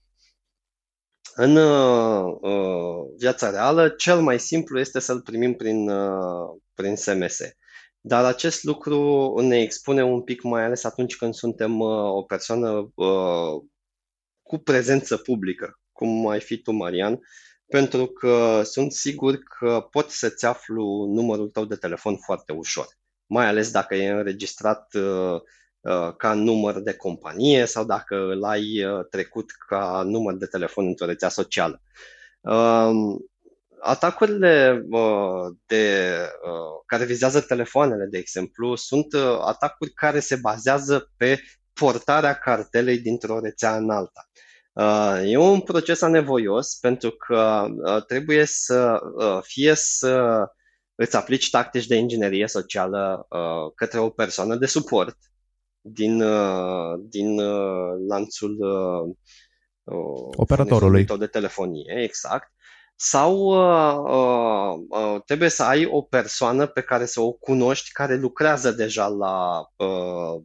[1.36, 2.34] În uh,
[3.18, 5.92] viața reală, cel mai simplu este să-l primim prin,
[6.74, 7.40] prin SMS.
[8.00, 12.94] Dar acest lucru ne expune un pic, mai ales atunci când suntem o persoană
[14.42, 17.20] cu prezență publică, cum ai fi tu, Marian,
[17.70, 22.88] pentru că sunt sigur că pot să-ți aflu numărul tău de telefon foarte ușor,
[23.26, 25.42] mai ales dacă e înregistrat uh,
[25.80, 30.86] uh, ca număr de companie sau dacă îl ai uh, trecut ca număr de telefon
[30.86, 31.82] într-o rețea socială.
[32.42, 33.26] Um,
[33.82, 34.86] atacurile
[35.66, 36.16] de,
[36.86, 41.40] care vizează telefoanele, de exemplu, sunt atacuri care se bazează pe
[41.74, 44.29] portarea cartelei dintr-o rețea în alta.
[44.72, 50.44] Uh, e un proces anevoios pentru că uh, trebuie să uh, fie să
[50.96, 53.28] îți aplici tactici de inginerie socială
[53.76, 55.18] către o persoană de suport
[55.82, 56.24] din,
[57.00, 57.40] din
[58.08, 58.58] lanțul
[60.36, 62.52] operatorului tău de telefonie, exact.
[63.02, 68.72] Sau uh, uh, trebuie să ai o persoană pe care să o cunoști care lucrează
[68.72, 70.44] deja la, uh,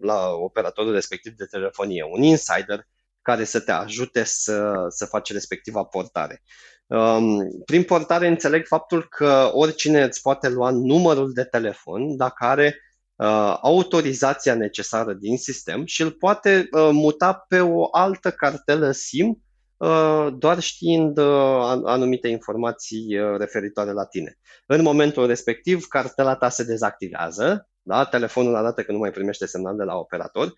[0.00, 2.86] la operatorul respectiv de telefonie, un insider
[3.28, 6.42] care să te ajute să, să faci respectiva portare.
[6.86, 12.76] Um, prin portare înțeleg faptul că oricine îți poate lua numărul de telefon dacă are
[13.16, 19.42] uh, autorizația necesară din sistem și îl poate uh, muta pe o altă cartelă SIM
[19.76, 24.38] uh, doar știind uh, anumite informații uh, referitoare la tine.
[24.66, 28.04] În momentul respectiv, cartela ta se dezactivează, da?
[28.04, 30.52] telefonul arată că nu mai primește semnal de la operator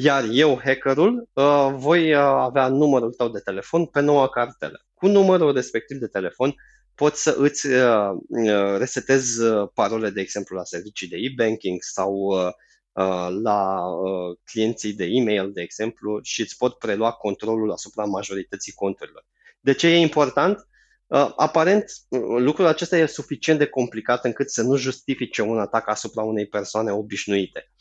[0.00, 4.86] iar eu, hackerul, uh, voi uh, avea numărul tău de telefon pe noua cartelă.
[4.94, 6.54] Cu numărul respectiv de telefon
[6.94, 9.42] poți să îți uh, resetezi
[9.74, 12.34] parole, de exemplu, la servicii de e-banking sau
[13.42, 13.80] la
[14.44, 19.26] clienții de e-mail, de exemplu, și îți pot prelua controlul asupra majorității conturilor.
[19.60, 20.68] De ce e important?
[21.36, 21.84] Aparent,
[22.38, 26.92] lucrul acesta e suficient de complicat încât să nu justifice un atac asupra unei persoane
[26.92, 27.72] obișnuite.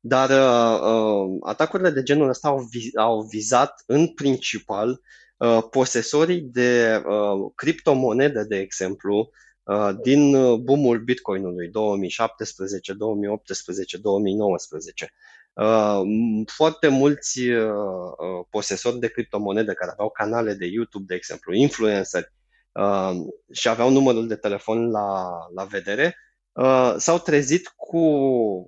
[0.00, 5.00] Dar uh, uh, atacurile de genul ăsta au, vi- au vizat în principal
[5.36, 9.30] uh, posesorii de uh, criptomonede, de exemplu,
[9.62, 15.10] uh, din uh, boomul Bitcoinului 2017, 2018, 2019.
[15.52, 16.00] Uh,
[16.46, 22.32] foarte mulți uh, uh, posesori de criptomonede care aveau canale de YouTube, de exemplu, influenceri,
[22.72, 23.10] uh,
[23.52, 26.16] și aveau numărul de telefon la, la vedere,
[26.52, 27.98] uh, s-au trezit cu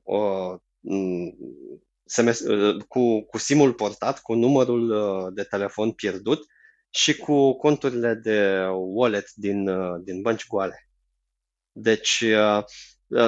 [0.05, 0.55] uh,
[2.09, 6.47] SMS, uh, cu, cu SIM-ul portat, cu numărul uh, de telefon pierdut
[6.91, 10.89] și cu conturile de wallet din, uh, din bănci goale.
[11.73, 12.25] Deci,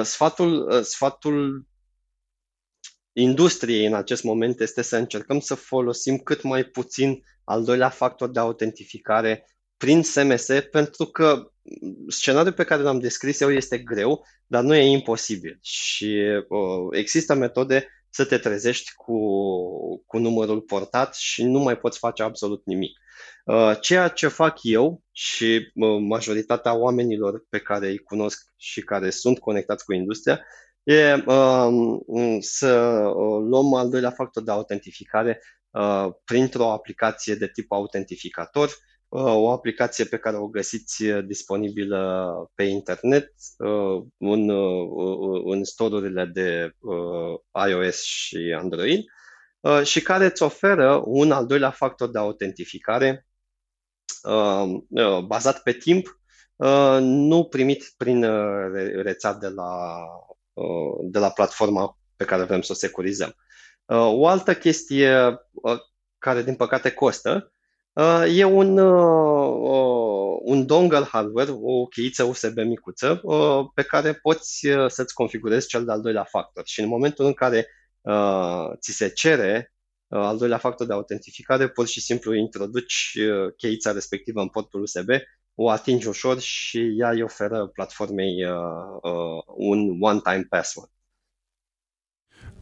[0.03, 1.65] sfatul, sfatul
[3.13, 8.29] industriei în acest moment este să încercăm să folosim cât mai puțin al doilea factor
[8.29, 9.45] de autentificare
[9.77, 11.50] prin SMS, pentru că
[12.07, 15.59] scenariul pe care l-am descris eu este greu, dar nu e imposibil.
[15.61, 19.15] Și uh, există metode să te trezești cu,
[20.05, 22.99] cu numărul portat și nu mai poți face absolut nimic.
[23.45, 29.09] Uh, ceea ce fac eu și uh, majoritatea oamenilor pe care îi cunosc și care
[29.09, 30.41] sunt conectați cu industria
[30.83, 32.73] e uh, să
[33.15, 39.51] uh, luăm al doilea factor de autentificare uh, printr-o aplicație de tip autentificator Uh, o
[39.51, 44.49] aplicație pe care o găsiți uh, disponibilă pe internet uh, în,
[45.45, 46.75] în storurile de
[47.69, 49.03] iOS și Android
[49.83, 53.27] și care îți oferă un al doilea factor de autentificare
[55.25, 56.19] bazat pe timp
[56.99, 58.21] nu primit prin
[59.01, 59.99] rețea de la,
[61.01, 63.35] de la platforma pe care vrem să o securizăm.
[63.95, 65.39] O altă chestie
[66.17, 67.53] care din păcate costă
[68.27, 68.77] e un,
[70.43, 73.21] un dongle hardware, o cheiță USB micuță
[73.73, 77.67] pe care poți să-ți configurezi cel de-al doilea factor și în momentul în care
[78.79, 79.73] ți se cere
[80.07, 83.17] al doilea factor de autentificare, pur și simplu introduci
[83.57, 85.09] cheița respectivă în portul USB,
[85.55, 88.45] o atingi ușor și ea îi oferă platformei
[89.45, 90.89] un one-time password.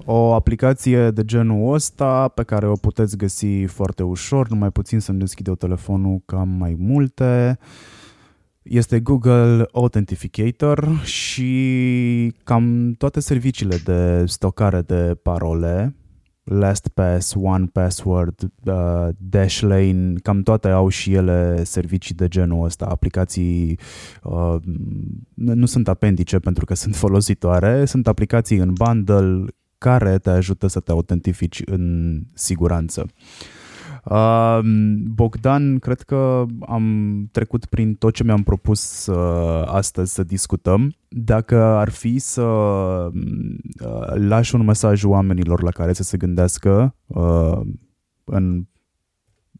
[0.05, 5.19] O aplicație de genul ăsta pe care o puteți găsi foarte ușor, numai puțin să-mi
[5.19, 7.57] deschid eu telefonul cam mai multe.
[8.61, 15.95] Este Google Authenticator și cam toate serviciile de stocare de parole
[16.43, 23.79] LastPass, OnePassword, uh, Dashlane, cam toate au și ele servicii de genul ăsta, aplicații
[24.23, 24.55] uh,
[25.33, 29.45] nu sunt apendice pentru că sunt folositoare, sunt aplicații în bundle
[29.79, 33.05] care te ajută să te autentifici în siguranță.
[34.05, 34.59] Uh,
[35.05, 40.95] Bogdan, cred că am trecut prin tot ce mi-am propus uh, astăzi să discutăm.
[41.07, 43.11] Dacă ar fi să uh,
[44.13, 47.59] lași un mesaj oamenilor la care să se gândească uh,
[48.23, 48.65] în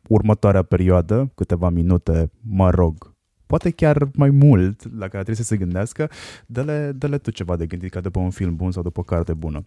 [0.07, 3.15] următoarea perioadă, câteva minute, mă rog,
[3.45, 6.09] poate chiar mai mult la care trebuie să se gândească,
[6.45, 9.33] dă-le, dă-le tu ceva de gândit ca după un film bun sau după o carte
[9.33, 9.65] bună.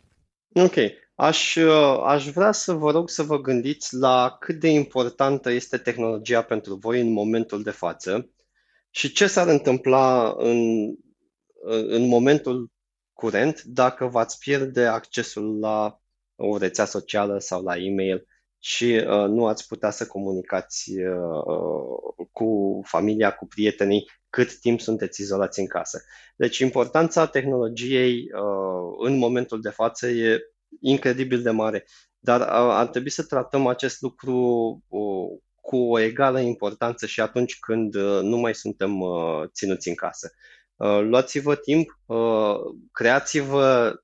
[0.55, 0.75] Ok.
[1.15, 5.79] Aș, uh, aș vrea să vă rog să vă gândiți la cât de importantă este
[5.79, 8.31] tehnologia pentru voi în momentul de față
[8.91, 10.87] și ce s-ar întâmpla în,
[11.89, 12.71] în momentul
[13.13, 16.01] curent dacă v-ați pierde accesul la
[16.37, 18.27] o rețea socială sau la e-mail
[18.65, 25.21] și uh, nu ați putea să comunicați uh, cu familia, cu prietenii, cât timp sunteți
[25.21, 26.03] izolați în casă.
[26.37, 30.41] Deci importanța tehnologiei uh, în momentul de față e
[30.81, 31.85] incredibil de mare,
[32.19, 34.37] dar uh, ar trebui să tratăm acest lucru
[34.89, 39.95] uh, cu o egală importanță și atunci când uh, nu mai suntem uh, ținuți în
[39.95, 40.33] casă.
[40.77, 42.57] Uh, luați-vă timp, uh,
[42.93, 43.95] creați-vă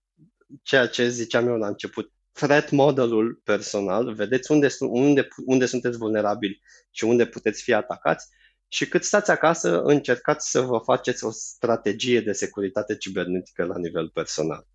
[0.62, 6.60] ceea ce ziceam eu la început, threat modelul personal, vedeți unde, unde, unde sunteți vulnerabili
[6.90, 8.27] și unde puteți fi atacați
[8.69, 14.09] și cât stați acasă, încercați să vă faceți o strategie de securitate cibernetică la nivel
[14.09, 14.66] personal.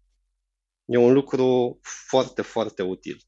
[0.85, 3.21] E un lucru foarte, foarte util.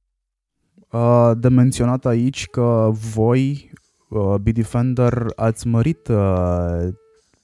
[1.33, 3.71] De menționat aici că voi,
[4.41, 6.09] Bitdefender, ați mărit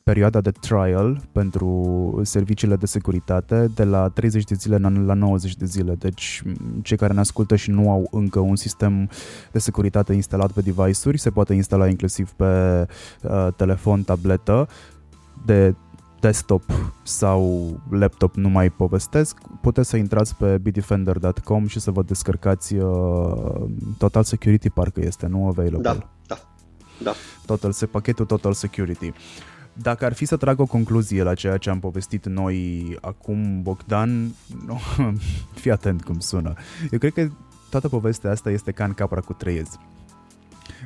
[0.04, 5.66] perioada de trial pentru serviciile de securitate de la 30 de zile la 90 de
[5.66, 5.94] zile.
[5.94, 6.44] Deci
[6.82, 9.10] cei care ne ascultă și nu au încă un sistem
[9.52, 12.86] de securitate instalat pe device-uri, se poate instala inclusiv pe
[13.24, 14.68] uh, telefon, tabletă
[15.46, 15.76] de
[16.20, 16.64] desktop
[17.04, 23.62] sau laptop nu mai povestesc, puteți să intrați pe bitdefender.com și să vă descărcați uh,
[23.98, 25.82] Total Security, parcă este, nu available.
[25.82, 25.98] Da,
[26.28, 26.38] da,
[27.04, 27.12] da.
[27.46, 29.12] Total, pachetul Total Security.
[29.74, 34.36] Dacă ar fi să trag o concluzie la ceea ce am povestit noi acum, Bogdan,
[34.68, 34.80] nu,
[35.54, 36.54] fii atent cum sună.
[36.92, 37.30] Eu cred că
[37.70, 39.80] toată povestea asta este ca în capra cu treiezi.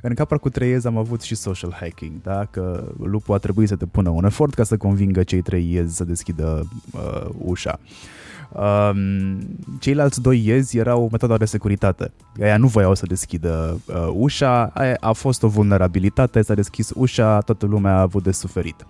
[0.01, 2.45] În capra cu iezi am avut și social hacking, da?
[2.45, 5.95] că lupul a trebuit să te pună un efort ca să convingă cei trei iezi
[5.95, 7.79] să deschidă uh, ușa.
[8.51, 9.37] Um,
[9.79, 12.11] ceilalți doi iezi erau metoda de securitate.
[12.41, 17.39] Aia nu voiau să deschidă uh, ușa, aia a fost o vulnerabilitate, s-a deschis ușa,
[17.39, 18.85] toată lumea a avut de suferit.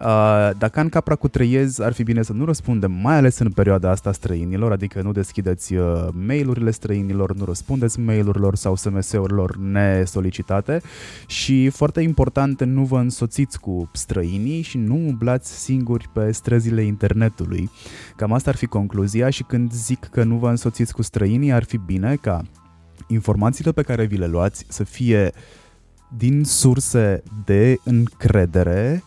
[0.00, 3.50] Uh, dacă în capra cu trăiezi, ar fi bine să nu răspundem, mai ales în
[3.50, 10.80] perioada asta străinilor, adică nu deschideți uh, mail-urile străinilor, nu răspundeți mail-urilor sau SMS-urilor nesolicitate
[11.26, 17.70] și, foarte important, nu vă însoțiți cu străinii și nu umblați singuri pe străzile internetului.
[18.16, 18.98] Cam asta ar fi concluzia
[19.30, 22.42] și când zic că nu vă însoțiți cu străinii, ar fi bine ca
[23.06, 25.32] informațiile pe care vi le luați să fie
[26.16, 29.02] din surse de încredere,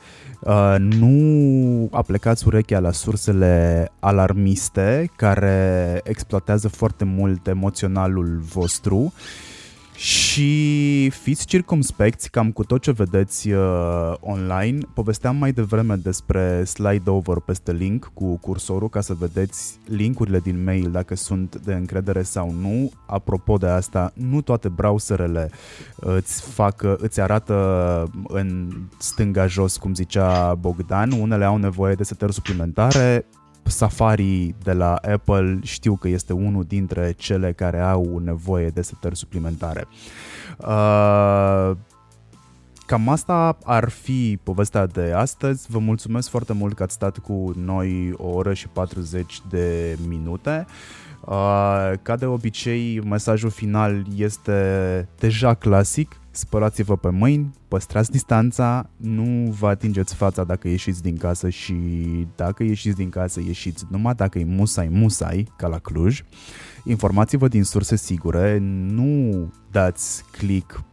[0.45, 9.13] Uh, nu aplecați urechea la sursele alarmiste care exploatează foarte mult emoționalul vostru
[9.95, 14.77] și fiți circumspecți cam cu tot ce vedeți uh, online.
[14.93, 20.63] Povesteam mai devreme despre slide over peste link cu cursorul ca să vedeți linkurile din
[20.63, 22.91] mail dacă sunt de încredere sau nu.
[23.05, 25.51] Apropo de asta, nu toate browserele
[25.95, 27.53] îți fac, îți arată
[28.27, 31.11] în stânga jos, cum zicea Bogdan.
[31.11, 33.25] Unele au nevoie de setări suplimentare,
[33.63, 39.15] Safari de la Apple știu că este unul dintre cele care au nevoie de setări
[39.15, 39.87] suplimentare.
[40.57, 41.71] Uh,
[42.85, 45.67] cam asta ar fi povestea de astăzi.
[45.69, 50.65] Vă mulțumesc foarte mult că ați stat cu noi o oră și 40 de minute.
[51.25, 56.17] Uh, ca de obicei, mesajul final este deja clasic.
[56.35, 61.75] Spălați-vă pe mâini, păstrați distanța, nu vă atingeți fața dacă ieșiți din casă și
[62.35, 66.23] dacă ieșiți din casă, ieșiți numai dacă e musai, musai, ca la Cluj.
[66.83, 70.83] Informați-vă din surse sigure, nu dați click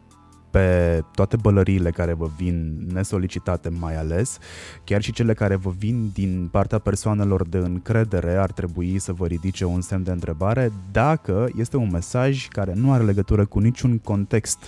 [0.50, 4.38] pe toate bălăriile care vă vin nesolicitate mai ales,
[4.84, 9.26] chiar și cele care vă vin din partea persoanelor de încredere ar trebui să vă
[9.26, 13.98] ridice un semn de întrebare dacă este un mesaj care nu are legătură cu niciun
[13.98, 14.58] context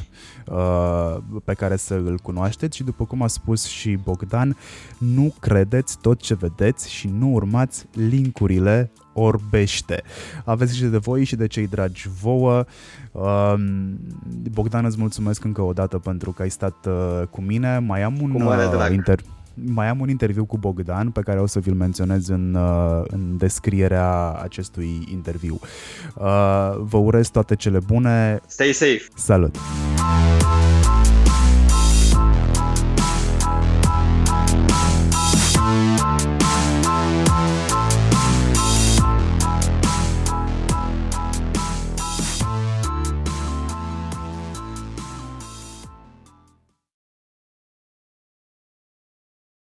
[0.47, 4.57] uh, pe care să îl cunoașteți și după cum a spus și Bogdan,
[4.99, 10.03] nu credeți tot ce vedeți și nu urmați linkurile orbește.
[10.45, 12.65] Aveți și de voi și de cei dragi vouă.
[13.13, 13.99] Um,
[14.51, 17.79] Bogdan, îți mulțumesc încă o dată pentru că ai stat uh, cu mine.
[17.79, 19.21] Mai am un uh, inter
[19.55, 23.37] mai am un interviu cu Bogdan pe care o să vi-l menționez în, uh, în
[23.37, 25.61] descrierea acestui interviu.
[26.79, 28.41] Vă urez toate cele bune.
[28.47, 29.03] Stay safe!
[29.15, 29.57] Salut!